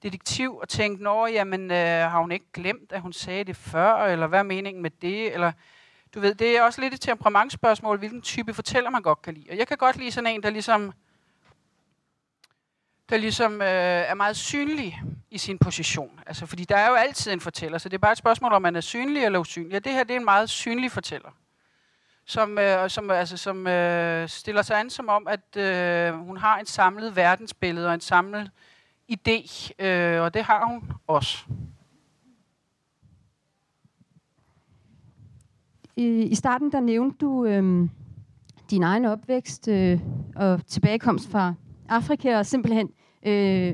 detektiv 0.04 0.58
og 0.58 0.70
tænke, 0.70 1.04
nå, 1.04 1.28
jamen, 1.28 1.72
øh, 1.72 1.78
har 2.12 2.20
hun 2.20 2.32
ikke 2.32 2.46
glemt, 2.54 2.92
at 2.92 3.02
hun 3.02 3.14
sagde 3.14 3.44
det 3.44 3.56
før, 3.56 3.96
eller 3.96 4.28
hvad 4.28 4.40
er 4.40 4.44
meningen 4.44 4.84
med 4.84 4.92
det, 5.02 5.34
eller 5.34 5.52
du 6.16 6.20
ved, 6.20 6.36
det 6.36 6.58
er 6.58 6.62
også 6.62 6.82
lidt 6.82 6.94
et 6.94 7.02
temperamentsspørgsmål, 7.02 7.98
hvilken 7.98 8.22
type 8.22 8.54
fortæller 8.54 8.90
man 8.90 9.02
godt 9.02 9.22
kan 9.22 9.34
lide. 9.34 9.48
Og 9.52 9.58
jeg 9.58 9.68
kan 9.68 9.78
godt 9.78 9.98
lide 9.98 10.12
sådan 10.12 10.34
en, 10.34 10.44
der 10.44 10.50
ligesom, 10.50 10.94
der 13.12 13.18
ligesom 13.18 13.62
øh, 13.62 13.68
er 13.68 14.14
meget 14.14 14.38
synlig 14.38 15.02
i 15.32 15.38
sin 15.38 15.58
position. 15.58 16.20
Altså, 16.28 16.46
fordi 16.46 16.64
der 16.64 16.78
er 16.78 16.90
jo 16.90 16.96
altid 16.96 17.32
en 17.32 17.40
fortæller, 17.40 17.78
så 17.78 17.90
det 17.90 17.96
er 17.96 18.00
bare 18.00 18.12
et 18.12 18.18
spørgsmål, 18.18 18.54
om 18.54 18.62
man 18.62 18.76
er 18.76 18.82
synlig 18.82 19.24
eller 19.24 19.40
usynlig. 19.40 19.76
Og 19.76 19.84
det 19.84 19.92
her, 19.92 20.04
det 20.04 20.16
er 20.16 20.20
en 20.20 20.26
meget 20.26 20.50
synlig 20.50 20.92
fortæller 20.92 21.30
som, 22.26 22.58
øh, 22.58 22.90
som, 22.90 23.12
altså, 23.12 23.38
som 23.38 23.68
øh, 23.68 24.30
stiller 24.30 24.62
sig 24.62 24.80
an 24.80 24.90
som 24.90 25.10
om, 25.10 25.28
at 25.28 25.58
øh, 25.58 26.20
hun 26.20 26.38
har 26.38 26.60
en 26.60 26.66
samlet 26.66 27.16
verdensbillede 27.16 27.88
og 27.88 27.94
en 27.94 28.02
samlet 28.02 28.52
idé, 29.12 29.70
øh, 29.86 30.22
og 30.22 30.34
det 30.34 30.44
har 30.44 30.66
hun 30.66 30.92
også. 31.08 31.46
I, 35.96 36.06
i 36.08 36.36
starten 36.36 36.72
der 36.72 36.80
nævnte 36.80 37.18
du 37.18 37.46
øh, 37.46 37.90
din 38.70 38.84
egen 38.84 39.06
opvækst 39.06 39.68
øh, 39.68 40.00
og 40.36 40.68
tilbagekomst 40.68 41.32
fra 41.32 41.54
Afrika, 41.90 42.38
og 42.38 42.46
simpelthen 42.46 42.90
Øh, 43.26 43.68
øh, 43.68 43.74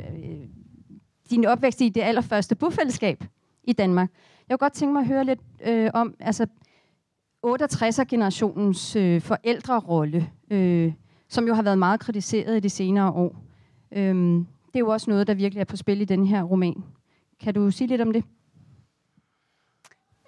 din 1.29 1.45
opvækst 1.45 1.81
i 1.81 1.89
det 1.89 2.01
allerførste 2.01 2.55
bofællesskab 2.55 3.23
i 3.63 3.73
Danmark. 3.73 4.09
Jeg 4.49 4.59
kunne 4.59 4.65
godt 4.65 4.73
tænke 4.73 4.93
mig 4.93 4.99
at 4.99 5.07
høre 5.07 5.23
lidt 5.23 5.39
øh, 5.65 5.91
om, 5.93 6.13
altså 6.19 6.47
68'er-generationens 7.45 8.95
øh, 8.95 9.21
forældrerolle, 9.21 10.29
øh, 10.51 10.93
som 11.29 11.47
jo 11.47 11.53
har 11.53 11.61
været 11.61 11.79
meget 11.79 11.99
kritiseret 11.99 12.57
i 12.57 12.59
de 12.59 12.69
senere 12.69 13.11
år. 13.11 13.35
Øh, 13.91 14.15
det 14.67 14.75
er 14.75 14.79
jo 14.79 14.87
også 14.87 15.09
noget, 15.09 15.27
der 15.27 15.33
virkelig 15.33 15.61
er 15.61 15.65
på 15.65 15.77
spil 15.77 16.01
i 16.01 16.05
den 16.05 16.25
her 16.25 16.43
roman. 16.43 16.83
Kan 17.39 17.53
du 17.53 17.71
sige 17.71 17.87
lidt 17.87 18.01
om 18.01 18.13
det? 18.13 18.23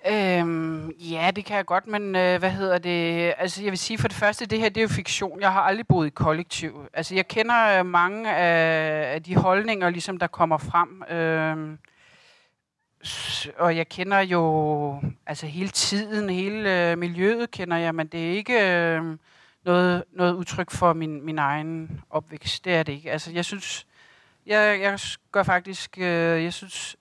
Øhm, 0.08 0.90
ja, 0.90 1.32
det 1.36 1.46
kan 1.46 1.58
jeg 1.58 1.66
godt, 1.66 1.88
men 1.88 2.16
øh, 2.16 2.40
hvad 2.40 2.52
hedder 2.52 2.78
det? 2.78 3.34
Altså, 3.38 3.64
jeg 3.64 3.72
vil 3.72 3.80
sige 3.80 3.98
for 3.98 4.08
det 4.08 4.18
første, 4.18 4.46
det 4.46 4.60
her 4.60 4.70
det 4.70 4.78
er 4.78 4.82
jo 4.82 4.88
fiktion. 4.88 5.42
Jeg 5.42 5.54
har 5.54 5.62
aldrig 5.62 5.88
boet 5.88 6.08
i 6.08 6.10
kollektiv. 6.10 6.86
Altså, 6.94 7.16
jeg 7.16 7.28
kender 7.28 7.80
øh, 7.80 7.86
mange 7.86 8.36
af, 8.36 9.14
af 9.14 9.24
de 9.24 9.36
holdninger, 9.36 9.90
ligesom 9.90 10.18
der 10.18 10.28
kommer 10.28 10.58
frem. 10.58 11.04
Øh, 11.04 11.78
og 13.58 13.78
jeg 13.78 13.90
kender 13.90 14.20
jo 14.20 15.02
altså 15.26 15.46
hele 15.46 15.70
tiden, 15.70 16.30
hele 16.30 16.92
øh, 16.92 16.98
miljøet 16.98 17.52
kender 17.52 17.78
jeg, 17.78 17.96
men 17.96 18.08
det 18.08 18.28
er 18.28 18.32
ikke 18.32 18.72
øh, 18.72 19.18
noget, 19.66 20.04
noget 20.12 20.34
udtryk 20.34 20.72
for 20.72 20.94
min, 20.94 21.26
min 21.26 21.40
egen 21.40 22.02
opvækst. 22.10 22.66
Det 22.66 22.76
er 22.76 22.84
det 22.84 22.94
ikke. 22.94 23.12
Altså, 23.12 23.32
jeg 23.32 23.46
synes, 23.46 23.88
jeg, 24.46 24.80
jeg 24.82 25.00
gør 25.32 25.44
faktisk, 25.44 25.98
øh, 25.98 26.44
jeg 26.44 26.54
synes, 26.54 26.96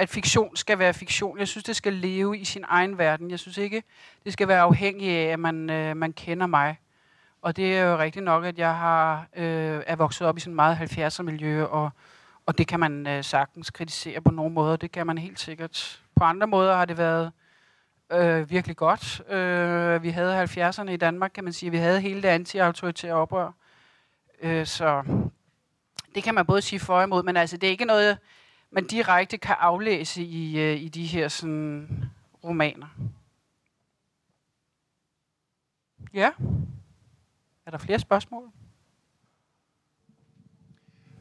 at 0.00 0.08
fiktion 0.08 0.56
skal 0.56 0.78
være 0.78 0.94
fiktion. 0.94 1.38
Jeg 1.38 1.48
synes, 1.48 1.64
det 1.64 1.76
skal 1.76 1.92
leve 1.92 2.38
i 2.38 2.44
sin 2.44 2.64
egen 2.68 2.98
verden. 2.98 3.30
Jeg 3.30 3.38
synes 3.38 3.58
ikke, 3.58 3.82
det 4.24 4.32
skal 4.32 4.48
være 4.48 4.60
afhængig 4.60 5.10
af, 5.10 5.32
at 5.32 5.38
man, 5.38 5.70
øh, 5.70 5.96
man 5.96 6.12
kender 6.12 6.46
mig. 6.46 6.78
Og 7.42 7.56
det 7.56 7.78
er 7.78 7.82
jo 7.82 7.98
rigtigt 7.98 8.24
nok, 8.24 8.44
at 8.44 8.58
jeg 8.58 8.76
har 8.76 9.26
øh, 9.36 9.82
er 9.86 9.96
vokset 9.96 10.26
op 10.26 10.36
i 10.36 10.40
sådan 10.40 10.54
meget 10.54 10.76
70'er 10.76 11.22
miljø, 11.22 11.64
og 11.64 11.90
og 12.46 12.58
det 12.58 12.66
kan 12.66 12.80
man 12.80 13.06
øh, 13.06 13.24
sagtens 13.24 13.70
kritisere 13.70 14.20
på 14.20 14.30
nogle 14.30 14.54
måder. 14.54 14.76
Det 14.76 14.92
kan 14.92 15.06
man 15.06 15.18
helt 15.18 15.40
sikkert. 15.40 16.02
På 16.16 16.24
andre 16.24 16.46
måder 16.46 16.74
har 16.74 16.84
det 16.84 16.98
været 16.98 17.32
øh, 18.12 18.50
virkelig 18.50 18.76
godt. 18.76 19.30
Øh, 19.30 20.02
vi 20.02 20.10
havde 20.10 20.42
70'erne 20.42 20.90
i 20.90 20.96
Danmark, 20.96 21.30
kan 21.34 21.44
man 21.44 21.52
sige. 21.52 21.70
Vi 21.70 21.76
havde 21.76 22.00
hele 22.00 22.22
det 22.22 22.28
anti-autoritære 22.28 23.12
oprør. 23.12 23.52
Øh, 24.42 24.66
så 24.66 25.02
det 26.14 26.22
kan 26.22 26.34
man 26.34 26.46
både 26.46 26.62
sige 26.62 26.80
for 26.80 26.94
og 26.94 27.04
imod, 27.04 27.22
men 27.22 27.36
altså, 27.36 27.56
det 27.56 27.66
er 27.66 27.70
ikke 27.70 27.84
noget, 27.84 28.18
man 28.70 28.86
direkte 28.86 29.38
kan 29.38 29.56
aflæse 29.58 30.22
i, 30.22 30.58
øh, 30.58 30.80
i 30.80 30.88
de 30.88 31.06
her 31.06 31.28
sådan, 31.28 32.04
romaner. 32.44 32.86
Ja? 36.14 36.30
Er 37.66 37.70
der 37.70 37.78
flere 37.78 37.98
spørgsmål? 37.98 38.50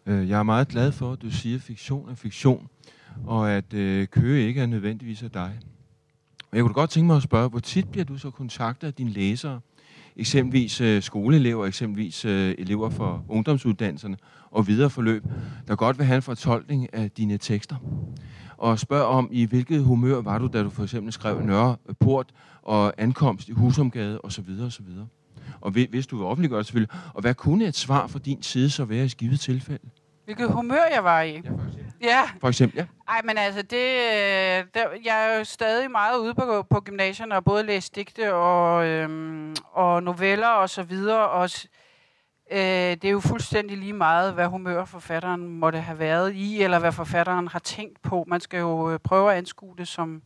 Øh, 0.06 0.30
jeg 0.30 0.40
er 0.40 0.44
meget 0.44 0.68
glad 0.68 0.92
for, 0.92 1.14
at 1.14 1.22
du 1.22 1.32
siger, 1.32 1.56
at 1.56 1.62
fiktion 1.62 2.10
er 2.10 2.16
fiktion, 2.16 2.70
og 3.26 3.52
at 3.52 3.74
øh, 3.74 4.08
Køge 4.08 4.48
ikke 4.48 4.62
er 4.62 4.66
nødvendigvis 4.66 5.24
af 5.24 5.32
dig. 5.32 5.60
Men 6.52 6.58
jeg 6.58 6.64
kunne 6.64 6.74
godt 6.74 6.90
tænke 6.90 7.08
mig 7.08 7.18
at 7.18 7.24
spørge, 7.24 7.50
hvor 7.50 7.60
tit 7.60 7.90
bliver 7.92 8.06
du 8.06 8.18
så 8.18 8.32
kontaktet 8.32 8.88
af 8.88 8.94
dine 8.94 9.10
læsere, 9.10 9.62
eksempelvis 10.20 10.82
øh, 10.82 11.02
skoleelever, 11.02 11.66
eksempelvis 11.66 12.26
øh, 12.26 12.56
elever 12.58 12.90
for 12.90 13.26
ungdomsuddannelserne 13.28 14.18
og 14.52 14.68
videre 14.68 14.90
forløb, 14.90 15.24
der 15.68 15.76
godt 15.76 15.98
vil 15.98 16.06
have 16.06 16.16
en 16.16 16.22
fortolkning 16.22 16.94
af 16.94 17.12
dine 17.12 17.38
tekster. 17.38 17.76
Og 18.58 18.80
spørg 18.80 19.04
om, 19.04 19.30
i 19.32 19.46
hvilket 19.46 19.84
humør 19.84 20.22
var 20.22 20.38
du, 20.38 20.50
da 20.54 20.64
du 20.64 20.70
for 20.70 20.84
eksempel 20.84 21.14
skrev 21.14 21.42
Nørre 21.42 21.76
Port 22.00 22.32
og 22.62 22.94
ankomst 22.98 23.50
i 23.50 23.52
Husumgade 23.52 24.22
osv. 24.22 24.50
osv. 24.66 24.86
Og 25.62 25.72
hvis 25.72 26.08
du 26.08 26.18
vil 26.18 26.26
offentliggøre 26.26 26.58
det 26.58 26.66
selvfølgelig. 26.66 26.96
Og 27.14 27.22
hvad 27.22 27.34
kunne 27.34 27.66
et 27.66 27.76
svar 27.76 28.08
fra 28.08 28.20
din 28.20 28.44
side 28.44 28.70
så 28.70 28.86
være 28.86 29.06
i 29.06 29.10
skivet 29.10 29.40
tilfælde? 29.40 29.90
Hvilket 30.30 30.52
humør 30.52 30.84
jeg 30.94 31.04
var 31.04 31.22
i. 31.22 31.34
Ja, 31.34 31.42
for 31.42 31.68
eksempel. 31.68 32.02
Ja. 32.02 32.22
For 32.40 32.48
eksempel, 32.48 32.78
ja. 32.78 32.86
Ej, 33.08 33.22
men 33.24 33.38
altså, 33.38 33.62
det, 33.62 33.88
øh, 33.96 34.66
der, 34.74 34.88
jeg 35.06 35.34
er 35.34 35.38
jo 35.38 35.44
stadig 35.44 35.92
meget 35.92 36.18
ude 36.18 36.34
på, 36.34 36.66
på 36.70 36.80
gymnasierne 36.80 37.36
og 37.36 37.44
både 37.44 37.64
læst 37.64 37.96
digte 37.96 38.34
og, 38.34 38.88
øhm, 38.88 39.56
og 39.72 40.04
noveller 40.04 40.48
og 40.48 40.70
så 40.70 40.84
videre. 40.84 41.30
Og, 41.30 41.50
øh, 42.52 42.60
det 42.60 43.06
er 43.06 43.10
jo 43.10 43.20
fuldstændig 43.20 43.78
lige 43.78 43.94
meget, 43.94 44.34
hvad 44.34 44.48
humør 44.48 44.86
forfatteren 44.86 45.48
måtte 45.48 45.80
have 45.80 46.00
været 46.00 46.34
i, 46.34 46.64
eller 46.64 46.80
hvad 46.80 46.92
forfatteren 46.92 47.48
har 47.48 47.60
tænkt 47.60 48.02
på. 48.02 48.24
Man 48.28 48.42
skal 48.42 48.60
jo 48.60 48.92
øh, 48.92 49.00
prøve 49.00 49.32
at 49.32 49.38
anskue 49.38 49.76
det 49.78 49.88
som, 49.88 50.22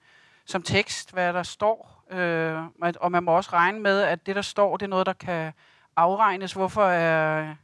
som 0.45 0.61
tekst, 0.61 1.13
hvad 1.13 1.33
der 1.33 1.43
står. 1.43 2.03
Øh, 2.11 2.57
og 2.95 3.11
man 3.11 3.23
må 3.23 3.31
også 3.31 3.49
regne 3.53 3.79
med, 3.79 4.01
at 4.01 4.25
det, 4.25 4.35
der 4.35 4.41
står, 4.41 4.77
det 4.77 4.85
er 4.85 4.89
noget, 4.89 5.05
der 5.05 5.13
kan 5.13 5.53
afregnes. 5.95 6.53
Hvorfor 6.53 6.85
er, 6.85 7.55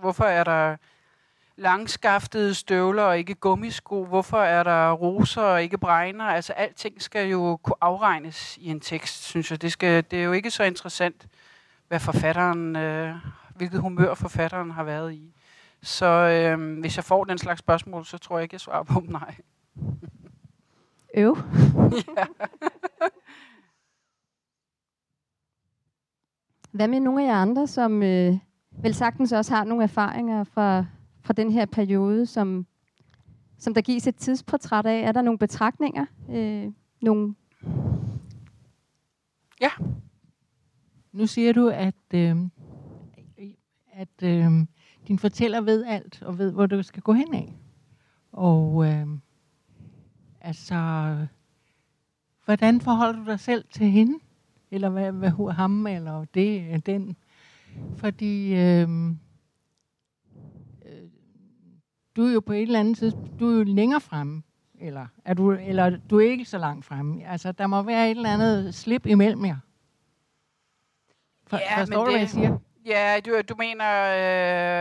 hvorfor 0.00 0.24
er 0.24 0.44
der 0.44 0.76
langskaftede 1.56 2.54
støvler 2.54 3.02
og 3.02 3.18
ikke 3.18 3.34
gummisko? 3.34 4.04
Hvorfor 4.04 4.38
er 4.38 4.62
der 4.62 4.92
roser 4.92 5.42
og 5.42 5.62
ikke 5.62 5.78
bregner? 5.78 6.24
Altså 6.24 6.52
alting 6.52 7.02
skal 7.02 7.28
jo 7.28 7.56
kunne 7.62 7.76
afregnes 7.80 8.56
i 8.56 8.68
en 8.68 8.80
tekst, 8.80 9.22
synes 9.24 9.50
jeg. 9.50 9.62
Det, 9.62 9.72
skal, 9.72 10.04
det 10.10 10.18
er 10.18 10.24
jo 10.24 10.32
ikke 10.32 10.50
så 10.50 10.64
interessant, 10.64 11.26
hvad 11.88 12.00
forfatteren, 12.00 12.76
øh, 12.76 13.14
hvilket 13.56 13.80
humør 13.80 14.14
forfatteren 14.14 14.70
har 14.70 14.84
været 14.84 15.14
i. 15.14 15.34
Så 15.82 16.06
øh, 16.06 16.80
hvis 16.80 16.96
jeg 16.96 17.04
får 17.04 17.24
den 17.24 17.38
slags 17.38 17.58
spørgsmål, 17.58 18.04
så 18.04 18.18
tror 18.18 18.38
jeg 18.38 18.42
ikke, 18.42 18.54
jeg 18.54 18.60
svarer 18.60 18.82
på 18.82 19.00
dem 19.00 19.10
nej. 19.10 19.34
Øv. 21.16 21.38
ja. 22.16 22.24
Hvad 26.70 26.88
med 26.88 27.00
nogle 27.00 27.22
af 27.22 27.28
jer 27.28 27.34
andre, 27.34 27.66
som 27.66 28.02
øh, 28.02 28.38
vel 28.70 28.94
sagtens 28.94 29.32
også 29.32 29.54
har 29.54 29.64
nogle 29.64 29.82
erfaringer 29.82 30.44
fra, 30.44 30.84
fra 31.24 31.32
den 31.32 31.52
her 31.52 31.66
periode, 31.66 32.26
som, 32.26 32.66
som 33.58 33.74
der 33.74 33.80
gives 33.80 34.06
et 34.06 34.16
tidsportræt 34.16 34.86
af? 34.86 35.00
Er 35.00 35.12
der 35.12 35.22
nogle 35.22 35.38
betragtninger? 35.38 36.06
Øh, 36.30 36.72
nogle 37.02 37.34
Ja. 39.60 39.70
Nu 41.12 41.26
siger 41.26 41.52
du, 41.52 41.68
at, 41.68 41.94
øh, 42.14 42.36
at 43.92 44.22
øh, 44.22 44.50
din 45.08 45.18
fortæller 45.18 45.60
ved 45.60 45.84
alt, 45.84 46.22
og 46.22 46.38
ved, 46.38 46.52
hvor 46.52 46.66
du 46.66 46.82
skal 46.82 47.02
gå 47.02 47.12
hen 47.12 47.34
af. 47.34 47.56
Og 48.32 48.86
øh, 48.86 49.06
altså, 50.40 51.16
hvordan 52.44 52.80
forholder 52.80 53.24
du 53.24 53.30
dig 53.30 53.40
selv 53.40 53.64
til 53.70 53.86
hende? 53.86 54.18
Eller 54.70 54.88
hvad, 54.88 55.12
hvad 55.12 55.52
ham, 55.52 55.86
eller 55.86 56.24
det, 56.24 56.86
den? 56.86 57.16
Fordi 57.96 58.54
øh, 58.54 58.88
du 62.16 62.26
er 62.26 62.32
jo 62.32 62.40
på 62.40 62.52
et 62.52 62.62
eller 62.62 62.80
andet 62.80 62.98
tidspunkt, 62.98 63.40
du 63.40 63.52
er 63.52 63.58
jo 63.58 63.62
længere 63.64 64.00
fremme, 64.00 64.42
eller 64.80 65.06
er 65.24 65.34
du, 65.34 65.52
eller 65.52 65.96
du 66.10 66.20
er 66.20 66.30
ikke 66.30 66.44
så 66.44 66.58
langt 66.58 66.84
fremme. 66.84 67.28
Altså, 67.28 67.52
der 67.52 67.66
må 67.66 67.82
være 67.82 68.10
et 68.10 68.16
eller 68.16 68.32
andet 68.32 68.74
slip 68.74 69.06
imellem 69.06 69.44
jer. 69.44 69.56
For, 71.46 71.56
ja, 71.56 71.80
forstår 71.80 72.04
du, 72.04 72.04
det, 72.04 72.12
hvad 72.12 72.20
jeg 72.20 72.30
siger? 72.30 72.58
Ja, 72.86 73.20
du, 73.26 73.40
du 73.48 73.54
mener, 73.58 73.86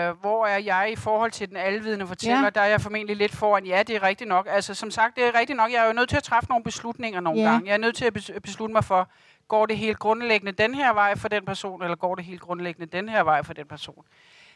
øh, 0.10 0.18
hvor 0.20 0.46
er 0.46 0.58
jeg 0.58 0.90
i 0.92 0.96
forhold 0.96 1.32
til 1.32 1.50
den 1.50 1.58
alvidende 1.58 2.08
fortæller? 2.08 2.44
Ja. 2.44 2.50
Der 2.50 2.62
er 2.62 2.66
jeg 2.66 2.82
formentlig 2.82 3.18
lidt 3.18 3.36
foran. 3.36 3.66
Ja, 3.66 3.84
det 3.88 3.96
er 3.96 4.04
rigtigt 4.04 4.28
nok. 4.28 4.48
Altså, 4.50 4.74
som 4.74 4.92
sagt, 4.92 5.16
det 5.16 5.24
er 5.24 5.40
rigtigt 5.40 5.58
nok. 5.58 5.72
Jeg 5.72 5.84
er 5.84 5.88
jo 5.88 5.94
nødt 5.94 6.10
til 6.10 6.18
at 6.18 6.24
træffe 6.24 6.50
nogle 6.50 6.64
beslutninger 6.64 7.20
nogle 7.20 7.42
ja. 7.42 7.52
gange. 7.52 7.68
Jeg 7.68 7.74
er 7.74 7.78
nødt 7.78 7.96
til 7.96 8.06
at 8.06 8.42
beslutte 8.44 8.74
mig 8.74 8.84
for, 8.84 9.10
går 9.48 9.66
det 9.66 9.78
helt 9.78 10.00
grundlæggende 10.00 10.52
den 10.52 10.76
her 10.76 10.94
vej 10.94 11.16
for 11.16 11.28
den 11.28 11.46
person, 11.46 11.84
eller 11.84 11.96
går 11.96 12.16
det 12.16 12.26
helt 12.26 12.42
grundlæggende 12.42 12.98
den 12.98 13.10
her 13.10 13.24
vej 13.24 13.44
for 13.44 13.54
den 13.54 13.66
person? 13.68 14.04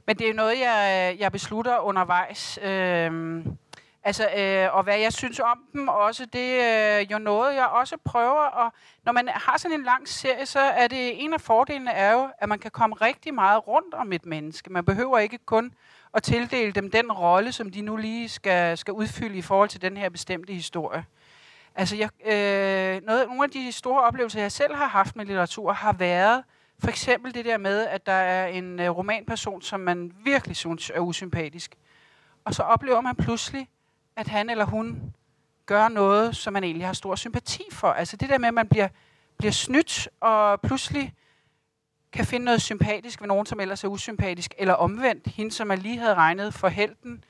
Men 0.07 0.17
det 0.17 0.29
er 0.29 0.33
noget, 0.33 0.59
jeg, 0.59 1.15
jeg 1.19 1.31
beslutter 1.31 1.79
undervejs. 1.79 2.59
Øh, 2.63 3.45
Altså, 4.07 4.29
øh, 4.37 4.75
og 4.75 4.83
hvad 4.83 4.99
jeg 4.99 5.13
synes 5.13 5.39
om 5.39 5.59
dem 5.73 5.87
også, 5.87 6.25
det 6.25 6.61
er 6.61 7.05
jo 7.11 7.17
noget, 7.17 7.55
jeg 7.55 7.65
også 7.65 7.97
prøver. 8.05 8.41
Og 8.41 8.73
når 9.05 9.11
man 9.11 9.27
har 9.27 9.57
sådan 9.57 9.79
en 9.79 9.83
lang 9.83 10.07
serie, 10.07 10.45
så 10.45 10.59
er 10.59 10.87
det 10.87 11.23
en 11.23 11.33
af 11.33 11.41
fordelene 11.41 11.91
er 11.91 12.13
jo, 12.13 12.29
at 12.39 12.49
man 12.49 12.59
kan 12.59 12.71
komme 12.71 12.95
rigtig 12.95 13.33
meget 13.33 13.67
rundt 13.67 13.93
om 13.93 14.13
et 14.13 14.25
menneske. 14.25 14.73
Man 14.73 14.85
behøver 14.85 15.17
ikke 15.17 15.37
kun 15.37 15.73
at 16.13 16.23
tildele 16.23 16.71
dem 16.71 16.91
den 16.91 17.11
rolle, 17.11 17.51
som 17.51 17.71
de 17.71 17.81
nu 17.81 17.95
lige 17.95 18.29
skal, 18.29 18.77
skal 18.77 18.93
udfylde 18.93 19.37
i 19.37 19.41
forhold 19.41 19.69
til 19.69 19.81
den 19.81 19.97
her 19.97 20.09
bestemte 20.09 20.53
historie. 20.53 21.05
Altså, 21.75 21.95
jeg, 21.95 22.09
øh, 22.25 23.05
noget, 23.05 23.27
nogle 23.27 23.43
af 23.43 23.49
de 23.49 23.71
store 23.71 24.03
oplevelser, 24.03 24.41
jeg 24.41 24.51
selv 24.51 24.75
har 24.75 24.87
haft 24.87 25.15
med 25.15 25.25
litteratur, 25.25 25.71
har 25.71 25.93
været 25.93 26.43
for 26.79 26.89
eksempel 26.89 27.33
det 27.33 27.45
der 27.45 27.57
med, 27.57 27.87
at 27.87 28.05
der 28.05 28.11
er 28.11 28.47
en 28.47 28.79
øh, 28.79 28.89
romanperson, 28.89 29.61
som 29.61 29.79
man 29.79 30.13
virkelig 30.23 30.55
synes 30.55 30.91
er 30.95 30.99
usympatisk. 30.99 31.75
Og 32.45 32.53
så 32.53 32.63
oplever 32.63 33.01
man 33.01 33.15
pludselig, 33.15 33.69
at 34.15 34.27
han 34.27 34.49
eller 34.49 34.65
hun 34.65 35.13
gør 35.65 35.87
noget, 35.87 36.35
som 36.35 36.53
man 36.53 36.63
egentlig 36.63 36.85
har 36.85 36.93
stor 36.93 37.15
sympati 37.15 37.63
for. 37.71 37.87
Altså 37.87 38.17
det 38.17 38.29
der 38.29 38.37
med, 38.37 38.47
at 38.47 38.53
man 38.53 38.67
bliver, 38.67 38.87
bliver 39.37 39.51
snydt, 39.51 40.09
og 40.19 40.61
pludselig 40.61 41.13
kan 42.11 42.25
finde 42.25 42.45
noget 42.45 42.61
sympatisk 42.61 43.21
ved 43.21 43.27
nogen, 43.27 43.45
som 43.45 43.59
ellers 43.59 43.83
er 43.83 43.87
usympatisk, 43.87 44.53
eller 44.57 44.73
omvendt, 44.73 45.27
hende, 45.27 45.51
som 45.51 45.67
man 45.67 45.79
lige 45.79 45.97
havde 45.97 46.15
regnet 46.15 46.53
for 46.53 46.67
helten, 46.67 47.23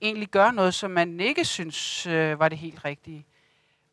egentlig 0.00 0.28
gør 0.28 0.50
noget, 0.50 0.74
som 0.74 0.90
man 0.90 1.20
ikke 1.20 1.44
synes 1.44 2.06
øh, 2.06 2.38
var 2.38 2.48
det 2.48 2.58
helt 2.58 2.84
rigtige. 2.84 3.26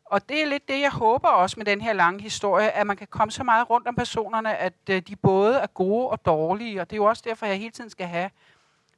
Og 0.06 0.28
det 0.28 0.42
er 0.42 0.46
lidt 0.46 0.68
det, 0.68 0.80
jeg 0.80 0.90
håber 0.90 1.28
også 1.28 1.54
med 1.58 1.66
den 1.66 1.80
her 1.80 1.92
lange 1.92 2.22
historie, 2.22 2.70
at 2.70 2.86
man 2.86 2.96
kan 2.96 3.06
komme 3.06 3.30
så 3.30 3.44
meget 3.44 3.70
rundt 3.70 3.88
om 3.88 3.94
personerne, 3.94 4.56
at 4.56 4.72
øh, 4.90 5.02
de 5.02 5.16
både 5.16 5.56
er 5.56 5.66
gode 5.66 6.08
og 6.08 6.26
dårlige. 6.26 6.80
Og 6.80 6.90
det 6.90 6.96
er 6.96 7.00
jo 7.00 7.04
også 7.04 7.22
derfor, 7.26 7.46
jeg 7.46 7.58
hele 7.58 7.70
tiden 7.70 7.90
skal 7.90 8.06
have 8.06 8.30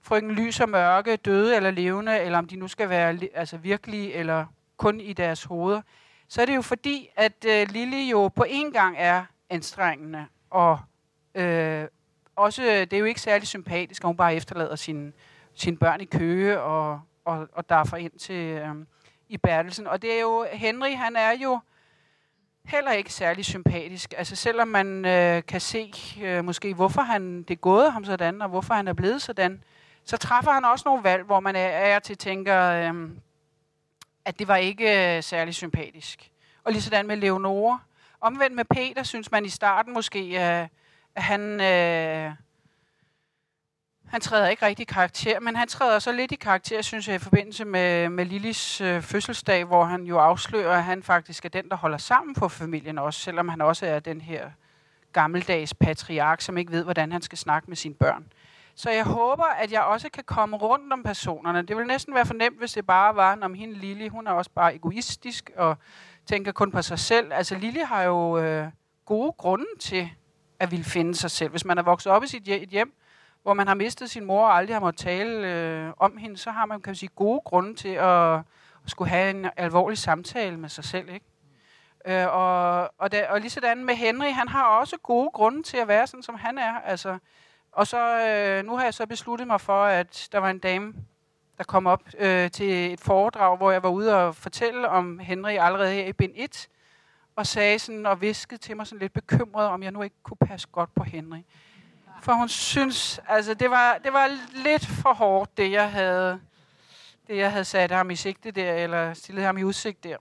frygten 0.02 0.30
lys 0.30 0.60
og 0.60 0.68
mørke, 0.68 1.16
døde 1.16 1.56
eller 1.56 1.70
levende, 1.70 2.18
eller 2.20 2.38
om 2.38 2.46
de 2.46 2.56
nu 2.56 2.68
skal 2.68 2.88
være 2.88 3.18
altså 3.34 3.56
virkelige 3.56 4.14
eller 4.14 4.46
kun 4.76 5.00
i 5.00 5.12
deres 5.12 5.44
hoveder. 5.44 5.82
Så 6.28 6.42
er 6.42 6.46
det 6.46 6.56
jo 6.56 6.62
fordi, 6.62 7.08
at 7.16 7.44
øh, 7.48 7.66
Lille 7.70 7.96
jo 7.96 8.28
på 8.28 8.44
en 8.48 8.72
gang 8.72 8.96
er 8.98 9.24
anstrengende, 9.50 10.26
og 10.50 10.78
øh, 11.34 11.84
også, 12.36 12.62
øh, 12.62 12.68
det 12.68 12.92
er 12.92 12.98
jo 12.98 13.04
ikke 13.04 13.20
særlig 13.20 13.48
sympatisk, 13.48 14.02
at 14.02 14.06
hun 14.06 14.16
bare 14.16 14.34
efterlader 14.34 14.76
sine, 14.76 15.12
sine 15.54 15.76
børn 15.76 16.00
i 16.00 16.04
køge 16.04 16.60
og, 16.60 17.00
og, 17.24 17.48
og 17.52 17.68
derfor 17.68 17.96
ind 17.96 18.12
til... 18.12 18.34
Øh, 18.34 18.74
i 19.28 19.36
Bertelsen. 19.36 19.86
Og 19.86 20.02
det 20.02 20.12
er 20.12 20.20
jo, 20.20 20.46
Henry, 20.52 20.94
han 20.94 21.16
er 21.16 21.30
jo 21.30 21.60
heller 22.64 22.92
ikke 22.92 23.12
særlig 23.12 23.44
sympatisk. 23.44 24.14
Altså 24.16 24.36
selvom 24.36 24.68
man 24.68 25.04
øh, 25.04 25.42
kan 25.48 25.60
se 25.60 25.92
øh, 26.22 26.44
måske, 26.44 26.74
hvorfor 26.74 27.02
han, 27.02 27.42
det 27.42 27.50
er 27.50 27.58
gået 27.60 27.92
ham 27.92 28.04
sådan, 28.04 28.42
og 28.42 28.48
hvorfor 28.48 28.74
han 28.74 28.88
er 28.88 28.92
blevet 28.92 29.22
sådan, 29.22 29.64
så 30.04 30.16
træffer 30.16 30.50
han 30.52 30.64
også 30.64 30.82
nogle 30.86 31.04
valg, 31.04 31.22
hvor 31.22 31.40
man 31.40 31.56
er, 31.56 31.68
er 31.68 31.98
til 31.98 32.18
tænker, 32.18 32.62
øh, 32.62 33.10
at 34.24 34.38
det 34.38 34.48
var 34.48 34.56
ikke 34.56 35.16
øh, 35.16 35.22
særlig 35.22 35.54
sympatisk. 35.54 36.30
Og 36.64 36.72
lige 36.72 36.82
sådan 36.82 37.06
med 37.06 37.16
Leonore. 37.16 37.78
Omvendt 38.20 38.56
med 38.56 38.64
Peter, 38.64 39.02
synes 39.02 39.30
man 39.30 39.44
i 39.44 39.48
starten 39.48 39.94
måske, 39.94 40.28
øh, 40.28 40.68
at 41.14 41.22
han... 41.22 41.60
Øh, 41.60 42.32
han 44.10 44.20
træder 44.20 44.48
ikke 44.48 44.66
rigtig 44.66 44.82
i 44.82 44.92
karakter, 44.92 45.40
men 45.40 45.56
han 45.56 45.68
træder 45.68 45.98
så 45.98 46.12
lidt 46.12 46.32
i 46.32 46.36
karakter, 46.36 46.82
synes 46.82 47.08
jeg, 47.08 47.16
i 47.16 47.18
forbindelse 47.18 47.64
med, 47.64 48.08
med 48.08 48.24
Lillis 48.24 48.80
øh, 48.80 49.02
fødselsdag, 49.02 49.64
hvor 49.64 49.84
han 49.84 50.02
jo 50.04 50.18
afslører, 50.18 50.76
at 50.76 50.84
han 50.84 51.02
faktisk 51.02 51.44
er 51.44 51.48
den, 51.48 51.68
der 51.68 51.76
holder 51.76 51.98
sammen 51.98 52.34
på 52.34 52.48
familien 52.48 52.98
også, 52.98 53.20
selvom 53.20 53.48
han 53.48 53.60
også 53.60 53.86
er 53.86 53.98
den 53.98 54.20
her 54.20 54.50
gammeldags 55.12 55.74
patriark, 55.74 56.40
som 56.40 56.58
ikke 56.58 56.72
ved, 56.72 56.84
hvordan 56.84 57.12
han 57.12 57.22
skal 57.22 57.38
snakke 57.38 57.68
med 57.68 57.76
sine 57.76 57.94
børn. 57.94 58.26
Så 58.74 58.90
jeg 58.90 59.04
håber, 59.04 59.44
at 59.44 59.72
jeg 59.72 59.82
også 59.82 60.08
kan 60.10 60.24
komme 60.24 60.56
rundt 60.56 60.92
om 60.92 61.02
personerne. 61.02 61.62
Det 61.62 61.76
vil 61.76 61.86
næsten 61.86 62.14
være 62.14 62.26
fornemt, 62.26 62.58
hvis 62.58 62.72
det 62.72 62.86
bare 62.86 63.16
var, 63.16 63.38
om 63.42 63.54
hende 63.54 63.74
Lili, 63.74 64.08
hun 64.08 64.26
er 64.26 64.30
også 64.30 64.50
bare 64.54 64.74
egoistisk 64.74 65.50
og 65.56 65.76
tænker 66.26 66.52
kun 66.52 66.70
på 66.70 66.82
sig 66.82 66.98
selv. 66.98 67.32
Altså 67.32 67.54
Lili 67.54 67.80
har 67.80 68.02
jo 68.02 68.38
øh, 68.38 68.66
gode 69.04 69.32
grunde 69.32 69.66
til 69.80 70.10
at 70.60 70.70
ville 70.70 70.84
finde 70.84 71.14
sig 71.14 71.30
selv. 71.30 71.50
Hvis 71.50 71.64
man 71.64 71.78
er 71.78 71.82
vokset 71.82 72.12
op 72.12 72.24
i 72.24 72.26
sit 72.26 72.42
hjem, 72.42 72.92
hvor 73.48 73.54
man 73.54 73.66
har 73.66 73.74
mistet 73.74 74.10
sin 74.10 74.24
mor 74.24 74.46
og 74.46 74.56
aldrig 74.56 74.74
har 74.74 74.80
måttet 74.80 75.00
tale 75.00 75.48
øh, 75.48 75.92
om 75.96 76.16
hende, 76.16 76.36
så 76.36 76.50
har 76.50 76.66
man 76.66 76.80
kan 76.80 76.90
man 76.90 76.94
sige, 76.94 77.10
gode 77.16 77.40
grunde 77.44 77.74
til 77.74 77.88
at, 77.88 78.34
at 78.34 78.42
skulle 78.86 79.10
have 79.10 79.30
en 79.30 79.46
alvorlig 79.56 79.98
samtale 79.98 80.56
med 80.56 80.68
sig 80.68 80.84
selv. 80.84 81.08
Ikke? 81.08 81.26
Øh, 82.06 82.34
og, 82.34 82.90
og, 82.98 83.12
da, 83.12 83.26
og 83.30 83.40
lige 83.40 83.50
sådan 83.50 83.84
med 83.84 83.94
Henry, 83.94 84.32
han 84.32 84.48
har 84.48 84.64
også 84.64 84.96
gode 85.02 85.30
grunde 85.30 85.62
til 85.62 85.76
at 85.76 85.88
være 85.88 86.06
sådan, 86.06 86.22
som 86.22 86.34
han 86.34 86.58
er. 86.58 86.80
Altså, 86.80 87.18
og 87.72 87.86
så 87.86 88.26
øh, 88.26 88.64
nu 88.64 88.76
har 88.76 88.84
jeg 88.84 88.94
så 88.94 89.06
besluttet 89.06 89.46
mig 89.46 89.60
for, 89.60 89.84
at 89.84 90.28
der 90.32 90.38
var 90.38 90.50
en 90.50 90.58
dame, 90.58 90.94
der 91.58 91.64
kom 91.64 91.86
op 91.86 92.02
øh, 92.18 92.50
til 92.50 92.92
et 92.92 93.00
foredrag, 93.00 93.56
hvor 93.56 93.70
jeg 93.70 93.82
var 93.82 93.90
ude 93.90 94.16
og 94.16 94.34
fortælle 94.34 94.88
om 94.88 95.18
Henry 95.18 95.50
allerede 95.50 95.92
her 95.92 96.06
i 96.06 96.12
bind 96.12 96.32
1, 96.36 96.68
og 97.36 97.46
sagde 97.46 97.78
sådan 97.78 98.06
og 98.06 98.20
viskede 98.20 98.60
til 98.60 98.76
mig 98.76 98.86
sådan 98.86 99.00
lidt 99.00 99.12
bekymret, 99.12 99.66
om 99.66 99.82
jeg 99.82 99.92
nu 99.92 100.02
ikke 100.02 100.16
kunne 100.22 100.46
passe 100.46 100.68
godt 100.72 100.94
på 100.94 101.04
Henry. 101.04 101.40
For 102.20 102.32
hun 102.32 102.48
synes, 102.48 103.20
altså 103.28 103.54
det 103.54 103.70
var, 103.70 103.98
det 104.04 104.12
var 104.12 104.30
lidt 104.54 104.86
for 104.86 105.12
hårdt, 105.12 105.56
det 105.56 105.72
jeg 105.72 105.92
havde, 105.92 106.40
det 107.26 107.36
jeg 107.36 107.50
havde 107.50 107.64
sat 107.64 107.90
ham 107.90 108.10
i 108.10 108.16
sigte 108.16 108.50
der, 108.50 108.74
eller 108.74 109.14
stillet 109.14 109.44
ham 109.44 109.58
i 109.58 109.62
udsigt 109.62 110.04
der. 110.04 110.16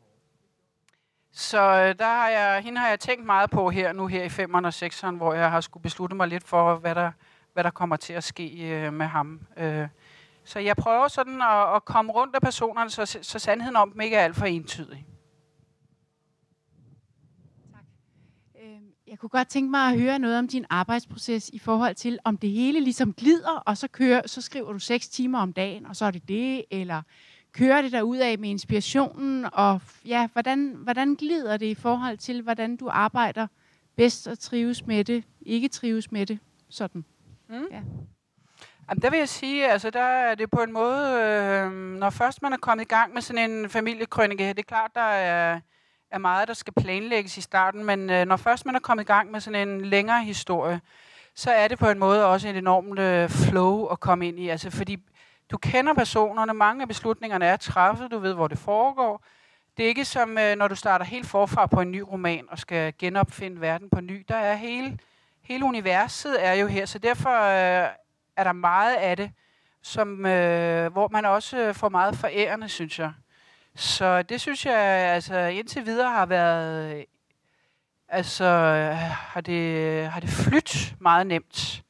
Så 1.31 1.59
øh, 1.59 1.99
der 1.99 2.05
har 2.05 2.29
jeg, 2.29 2.61
hende 2.61 2.79
har 2.79 2.89
jeg 2.89 2.99
tænkt 2.99 3.25
meget 3.25 3.49
på 3.49 3.69
her 3.69 3.93
nu 3.93 4.07
her 4.07 4.23
i 4.23 4.27
5'eren 4.27 4.65
og 4.65 4.73
6'eren, 4.85 5.15
hvor 5.15 5.33
jeg 5.33 5.51
har 5.51 5.61
skulle 5.61 5.83
beslutte 5.83 6.15
mig 6.15 6.27
lidt 6.27 6.43
for, 6.43 6.75
hvad 6.75 6.95
der, 6.95 7.11
hvad 7.53 7.63
der 7.63 7.69
kommer 7.69 7.95
til 7.95 8.13
at 8.13 8.23
ske 8.23 8.69
øh, 8.69 8.93
med 8.93 9.05
ham. 9.05 9.41
Øh, 9.57 9.87
så 10.43 10.59
jeg 10.59 10.75
prøver 10.75 11.07
sådan 11.07 11.41
at, 11.41 11.75
at 11.75 11.85
komme 11.85 12.11
rundt 12.11 12.35
af 12.35 12.41
personerne, 12.41 12.89
så, 12.89 13.17
så 13.21 13.39
sandheden 13.39 13.75
om 13.75 13.91
dem 13.91 14.01
ikke 14.01 14.15
er 14.15 14.23
alt 14.23 14.35
for 14.35 14.45
entydig. 14.45 15.05
Jeg 19.07 19.19
kunne 19.19 19.29
godt 19.29 19.47
tænke 19.47 19.71
mig 19.71 19.81
at 19.81 19.99
høre 19.99 20.19
noget 20.19 20.39
om 20.39 20.47
din 20.47 20.65
arbejdsproces 20.69 21.49
i 21.49 21.59
forhold 21.59 21.95
til, 21.95 22.19
om 22.23 22.37
det 22.37 22.49
hele 22.49 22.79
ligesom 22.79 23.13
glider, 23.13 23.63
og 23.65 23.77
så, 23.77 23.87
kører, 23.87 24.21
så 24.25 24.41
skriver 24.41 24.73
du 24.73 24.79
seks 24.79 25.07
timer 25.07 25.39
om 25.39 25.53
dagen, 25.53 25.85
og 25.85 25.95
så 25.95 26.05
er 26.05 26.11
det 26.11 26.27
det, 26.27 26.65
eller 26.71 27.01
kører 27.51 27.81
det 27.81 27.91
der 27.91 28.01
ud 28.01 28.17
af 28.17 28.39
med 28.39 28.49
inspirationen, 28.49 29.45
og 29.53 29.81
ja, 30.05 30.27
hvordan, 30.33 30.73
hvordan 30.77 31.15
glider 31.15 31.57
det 31.57 31.65
i 31.65 31.75
forhold 31.75 32.17
til, 32.17 32.41
hvordan 32.41 32.75
du 32.75 32.89
arbejder 32.91 33.47
bedst 33.95 34.27
og 34.27 34.39
trives 34.39 34.85
med 34.85 35.03
det, 35.03 35.23
ikke 35.41 35.67
trives 35.67 36.11
med 36.11 36.25
det, 36.25 36.39
sådan? 36.69 37.05
Mm. 37.49 37.67
Ja. 37.71 37.81
Jamen, 38.89 39.01
der 39.01 39.09
vil 39.09 39.19
jeg 39.19 39.29
sige, 39.29 39.67
altså 39.67 39.89
der 39.89 40.01
er 40.03 40.35
det 40.35 40.51
på 40.51 40.59
en 40.63 40.73
måde, 40.73 41.21
øh, 41.21 41.71
når 41.71 42.09
først 42.09 42.41
man 42.41 42.53
er 42.53 42.57
kommet 42.57 42.85
i 42.85 42.87
gang 42.87 43.13
med 43.13 43.21
sådan 43.21 43.51
en 43.51 43.69
familiekrønike, 43.69 44.49
det 44.49 44.59
er 44.59 44.63
klart, 44.63 44.91
der 44.95 45.01
er 45.01 45.59
er 46.11 46.17
meget, 46.17 46.47
der 46.47 46.53
skal 46.53 46.73
planlægges 46.73 47.37
i 47.37 47.41
starten, 47.41 47.83
men 47.83 48.09
øh, 48.09 48.25
når 48.25 48.37
først 48.37 48.65
man 48.65 48.75
er 48.75 48.79
kommet 48.79 49.03
i 49.03 49.07
gang 49.07 49.31
med 49.31 49.39
sådan 49.39 49.67
en 49.69 49.85
længere 49.85 50.23
historie, 50.23 50.81
så 51.35 51.51
er 51.51 51.67
det 51.67 51.79
på 51.79 51.89
en 51.89 51.99
måde 51.99 52.25
også 52.25 52.49
et 52.49 52.57
enormt 52.57 52.99
øh, 52.99 53.29
flow 53.29 53.85
at 53.85 53.99
komme 53.99 54.27
ind 54.27 54.39
i. 54.39 54.49
Altså, 54.49 54.69
fordi 54.71 54.97
du 55.51 55.57
kender 55.57 55.93
personerne, 55.93 56.53
mange 56.53 56.81
af 56.81 56.87
beslutningerne 56.87 57.45
er 57.45 57.57
træffet, 57.57 58.11
du 58.11 58.19
ved, 58.19 58.33
hvor 58.33 58.47
det 58.47 58.57
foregår. 58.57 59.23
Det 59.77 59.83
er 59.83 59.87
ikke 59.87 60.05
som, 60.05 60.37
øh, 60.37 60.55
når 60.55 60.67
du 60.67 60.75
starter 60.75 61.05
helt 61.05 61.27
forfra 61.27 61.65
på 61.65 61.81
en 61.81 61.91
ny 61.91 61.99
roman 61.99 62.45
og 62.49 62.59
skal 62.59 62.93
genopfinde 62.99 63.61
verden 63.61 63.89
på 63.89 64.01
ny. 64.01 64.25
Der 64.27 64.35
er 64.35 64.55
hele, 64.55 64.99
hele 65.41 65.65
universet 65.65 66.45
er 66.45 66.53
jo 66.53 66.67
her, 66.67 66.85
så 66.85 66.99
derfor 66.99 67.29
øh, 67.29 67.89
er 68.35 68.43
der 68.43 68.53
meget 68.53 68.95
af 68.95 69.17
det, 69.17 69.31
som, 69.81 70.25
øh, 70.25 70.91
hvor 70.91 71.07
man 71.07 71.25
også 71.25 71.57
øh, 71.57 71.73
får 71.75 71.89
meget 71.89 72.15
forærende, 72.15 72.69
synes 72.69 72.99
jeg. 72.99 73.11
Så 73.77 74.21
det 74.21 74.41
synes 74.41 74.65
jeg, 74.65 74.75
altså 75.13 75.37
indtil 75.37 75.85
videre 75.85 76.11
har 76.11 76.25
været, 76.25 77.05
altså 78.07 78.45
har 79.11 79.41
det, 79.41 80.07
har 80.07 80.19
det 80.19 80.29
flyttet 80.29 80.95
meget 80.99 81.27
nemt. 81.27 81.83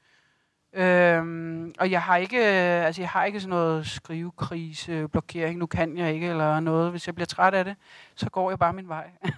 Øhm, 0.74 1.74
og 1.80 1.92
jeg 1.92 2.02
har 2.02 2.18
ikke, 2.18 2.40
altså 2.40 3.02
jeg 3.02 3.10
har 3.10 3.26
ikke 3.26 3.40
sådan 3.40 3.50
noget 3.50 3.88
skrivekrise, 3.88 5.08
blokering, 5.08 5.60
nu 5.60 5.66
kan 5.66 5.98
jeg 5.98 6.14
ikke, 6.14 6.28
eller 6.28 6.60
noget. 6.60 6.92
Hvis 6.92 7.08
jeg 7.08 7.16
bliver 7.16 7.26
træt 7.26 7.54
af 7.54 7.66
det, 7.66 7.76
så 8.16 8.30
går 8.30 8.52
jeg 8.52 8.60
bare 8.60 8.74
min 8.74 8.88
vej. 8.88 9.10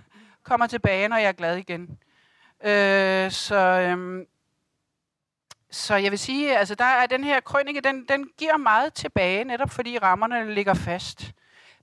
Kommer 0.43 0.67
tilbage, 0.67 1.07
når 1.07 1.17
jeg 1.17 1.27
er 1.27 1.31
glad 1.31 1.57
igen. 1.57 1.81
Øh, 2.63 3.31
så, 3.31 3.55
øhm, 3.89 4.25
så 5.71 5.95
jeg 5.95 6.11
vil 6.11 6.19
sige, 6.19 6.57
altså 6.57 6.75
der 6.75 6.85
er 6.85 7.05
den 7.05 7.23
her 7.23 7.39
krønike, 7.39 7.81
den, 7.81 8.05
den 8.05 8.29
giver 8.37 8.57
meget 8.57 8.93
tilbage, 8.93 9.43
netop 9.43 9.69
fordi 9.69 9.97
rammerne 9.97 10.53
ligger 10.53 10.73
fast. 10.73 11.33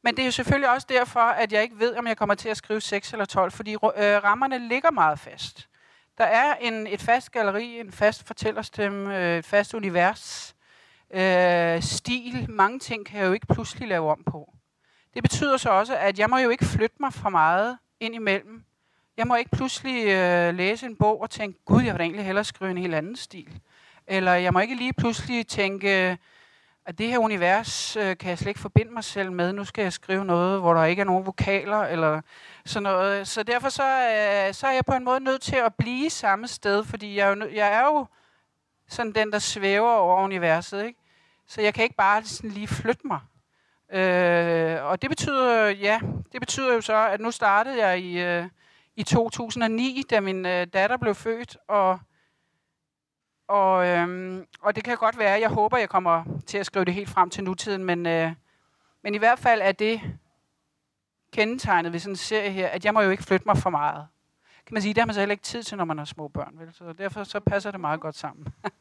Men 0.06 0.16
det 0.16 0.22
er 0.22 0.26
jo 0.26 0.32
selvfølgelig 0.32 0.70
også 0.70 0.86
derfor, 0.90 1.20
at 1.20 1.52
jeg 1.52 1.62
ikke 1.62 1.78
ved, 1.78 1.96
om 1.96 2.06
jeg 2.06 2.16
kommer 2.16 2.34
til 2.34 2.48
at 2.48 2.56
skrive 2.56 2.80
6 2.80 3.12
eller 3.12 3.24
12, 3.24 3.52
fordi 3.52 3.72
øh, 3.72 3.78
rammerne 4.24 4.68
ligger 4.68 4.90
meget 4.90 5.18
fast. 5.18 5.68
Der 6.18 6.24
er 6.24 6.54
en, 6.54 6.86
et 6.86 7.00
fast 7.00 7.32
galeri, 7.32 7.80
en 7.80 7.92
fast 7.92 8.26
fortællerstemme, 8.26 9.18
øh, 9.18 9.38
et 9.38 9.44
fast 9.44 9.74
univers, 9.74 10.54
øh, 11.14 11.82
stil. 11.82 12.46
Mange 12.48 12.78
ting 12.78 13.06
kan 13.06 13.20
jeg 13.20 13.26
jo 13.26 13.32
ikke 13.32 13.46
pludselig 13.46 13.88
lave 13.88 14.10
om 14.10 14.22
på. 14.26 14.54
Det 15.14 15.22
betyder 15.22 15.56
så 15.56 15.70
også, 15.70 15.96
at 15.96 16.18
jeg 16.18 16.30
må 16.30 16.38
jo 16.38 16.50
ikke 16.50 16.64
flytte 16.64 16.96
mig 17.00 17.12
for 17.12 17.28
meget 17.28 17.78
ind 18.00 18.14
imellem. 18.14 18.64
Jeg 19.16 19.26
må 19.26 19.36
ikke 19.36 19.50
pludselig 19.50 20.06
øh, 20.06 20.54
læse 20.54 20.86
en 20.86 20.96
bog 20.96 21.22
og 21.22 21.30
tænke, 21.30 21.58
gud, 21.64 21.82
jeg 21.82 21.94
vil 21.94 22.00
egentlig 22.00 22.24
hellere 22.24 22.44
skrive 22.44 22.70
en 22.70 22.78
helt 22.78 22.94
anden 22.94 23.16
stil. 23.16 23.60
Eller 24.06 24.32
jeg 24.32 24.52
må 24.52 24.60
ikke 24.60 24.74
lige 24.74 24.92
pludselig 24.92 25.46
tænke, 25.46 26.18
at 26.86 26.98
det 26.98 27.08
her 27.08 27.18
univers 27.18 27.96
øh, 27.96 28.16
kan 28.16 28.30
jeg 28.30 28.38
slet 28.38 28.48
ikke 28.48 28.60
forbinde 28.60 28.92
mig 28.92 29.04
selv 29.04 29.32
med. 29.32 29.52
Nu 29.52 29.64
skal 29.64 29.82
jeg 29.82 29.92
skrive 29.92 30.24
noget, 30.24 30.60
hvor 30.60 30.74
der 30.74 30.84
ikke 30.84 31.00
er 31.00 31.04
nogen 31.04 31.26
vokaler 31.26 31.78
eller 31.78 32.20
sådan 32.64 32.82
noget. 32.82 33.28
Så 33.28 33.42
derfor 33.42 33.68
så, 33.68 33.82
øh, 33.82 34.54
så 34.54 34.66
er 34.66 34.72
jeg 34.72 34.84
på 34.84 34.92
en 34.92 35.04
måde 35.04 35.20
nødt 35.20 35.42
til 35.42 35.56
at 35.56 35.74
blive 35.74 36.10
samme 36.10 36.48
sted, 36.48 36.84
fordi 36.84 37.16
jeg 37.16 37.30
er 37.30 37.36
jo, 37.36 37.48
jeg 37.54 37.72
er 37.72 37.84
jo 37.84 38.06
sådan 38.88 39.12
den, 39.12 39.32
der 39.32 39.38
svæver 39.38 39.92
over 39.92 40.22
universet. 40.22 40.84
Ikke? 40.84 40.98
Så 41.48 41.60
jeg 41.60 41.74
kan 41.74 41.84
ikke 41.84 41.96
bare 41.96 42.24
sådan 42.24 42.50
lige 42.50 42.68
flytte 42.68 43.06
mig. 43.06 43.20
Øh, 43.92 44.84
og 44.84 45.02
det 45.02 45.10
betyder, 45.10 45.68
ja, 45.68 46.00
det 46.32 46.40
betyder 46.40 46.74
jo 46.74 46.80
så, 46.80 47.08
at 47.08 47.20
nu 47.20 47.30
startede 47.30 47.86
jeg 47.86 48.00
i, 48.00 48.18
øh, 48.18 48.44
i 48.96 49.02
2009, 49.02 50.02
da 50.10 50.20
min 50.20 50.46
øh, 50.46 50.66
datter 50.72 50.96
blev 50.96 51.14
født, 51.14 51.56
og, 51.68 51.98
og, 53.48 53.86
øhm, 53.86 54.46
og 54.60 54.76
det 54.76 54.84
kan 54.84 54.96
godt 54.96 55.18
være, 55.18 55.40
jeg 55.40 55.48
håber, 55.48 55.76
jeg 55.76 55.88
kommer 55.88 56.24
til 56.46 56.58
at 56.58 56.66
skrive 56.66 56.84
det 56.84 56.94
helt 56.94 57.08
frem 57.08 57.30
til 57.30 57.44
nutiden, 57.44 57.84
men, 57.84 58.06
øh, 58.06 58.32
men 59.02 59.14
i 59.14 59.18
hvert 59.18 59.38
fald 59.38 59.60
er 59.64 59.72
det 59.72 60.00
kendetegnet 61.32 61.92
ved 61.92 62.00
sådan 62.00 62.12
en 62.12 62.16
serie 62.16 62.50
her, 62.50 62.68
at 62.68 62.84
jeg 62.84 62.94
må 62.94 63.00
jo 63.00 63.10
ikke 63.10 63.22
flytte 63.22 63.46
mig 63.46 63.56
for 63.56 63.70
meget. 63.70 64.06
Kan 64.66 64.74
man 64.74 64.82
sige, 64.82 64.94
det 64.94 65.00
har 65.00 65.06
man 65.06 65.14
så 65.14 65.20
heller 65.20 65.32
ikke 65.32 65.44
tid 65.44 65.62
til, 65.62 65.76
når 65.76 65.84
man 65.84 65.98
har 65.98 66.04
små 66.04 66.28
børn, 66.28 66.58
vel? 66.58 66.74
Så 66.74 66.92
derfor 66.92 67.24
så 67.24 67.40
passer 67.40 67.70
det 67.70 67.80
meget 67.80 68.00
godt 68.00 68.16
sammen. 68.16 68.46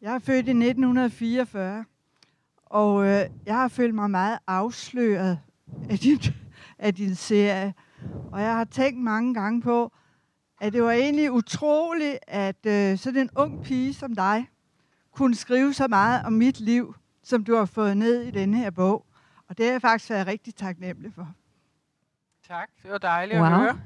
Jeg 0.00 0.14
er 0.14 0.18
født 0.18 0.46
i 0.46 0.50
1944, 0.50 1.84
og 2.66 3.06
øh, 3.06 3.30
jeg 3.46 3.54
har 3.54 3.68
følt 3.68 3.94
mig 3.94 4.10
meget 4.10 4.38
afsløret 4.46 5.40
af 5.90 5.98
din, 5.98 6.18
af 6.78 6.94
din 6.94 7.14
serie. 7.14 7.74
Og 8.32 8.40
jeg 8.40 8.56
har 8.56 8.64
tænkt 8.64 9.02
mange 9.02 9.34
gange 9.34 9.62
på, 9.62 9.92
at 10.60 10.72
det 10.72 10.82
var 10.82 10.90
egentlig 10.90 11.32
utroligt, 11.32 12.18
at 12.26 12.66
øh, 12.66 12.98
sådan 12.98 13.20
en 13.20 13.30
ung 13.36 13.64
pige 13.64 13.94
som 13.94 14.14
dig 14.14 14.48
kunne 15.12 15.34
skrive 15.34 15.74
så 15.74 15.88
meget 15.88 16.26
om 16.26 16.32
mit 16.32 16.60
liv, 16.60 16.94
som 17.22 17.44
du 17.44 17.56
har 17.56 17.64
fået 17.64 17.96
ned 17.96 18.22
i 18.22 18.30
denne 18.30 18.56
her 18.56 18.70
bog. 18.70 19.06
Og 19.48 19.58
det 19.58 19.66
har 19.66 19.72
jeg 19.72 19.80
faktisk 19.80 20.10
været 20.10 20.26
rigtig 20.26 20.54
taknemmelig 20.54 21.12
for. 21.14 21.28
Tak, 22.48 22.68
det 22.82 22.90
var 22.90 22.98
dejligt 22.98 23.38
Wow. 23.40 23.46
at 23.46 23.52
høre. 23.60 23.80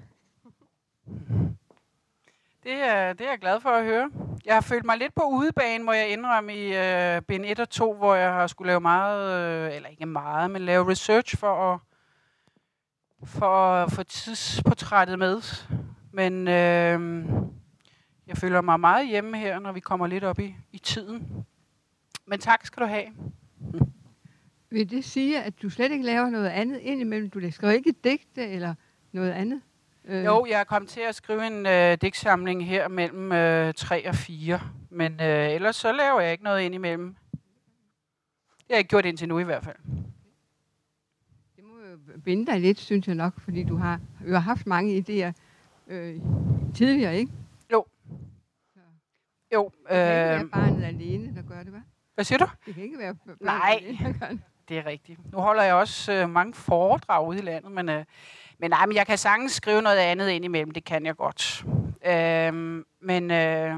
Det 2.62 2.72
er, 2.72 3.12
det 3.12 3.26
er 3.26 3.30
jeg 3.30 3.38
glad 3.38 3.60
for 3.60 3.68
at 3.70 3.84
høre. 3.84 4.10
Jeg 4.44 4.54
har 4.54 4.60
følt 4.60 4.84
mig 4.84 4.98
lidt 4.98 5.14
på 5.14 5.22
udebane, 5.22 5.84
må 5.84 5.92
jeg 5.92 6.08
indrømme, 6.12 6.54
i 6.54 6.76
øh, 6.76 7.22
bind 7.22 7.44
1 7.46 7.60
og 7.60 7.70
2, 7.70 7.94
hvor 7.94 8.14
jeg 8.14 8.32
har 8.32 8.46
skulle 8.46 8.66
lave 8.66 8.80
meget, 8.80 9.40
øh, 9.68 9.76
eller 9.76 9.88
ikke 9.88 10.06
meget, 10.06 10.50
men 10.50 10.62
lave 10.62 10.90
research 10.90 11.36
for 11.36 11.72
at, 11.74 11.78
for 13.28 13.72
at 13.74 13.92
få 13.92 14.02
tidsportrættet 14.02 15.18
med. 15.18 15.42
Men 16.12 16.48
øh, 16.48 17.24
jeg 18.26 18.36
føler 18.36 18.60
mig 18.60 18.80
meget 18.80 19.08
hjemme 19.08 19.38
her, 19.38 19.58
når 19.58 19.72
vi 19.72 19.80
kommer 19.80 20.06
lidt 20.06 20.24
op 20.24 20.38
i, 20.38 20.56
i 20.72 20.78
tiden. 20.78 21.46
Men 22.26 22.38
tak 22.38 22.66
skal 22.66 22.82
du 22.82 22.88
have. 22.88 23.06
Vil 24.70 24.90
det 24.90 25.04
sige, 25.04 25.42
at 25.42 25.62
du 25.62 25.70
slet 25.70 25.92
ikke 25.92 26.04
laver 26.04 26.30
noget 26.30 26.48
andet 26.48 26.78
indimellem? 26.78 27.30
Du 27.30 27.50
skriver 27.50 27.72
ikke 27.72 27.94
digte 28.04 28.48
eller 28.48 28.74
noget 29.12 29.30
andet? 29.30 29.60
Øh, 30.04 30.24
Jo, 30.24 30.46
jeg 30.50 30.60
er 30.60 30.64
kommet 30.64 30.90
til 30.90 31.00
at 31.00 31.14
skrive 31.14 31.46
en 31.46 31.66
øh, 31.66 31.98
digtsamling 32.02 32.66
her 32.66 32.88
mellem 32.88 33.32
øh, 33.32 33.74
3 33.74 34.08
og 34.08 34.14
4. 34.14 34.60
Men 34.90 35.12
øh, 35.20 35.50
ellers 35.50 35.76
så 35.76 35.92
laver 35.92 36.20
jeg 36.20 36.32
ikke 36.32 36.44
noget 36.44 36.62
ind 36.62 36.74
imellem. 36.74 37.16
Det 37.32 37.38
har 38.58 38.74
jeg 38.74 38.78
ikke 38.78 38.88
gjort 38.88 39.04
indtil 39.04 39.28
nu 39.28 39.38
i 39.38 39.42
hvert 39.42 39.64
fald. 39.64 39.76
Det 41.56 41.64
må 41.64 41.74
jo 41.90 42.20
binde 42.24 42.46
dig 42.46 42.60
lidt, 42.60 42.78
synes 42.78 43.06
jeg 43.06 43.14
nok, 43.14 43.40
fordi 43.40 43.64
du 43.64 43.76
har 43.76 44.00
jo 44.26 44.32
har 44.32 44.40
haft 44.40 44.66
mange 44.66 44.98
idéer 44.98 45.32
øh, 45.90 46.20
tidligere, 46.74 47.16
ikke? 47.16 47.32
Jo, 49.52 49.70
Det 49.88 49.88
kan 49.90 50.04
ikke 50.04 50.18
være 50.28 50.40
øh, 50.44 50.50
barnet 50.50 50.84
alene, 50.84 51.34
der 51.36 51.42
gør 51.42 51.62
det, 51.62 51.72
hva'? 51.72 52.10
hvad 52.14 52.24
siger 52.24 52.38
du? 52.38 52.46
Det 52.66 52.74
kan 52.74 52.82
ikke 52.82 52.98
være 52.98 53.14
barnet 53.14 53.40
Nej. 53.40 53.78
alene, 53.82 53.98
der 54.12 54.18
gør 54.18 54.28
det. 54.28 54.40
Det 54.68 54.78
er 54.78 54.86
rigtigt. 54.86 55.32
Nu 55.32 55.38
holder 55.38 55.62
jeg 55.62 55.74
også 55.74 56.12
øh, 56.12 56.30
mange 56.30 56.54
foredrag 56.54 57.26
ude 57.28 57.38
i 57.38 57.42
landet, 57.42 57.72
men, 57.72 57.88
øh, 57.88 58.04
men, 58.58 58.70
nej, 58.70 58.86
men 58.86 58.96
jeg 58.96 59.06
kan 59.06 59.18
sagtens 59.18 59.52
skrive 59.52 59.82
noget 59.82 59.96
andet 59.96 60.28
ind 60.30 60.44
imellem. 60.44 60.70
Det 60.70 60.84
kan 60.84 61.06
jeg 61.06 61.16
godt. 61.16 61.64
Øh, 62.06 62.84
men, 63.02 63.30
øh, 63.30 63.76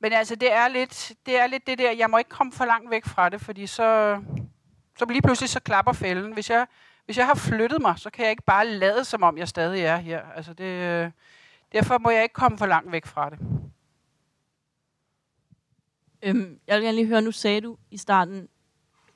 men 0.00 0.12
altså, 0.12 0.34
det 0.34 0.52
er, 0.52 0.68
lidt, 0.68 1.12
det 1.26 1.40
er 1.40 1.46
lidt 1.46 1.66
det 1.66 1.78
der, 1.78 1.90
jeg 1.92 2.10
må 2.10 2.18
ikke 2.18 2.30
komme 2.30 2.52
for 2.52 2.64
langt 2.64 2.90
væk 2.90 3.04
fra 3.04 3.28
det, 3.28 3.40
fordi 3.40 3.66
så, 3.66 4.20
så 4.98 5.04
lige 5.04 5.22
pludselig 5.22 5.48
så 5.48 5.60
klapper 5.60 5.92
fælden. 5.92 6.32
Hvis 6.32 6.50
jeg, 6.50 6.66
hvis 7.10 7.18
jeg 7.18 7.26
har 7.26 7.34
flyttet 7.34 7.82
mig, 7.82 7.98
så 7.98 8.10
kan 8.10 8.22
jeg 8.22 8.30
ikke 8.30 8.42
bare 8.42 8.66
lade, 8.66 9.04
som 9.04 9.22
om 9.22 9.38
jeg 9.38 9.48
stadig 9.48 9.82
er 9.82 9.96
her. 9.96 10.22
Altså, 10.36 10.52
det, 10.52 10.64
øh, 10.64 11.10
derfor 11.72 11.98
må 11.98 12.10
jeg 12.10 12.22
ikke 12.22 12.32
komme 12.32 12.58
for 12.58 12.66
langt 12.66 12.92
væk 12.92 13.06
fra 13.06 13.30
det. 13.30 13.38
Øhm, 16.22 16.58
jeg 16.66 16.76
vil 16.76 16.84
gerne 16.84 16.96
lige 16.96 17.06
høre, 17.06 17.22
nu 17.22 17.32
sagde 17.32 17.60
du 17.60 17.76
i 17.90 17.96
starten 17.96 18.48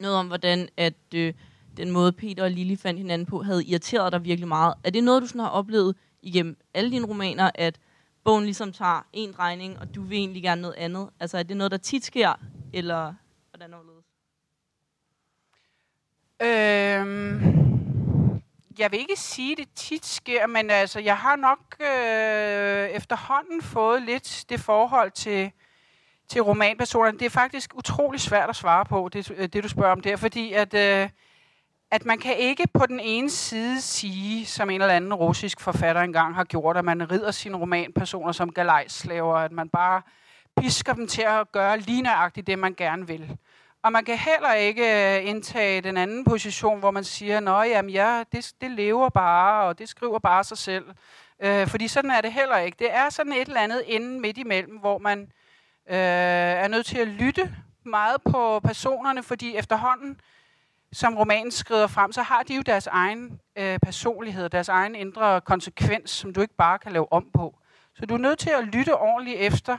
noget 0.00 0.16
om, 0.16 0.26
hvordan 0.26 0.68
at 0.76 0.94
øh, 1.14 1.34
den 1.76 1.90
måde 1.90 2.12
Peter 2.12 2.44
og 2.44 2.50
Lili 2.50 2.76
fandt 2.76 3.00
hinanden 3.00 3.26
på, 3.26 3.42
havde 3.42 3.64
irriteret 3.64 4.12
dig 4.12 4.24
virkelig 4.24 4.48
meget. 4.48 4.74
Er 4.84 4.90
det 4.90 5.04
noget, 5.04 5.22
du 5.22 5.26
sådan 5.26 5.40
har 5.40 5.48
oplevet 5.48 5.96
igennem 6.22 6.56
alle 6.74 6.90
dine 6.90 7.06
romaner, 7.06 7.50
at 7.54 7.78
bogen 8.24 8.44
ligesom 8.44 8.72
tager 8.72 9.06
en 9.12 9.32
drejning, 9.32 9.78
og 9.78 9.94
du 9.94 10.02
vil 10.02 10.18
egentlig 10.18 10.42
gerne 10.42 10.62
noget 10.62 10.74
andet? 10.74 11.10
Altså 11.20 11.38
er 11.38 11.42
det 11.42 11.56
noget, 11.56 11.70
der 11.70 11.78
tit 11.78 12.04
sker, 12.04 12.32
eller 12.72 13.14
hvordan 13.50 13.74
overledes? 13.74 14.04
Øhm, 16.42 17.83
jeg 18.78 18.92
vil 18.92 19.00
ikke 19.00 19.16
sige, 19.16 19.52
at 19.52 19.58
det 19.58 19.68
tit 19.74 20.06
sker, 20.06 20.46
men 20.46 20.70
altså, 20.70 21.00
jeg 21.00 21.16
har 21.16 21.36
nok 21.36 21.58
øh, 21.80 22.88
efterhånden 22.88 23.62
fået 23.62 24.02
lidt 24.02 24.44
det 24.48 24.60
forhold 24.60 25.10
til, 25.10 25.50
til 26.28 26.42
romanpersonerne. 26.42 27.18
Det 27.18 27.26
er 27.26 27.30
faktisk 27.30 27.74
utrolig 27.74 28.20
svært 28.20 28.48
at 28.48 28.56
svare 28.56 28.84
på, 28.84 29.08
det, 29.12 29.30
øh, 29.30 29.48
det 29.48 29.64
du 29.64 29.68
spørger 29.68 29.92
om 29.92 30.00
der, 30.00 30.16
fordi 30.16 30.52
at, 30.52 30.74
øh, 30.74 31.08
at 31.90 32.04
man 32.04 32.18
kan 32.18 32.36
ikke 32.36 32.64
på 32.74 32.86
den 32.86 33.00
ene 33.00 33.30
side 33.30 33.80
sige, 33.80 34.46
som 34.46 34.70
en 34.70 34.80
eller 34.80 34.94
anden 34.94 35.14
russisk 35.14 35.60
forfatter 35.60 36.02
engang 36.02 36.34
har 36.34 36.44
gjort, 36.44 36.76
at 36.76 36.84
man 36.84 37.10
rider 37.10 37.30
sine 37.30 37.56
romanpersoner 37.56 38.32
som 38.32 38.52
galejslaver, 38.52 39.36
at 39.36 39.52
man 39.52 39.68
bare 39.68 40.02
pisker 40.56 40.92
dem 40.92 41.06
til 41.06 41.22
at 41.22 41.52
gøre 41.52 41.78
lige 41.78 42.02
nøjagtigt 42.02 42.46
det, 42.46 42.58
man 42.58 42.74
gerne 42.74 43.06
vil. 43.06 43.36
Og 43.84 43.92
man 43.92 44.04
kan 44.04 44.18
heller 44.18 44.52
ikke 44.52 45.16
øh, 45.16 45.28
indtage 45.28 45.80
den 45.80 45.96
anden 45.96 46.24
position, 46.24 46.78
hvor 46.78 46.90
man 46.90 47.04
siger, 47.04 47.50
at 47.50 47.70
jamen, 47.70 47.90
ja, 47.90 48.24
det, 48.32 48.52
det 48.60 48.70
lever 48.70 49.08
bare, 49.08 49.64
og 49.64 49.78
det 49.78 49.88
skriver 49.88 50.18
bare 50.18 50.44
sig 50.44 50.58
selv. 50.58 50.84
Øh, 51.42 51.66
fordi 51.66 51.88
sådan 51.88 52.10
er 52.10 52.20
det 52.20 52.32
heller 52.32 52.56
ikke. 52.56 52.76
Det 52.78 52.94
er 52.94 53.10
sådan 53.10 53.32
et 53.32 53.48
eller 53.48 53.60
andet 53.60 53.82
inden 53.86 54.20
midt 54.20 54.38
imellem, 54.38 54.76
hvor 54.76 54.98
man 54.98 55.20
øh, 55.90 55.96
er 55.96 56.68
nødt 56.68 56.86
til 56.86 56.98
at 56.98 57.08
lytte 57.08 57.56
meget 57.84 58.22
på 58.22 58.60
personerne, 58.60 59.22
fordi 59.22 59.56
efterhånden, 59.56 60.20
som 60.92 61.16
romanen 61.16 61.50
skrider 61.50 61.86
frem, 61.86 62.12
så 62.12 62.22
har 62.22 62.42
de 62.42 62.54
jo 62.54 62.62
deres 62.62 62.86
egen 62.86 63.40
øh, 63.56 63.78
personlighed, 63.78 64.48
deres 64.48 64.68
egen 64.68 64.94
indre 64.94 65.40
konsekvens, 65.40 66.10
som 66.10 66.32
du 66.32 66.40
ikke 66.40 66.56
bare 66.56 66.78
kan 66.78 66.92
lave 66.92 67.12
om 67.12 67.26
på. 67.34 67.58
Så 67.94 68.06
du 68.06 68.14
er 68.14 68.18
nødt 68.18 68.38
til 68.38 68.50
at 68.50 68.64
lytte 68.64 68.96
ordentligt 68.96 69.40
efter, 69.40 69.78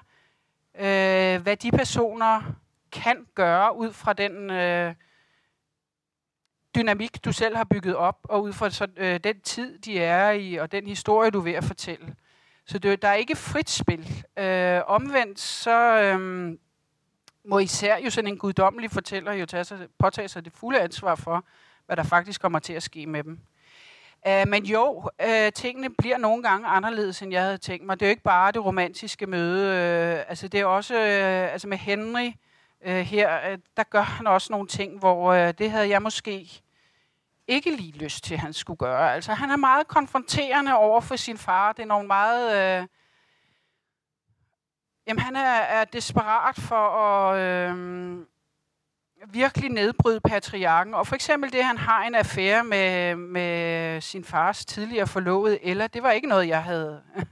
øh, 0.75 1.41
hvad 1.41 1.55
de 1.57 1.71
personer 1.71 2.41
kan 2.95 3.25
gøre 3.35 3.77
ud 3.77 3.93
fra 3.93 4.13
den 4.13 4.49
øh, 4.49 4.95
dynamik, 6.75 7.25
du 7.25 7.31
selv 7.31 7.55
har 7.55 7.63
bygget 7.63 7.95
op, 7.95 8.19
og 8.23 8.43
ud 8.43 8.53
fra 8.53 8.69
så, 8.69 8.87
øh, 8.97 9.19
den 9.23 9.41
tid, 9.41 9.79
de 9.79 9.99
er 9.99 10.31
i, 10.31 10.55
og 10.55 10.71
den 10.71 10.87
historie, 10.87 11.31
du 11.31 11.39
er 11.39 11.43
ved 11.43 11.53
at 11.53 11.63
fortælle. 11.63 12.15
Så 12.65 12.79
det, 12.79 13.01
der 13.01 13.07
er 13.07 13.13
ikke 13.13 13.35
frit 13.35 13.69
spil. 13.69 14.25
Øh, 14.39 14.81
omvendt 14.87 15.39
så 15.39 16.01
øh, 16.01 16.51
må 17.45 17.59
især 17.59 17.97
jo 17.97 18.09
sådan 18.09 18.27
en 18.27 18.37
guddommelig 18.37 18.91
fortæller 18.91 19.33
jo 19.33 19.45
tage 19.45 19.63
sig, 19.63 19.87
påtage 19.99 20.27
sig 20.27 20.45
det 20.45 20.53
fulde 20.53 20.79
ansvar 20.79 21.15
for, 21.15 21.45
hvad 21.85 21.95
der 21.95 22.03
faktisk 22.03 22.41
kommer 22.41 22.59
til 22.59 22.73
at 22.73 22.83
ske 22.83 23.05
med 23.05 23.23
dem. 23.23 23.39
Uh, 24.27 24.49
men 24.49 24.65
jo, 24.65 25.09
uh, 25.23 25.53
tingene 25.55 25.89
bliver 25.89 26.17
nogle 26.17 26.43
gange 26.43 26.67
anderledes, 26.67 27.21
end 27.21 27.31
jeg 27.31 27.41
havde 27.41 27.57
tænkt 27.57 27.85
mig. 27.85 27.99
Det 27.99 28.05
er 28.05 28.09
jo 28.09 28.11
ikke 28.11 28.23
bare 28.23 28.51
det 28.51 28.65
romantiske 28.65 29.27
møde. 29.27 29.65
Uh, 29.65 30.29
altså 30.29 30.47
det 30.47 30.59
er 30.59 30.65
også 30.65 30.93
uh, 30.93 31.53
altså 31.53 31.67
med 31.67 31.77
Henry 31.77 32.31
øh, 32.85 32.95
her, 32.95 33.51
øh, 33.51 33.57
der 33.77 33.83
gør 33.83 34.01
han 34.01 34.27
også 34.27 34.53
nogle 34.53 34.67
ting, 34.67 34.99
hvor 34.99 35.33
øh, 35.33 35.53
det 35.57 35.71
havde 35.71 35.89
jeg 35.89 36.01
måske 36.01 36.49
ikke 37.47 37.75
lige 37.75 37.97
lyst 37.97 38.23
til, 38.23 38.33
at 38.33 38.39
han 38.39 38.53
skulle 38.53 38.77
gøre. 38.77 39.13
Altså 39.13 39.33
han 39.33 39.51
er 39.51 39.55
meget 39.55 39.87
konfronterende 39.87 40.75
over 40.75 41.01
for 41.01 41.15
sin 41.15 41.37
far. 41.37 41.71
Det 41.71 41.83
er 41.83 41.87
nogle 41.87 42.07
meget... 42.07 42.79
Øh, 42.81 42.87
jamen 45.07 45.19
han 45.19 45.35
er, 45.35 45.55
er 45.59 45.85
desperat 45.85 46.55
for 46.55 46.89
at... 46.89 47.39
øh, 47.39 48.25
virkelig 49.27 49.69
nedbryde 49.69 50.19
patriarken. 50.19 50.93
Og 50.93 51.07
for 51.07 51.15
eksempel 51.15 51.51
det, 51.51 51.65
han 51.65 51.77
har 51.77 52.03
en 52.03 52.15
affære 52.15 52.63
med, 52.63 53.15
med 53.15 54.01
sin 54.01 54.23
fars 54.23 54.65
tidligere 54.65 55.07
forlovede, 55.07 55.65
eller 55.65 55.87
det 55.87 56.03
var 56.03 56.11
ikke 56.11 56.27
noget, 56.27 56.47
jeg 56.47 56.63
havde... 56.63 57.01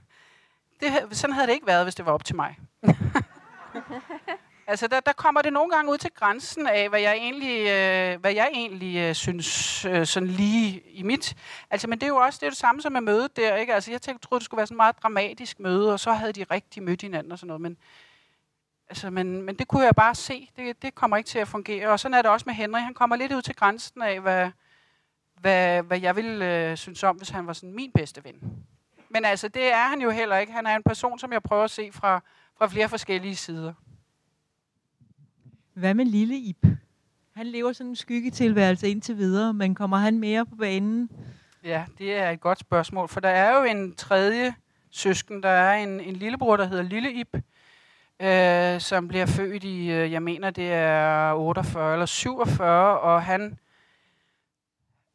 Det, 0.80 1.16
sådan 1.16 1.34
havde 1.34 1.46
det 1.46 1.54
ikke 1.54 1.66
været, 1.66 1.84
hvis 1.84 1.94
det 1.94 2.06
var 2.06 2.12
op 2.12 2.24
til 2.24 2.36
mig. 2.36 2.58
altså, 4.66 4.86
der, 4.86 5.00
der 5.00 5.12
kommer 5.12 5.42
det 5.42 5.52
nogle 5.52 5.70
gange 5.70 5.92
ud 5.92 5.98
til 5.98 6.10
grænsen 6.10 6.66
af, 6.66 6.88
hvad 6.88 7.00
jeg 7.00 7.14
egentlig, 7.14 7.60
øh, 7.60 8.20
hvad 8.20 8.32
jeg 8.32 8.50
egentlig 8.54 8.96
øh, 8.96 9.14
synes 9.14 9.84
øh, 9.84 10.06
sådan 10.06 10.28
lige 10.28 10.82
i 10.90 11.02
mit... 11.02 11.36
Altså, 11.70 11.88
men 11.88 11.98
det 11.98 12.06
er 12.06 12.08
jo 12.08 12.16
også 12.16 12.38
det, 12.40 12.46
er 12.46 12.50
det 12.50 12.58
samme 12.58 12.82
som 12.82 12.92
med 12.92 13.00
mødet 13.00 13.36
der, 13.36 13.56
ikke? 13.56 13.74
Altså, 13.74 13.90
jeg 13.90 14.02
tænkte, 14.02 14.26
troede, 14.26 14.40
det 14.40 14.44
skulle 14.44 14.58
være 14.58 14.66
sådan 14.66 14.74
et 14.74 14.76
meget 14.76 15.02
dramatisk 15.02 15.60
møde, 15.60 15.92
og 15.92 16.00
så 16.00 16.12
havde 16.12 16.32
de 16.32 16.44
rigtig 16.50 16.82
mødt 16.82 17.02
hinanden 17.02 17.32
og 17.32 17.38
sådan 17.38 17.46
noget, 17.46 17.60
men 17.60 17.76
Altså, 18.88 19.10
men, 19.10 19.42
men 19.42 19.54
det 19.56 19.68
kunne 19.68 19.84
jeg 19.84 19.94
bare 19.96 20.14
se. 20.14 20.50
Det, 20.56 20.82
det 20.82 20.94
kommer 20.94 21.16
ikke 21.16 21.28
til 21.28 21.38
at 21.38 21.48
fungere. 21.48 21.88
Og 21.88 22.00
sådan 22.00 22.14
er 22.14 22.22
det 22.22 22.30
også 22.30 22.44
med 22.46 22.54
Henry. 22.54 22.80
Han 22.80 22.94
kommer 22.94 23.16
lidt 23.16 23.32
ud 23.32 23.42
til 23.42 23.56
grænsen 23.56 24.02
af, 24.02 24.20
hvad, 24.20 24.50
hvad, 25.40 25.82
hvad 25.82 26.00
jeg 26.00 26.16
ville 26.16 26.70
øh, 26.70 26.76
synes 26.76 27.02
om, 27.02 27.16
hvis 27.16 27.28
han 27.28 27.46
var 27.46 27.52
sådan 27.52 27.74
min 27.74 27.92
bedste 27.92 28.24
ven. 28.24 28.64
Men 29.08 29.24
altså, 29.24 29.48
det 29.48 29.72
er 29.72 29.88
han 29.88 30.00
jo 30.00 30.10
heller 30.10 30.36
ikke. 30.36 30.52
Han 30.52 30.66
er 30.66 30.76
en 30.76 30.82
person, 30.82 31.18
som 31.18 31.32
jeg 31.32 31.42
prøver 31.42 31.64
at 31.64 31.70
se 31.70 31.92
fra, 31.92 32.20
fra 32.58 32.66
flere 32.66 32.88
forskellige 32.88 33.36
sider. 33.36 33.72
Hvad 35.74 35.94
med 35.94 36.04
Lille 36.04 36.36
Ip? 36.36 36.66
Han 37.36 37.46
lever 37.46 37.72
sådan 37.72 37.90
en 37.90 37.96
skyggetilværelse 37.96 38.88
indtil 38.88 39.18
videre, 39.18 39.54
men 39.54 39.74
kommer 39.74 39.96
han 39.96 40.18
mere 40.18 40.46
på 40.46 40.56
banen? 40.56 41.10
Ja, 41.64 41.84
det 41.98 42.14
er 42.14 42.30
et 42.30 42.40
godt 42.40 42.58
spørgsmål, 42.58 43.08
for 43.08 43.20
der 43.20 43.28
er 43.28 43.58
jo 43.58 43.64
en 43.64 43.94
tredje 43.94 44.54
søsken. 44.90 45.42
Der 45.42 45.48
er 45.48 45.74
en, 45.82 46.00
en 46.00 46.16
lillebror, 46.16 46.56
der 46.56 46.64
hedder 46.64 46.82
Lille 46.82 47.12
Ip, 47.12 47.36
øh, 48.22 48.80
som 48.80 49.08
bliver 49.08 49.26
født 49.26 49.64
i, 49.64 49.90
øh, 49.90 50.12
jeg 50.12 50.22
mener, 50.22 50.50
det 50.50 50.72
er 50.72 51.32
48 51.32 51.92
eller 51.92 52.06
47, 52.06 53.00
og 53.00 53.22
han 53.22 53.58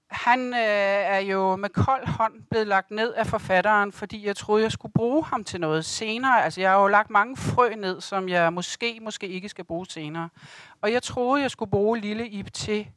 han 0.09 0.53
øh, 0.53 0.59
er 1.15 1.19
jo 1.19 1.55
med 1.55 1.69
kold 1.69 2.07
hånd 2.07 2.33
blevet 2.49 2.67
lagt 2.67 2.91
ned 2.91 3.13
af 3.13 3.27
forfatteren, 3.27 3.91
fordi 3.91 4.25
jeg 4.25 4.35
troede, 4.35 4.63
jeg 4.63 4.71
skulle 4.71 4.91
bruge 4.91 5.25
ham 5.25 5.43
til 5.43 5.59
noget 5.59 5.85
senere. 5.85 6.43
Altså, 6.43 6.61
jeg 6.61 6.71
har 6.71 6.81
jo 6.81 6.87
lagt 6.87 7.09
mange 7.09 7.37
frø 7.37 7.75
ned, 7.75 8.01
som 8.01 8.29
jeg 8.29 8.53
måske, 8.53 8.99
måske 9.01 9.27
ikke 9.27 9.49
skal 9.49 9.65
bruge 9.65 9.85
senere. 9.85 10.29
Og 10.81 10.91
jeg 10.91 11.03
troede, 11.03 11.41
jeg 11.41 11.51
skulle 11.51 11.71
bruge 11.71 11.99
Lille 11.99 12.27
Ip 12.27 12.53
til 12.53 12.87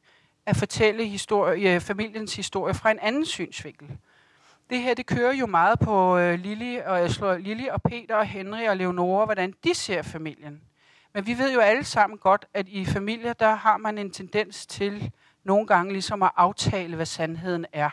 at 0.46 0.56
fortælle 0.56 1.04
historie, 1.04 1.74
øh, 1.74 1.80
familiens 1.80 2.36
historie 2.36 2.74
fra 2.74 2.90
en 2.90 2.98
anden 3.02 3.26
synsvinkel. 3.26 3.88
Det 4.70 4.80
her, 4.80 4.94
det 4.94 5.06
kører 5.06 5.32
jo 5.32 5.46
meget 5.46 5.78
på 5.78 6.18
øh, 6.18 6.38
Lili, 6.38 6.76
og 6.86 6.98
jeg 7.00 7.10
slår 7.10 7.36
Lili 7.36 7.66
og 7.66 7.82
Peter 7.82 8.16
og 8.16 8.26
Henry 8.26 8.68
og 8.68 8.76
Leonora, 8.76 9.24
hvordan 9.24 9.54
de 9.64 9.74
ser 9.74 10.02
familien. 10.02 10.60
Men 11.14 11.26
vi 11.26 11.38
ved 11.38 11.52
jo 11.52 11.60
alle 11.60 11.84
sammen 11.84 12.18
godt, 12.18 12.46
at 12.54 12.68
i 12.68 12.84
familier, 12.84 13.32
der 13.32 13.54
har 13.54 13.76
man 13.76 13.98
en 13.98 14.10
tendens 14.10 14.66
til 14.66 15.12
nogle 15.44 15.66
gange 15.66 15.92
ligesom 15.92 16.22
at 16.22 16.30
aftale, 16.36 16.96
hvad 16.96 17.06
sandheden 17.06 17.66
er. 17.72 17.90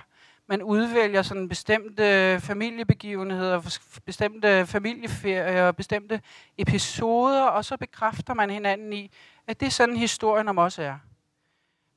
Man 0.47 0.64
udvælger 0.64 1.22
sådan 1.22 1.50
bestemte 1.50 2.39
familiebegivenheder, 2.39 3.80
bestemte 4.06 4.66
familieferier, 4.66 5.72
bestemte 5.72 6.22
episoder, 6.58 7.43
og 7.43 7.66
så 7.66 7.78
bekræfter 7.78 8.34
man 8.34 8.50
hinanden 8.50 8.93
i, 8.93 9.12
at 9.47 9.60
det 9.60 9.66
er 9.66 9.70
sådan 9.72 9.95
historien 9.95 10.47
om 10.47 10.58
os 10.58 10.80
er. 10.80 10.97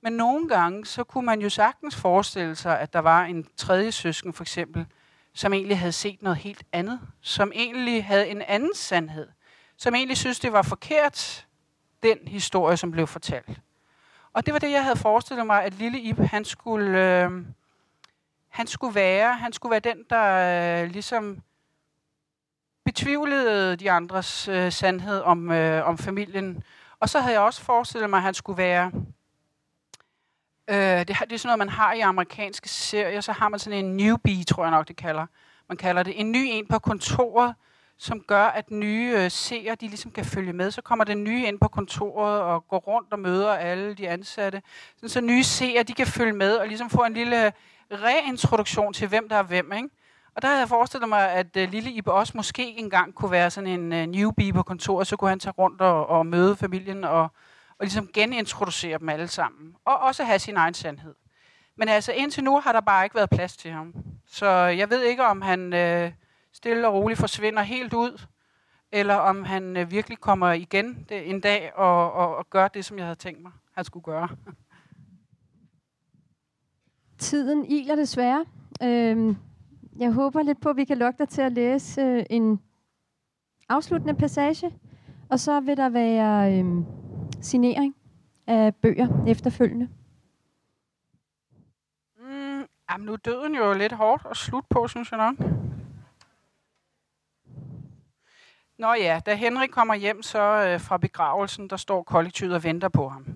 Men 0.02 0.12
nogle 0.12 0.48
gange, 0.48 0.86
så 0.86 1.04
kunne 1.04 1.26
man 1.26 1.40
jo 1.40 1.48
sagtens 1.48 1.96
forestille 1.96 2.56
sig, 2.56 2.80
at 2.80 2.92
der 2.92 2.98
var 2.98 3.24
en 3.24 3.46
tredje 3.56 3.92
søsken 3.92 4.32
for 4.32 4.44
eksempel, 4.44 4.86
som 5.34 5.52
egentlig 5.52 5.78
havde 5.78 5.92
set 5.92 6.22
noget 6.22 6.38
helt 6.38 6.62
andet, 6.72 7.00
som 7.20 7.52
egentlig 7.54 8.04
havde 8.04 8.28
en 8.28 8.42
anden 8.42 8.74
sandhed, 8.74 9.28
som 9.76 9.94
egentlig 9.94 10.16
synes, 10.16 10.40
det 10.40 10.52
var 10.52 10.62
forkert, 10.62 11.46
den 12.02 12.18
historie, 12.26 12.76
som 12.76 12.90
blev 12.90 13.06
fortalt. 13.06 13.60
Og 14.32 14.46
det 14.46 14.54
var 14.54 14.58
det, 14.58 14.70
jeg 14.70 14.84
havde 14.84 14.96
forestillet 14.96 15.46
mig, 15.46 15.64
at 15.64 15.74
lille 15.74 16.00
Ib, 16.00 16.18
han 16.18 16.44
skulle, 16.44 17.22
øh, 17.24 17.30
han 18.48 18.66
skulle 18.66 18.94
være. 18.94 19.34
Han 19.34 19.52
skulle 19.52 19.70
være 19.70 19.80
den, 19.80 20.04
der 20.10 20.82
øh, 20.82 20.90
ligesom 20.90 21.42
betvivlede 22.84 23.76
de 23.76 23.90
andres 23.90 24.48
øh, 24.48 24.72
sandhed 24.72 25.20
om, 25.20 25.50
øh, 25.50 25.86
om 25.88 25.98
familien. 25.98 26.64
Og 27.00 27.08
så 27.08 27.20
havde 27.20 27.34
jeg 27.34 27.42
også 27.42 27.62
forestillet 27.62 28.10
mig, 28.10 28.16
at 28.16 28.22
han 28.22 28.34
skulle 28.34 28.58
være... 28.58 28.92
Øh, 30.68 30.76
det, 30.76 31.08
det 31.08 31.32
er 31.32 31.36
sådan 31.36 31.38
noget, 31.44 31.58
man 31.58 31.68
har 31.68 31.92
i 31.92 32.00
amerikanske 32.00 32.68
serier. 32.68 33.20
Så 33.20 33.32
har 33.32 33.48
man 33.48 33.60
sådan 33.60 33.84
en 33.84 33.96
newbie, 33.96 34.44
tror 34.44 34.64
jeg 34.64 34.70
nok, 34.70 34.88
det 34.88 34.96
kalder. 34.96 35.26
Man 35.68 35.76
kalder 35.76 36.02
det 36.02 36.20
en 36.20 36.32
ny 36.32 36.46
en 36.50 36.66
på 36.66 36.78
kontoret, 36.78 37.54
som 38.02 38.20
gør, 38.20 38.44
at 38.44 38.70
nye 38.70 39.14
øh, 39.16 39.30
seere 39.30 39.74
de 39.74 39.88
ligesom 39.88 40.10
kan 40.10 40.24
følge 40.24 40.52
med. 40.52 40.70
Så 40.70 40.82
kommer 40.82 41.04
den 41.04 41.24
nye 41.24 41.46
ind 41.46 41.60
på 41.60 41.68
kontoret 41.68 42.40
og 42.40 42.68
går 42.68 42.78
rundt 42.78 43.12
og 43.12 43.18
møder 43.18 43.52
alle 43.52 43.94
de 43.94 44.08
ansatte. 44.08 44.62
Sådan, 44.96 45.08
så 45.08 45.20
nye 45.20 45.44
seere 45.44 45.82
de 45.82 45.94
kan 45.94 46.06
følge 46.06 46.32
med 46.32 46.56
og 46.56 46.68
ligesom 46.68 46.90
få 46.90 47.04
en 47.04 47.14
lille 47.14 47.46
øh, 47.46 47.52
reintroduktion 47.90 48.92
til, 48.92 49.08
hvem 49.08 49.28
der 49.28 49.36
er 49.36 49.42
hvem. 49.42 49.72
Ikke? 49.72 49.88
Og 50.34 50.42
der 50.42 50.48
havde 50.48 50.60
jeg 50.60 50.68
forestillet 50.68 51.08
mig, 51.08 51.30
at 51.30 51.56
øh, 51.56 51.70
lille 51.70 51.90
Ibe 51.90 52.12
også 52.12 52.32
måske 52.36 52.78
engang 52.78 53.14
kunne 53.14 53.30
være 53.30 53.50
sådan 53.50 53.80
en 53.80 53.92
øh, 53.92 54.06
newbie 54.06 54.52
på 54.52 54.62
kontoret, 54.62 55.06
så 55.06 55.16
kunne 55.16 55.30
han 55.30 55.40
tage 55.40 55.54
rundt 55.58 55.80
og, 55.80 56.06
og 56.06 56.26
møde 56.26 56.56
familien 56.56 57.04
og, 57.04 57.22
og 57.78 57.80
ligesom 57.80 58.08
genintroducere 58.14 58.98
dem 58.98 59.08
alle 59.08 59.28
sammen. 59.28 59.74
Og 59.84 59.98
også 59.98 60.24
have 60.24 60.38
sin 60.38 60.56
egen 60.56 60.74
sandhed. 60.74 61.14
Men 61.76 61.88
altså 61.88 62.12
indtil 62.12 62.44
nu 62.44 62.60
har 62.60 62.72
der 62.72 62.80
bare 62.80 63.04
ikke 63.04 63.14
været 63.14 63.30
plads 63.30 63.56
til 63.56 63.70
ham. 63.70 63.94
Så 64.26 64.46
jeg 64.48 64.90
ved 64.90 65.02
ikke, 65.02 65.24
om 65.24 65.42
han... 65.42 65.72
Øh, 65.72 66.12
stille 66.52 66.88
og 66.88 66.94
roligt 66.94 67.20
forsvinder 67.20 67.62
helt 67.62 67.94
ud, 67.94 68.26
eller 68.92 69.14
om 69.14 69.44
han 69.44 69.76
øh, 69.76 69.90
virkelig 69.90 70.18
kommer 70.18 70.52
igen 70.52 71.06
det, 71.08 71.30
en 71.30 71.40
dag 71.40 71.72
og, 71.74 72.12
og, 72.12 72.36
og 72.36 72.50
gør 72.50 72.68
det, 72.68 72.84
som 72.84 72.98
jeg 72.98 73.06
havde 73.06 73.18
tænkt 73.18 73.42
mig, 73.42 73.52
han 73.72 73.84
skulle 73.84 74.04
gøre. 74.04 74.28
Tiden 77.18 77.64
iler 77.64 77.96
desværre. 77.96 78.44
Øhm, 78.82 79.36
jeg 79.98 80.12
håber 80.12 80.42
lidt 80.42 80.60
på, 80.60 80.68
at 80.68 80.76
vi 80.76 80.84
kan 80.84 80.98
lokke 80.98 81.18
dig 81.18 81.28
til 81.28 81.42
at 81.42 81.52
læse 81.52 82.00
øh, 82.00 82.24
en 82.30 82.60
afsluttende 83.68 84.14
passage, 84.14 84.74
og 85.30 85.40
så 85.40 85.60
vil 85.60 85.76
der 85.76 85.88
være 85.88 86.58
øh, 86.58 86.64
signering 87.40 87.94
af 88.46 88.74
bøger 88.74 89.24
efterfølgende. 89.26 89.88
Mm, 92.18 92.66
jamen, 92.90 93.06
nu 93.06 93.12
er 93.12 93.16
døden 93.16 93.54
jo 93.54 93.72
lidt 93.72 93.92
hårdt 93.92 94.26
at 94.30 94.36
slutte 94.36 94.66
på, 94.70 94.88
synes 94.88 95.10
jeg 95.10 95.18
nok. 95.18 95.61
Nå 98.78 98.94
ja, 98.94 99.20
da 99.26 99.34
Henrik 99.34 99.70
kommer 99.70 99.94
hjem 99.94 100.22
så 100.22 100.40
øh, 100.40 100.80
fra 100.80 100.96
begravelsen, 100.96 101.70
der 101.70 101.76
står 101.76 102.02
kollektivet 102.02 102.54
og 102.54 102.64
venter 102.64 102.88
på 102.88 103.08
ham. 103.08 103.26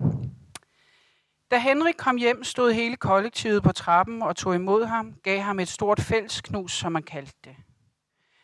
Da 1.51 1.57
Henrik 1.57 1.95
kom 1.97 2.17
hjem, 2.17 2.43
stod 2.43 2.71
hele 2.71 2.95
kollektivet 2.95 3.63
på 3.63 3.71
trappen 3.71 4.21
og 4.21 4.35
tog 4.35 4.55
imod 4.55 4.85
ham, 4.85 5.13
gav 5.23 5.39
ham 5.39 5.59
et 5.59 5.67
stort 5.67 6.01
fællesknus, 6.01 6.73
som 6.73 6.91
man 6.91 7.03
kaldte 7.03 7.37
det. 7.43 7.55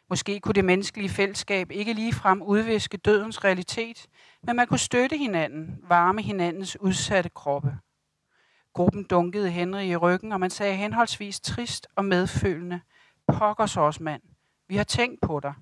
Måske 0.09 0.39
kunne 0.39 0.53
det 0.53 0.65
menneskelige 0.65 1.09
fællesskab 1.09 1.71
ikke 1.71 1.93
ligefrem 1.93 2.41
udviske 2.41 2.97
dødens 2.97 3.43
realitet, 3.43 4.07
men 4.43 4.55
man 4.55 4.67
kunne 4.67 4.79
støtte 4.79 5.17
hinanden, 5.17 5.79
varme 5.87 6.21
hinandens 6.21 6.81
udsatte 6.81 7.29
kroppe. 7.29 7.77
Gruppen 8.73 9.03
dunkede 9.03 9.49
Henrik 9.49 9.89
i 9.89 9.95
ryggen, 9.95 10.31
og 10.31 10.39
man 10.39 10.49
sagde 10.49 10.75
henholdsvis 10.75 11.39
trist 11.39 11.87
og 11.95 12.05
medfølende, 12.05 12.81
pokkers 13.27 13.77
os 13.77 13.99
mand, 13.99 14.21
vi 14.67 14.75
har 14.75 14.83
tænkt 14.83 15.21
på 15.21 15.39
dig. 15.39 15.53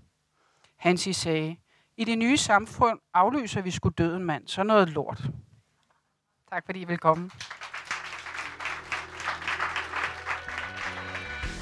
Hansi 0.82 1.14
sagde, 1.14 1.56
i 1.98 2.04
det 2.04 2.18
nye 2.18 2.38
samfund 2.38 3.00
afløser 3.14 3.62
vi 3.62 3.72
sgu 3.72 3.90
døden 3.90 4.24
mand, 4.24 4.48
så 4.48 4.64
noget 4.64 4.90
lort. 4.90 5.24
Tak 6.52 6.66
fordi 6.66 6.82
I 6.82 6.86
vil 6.86 6.98
komme. 6.98 7.30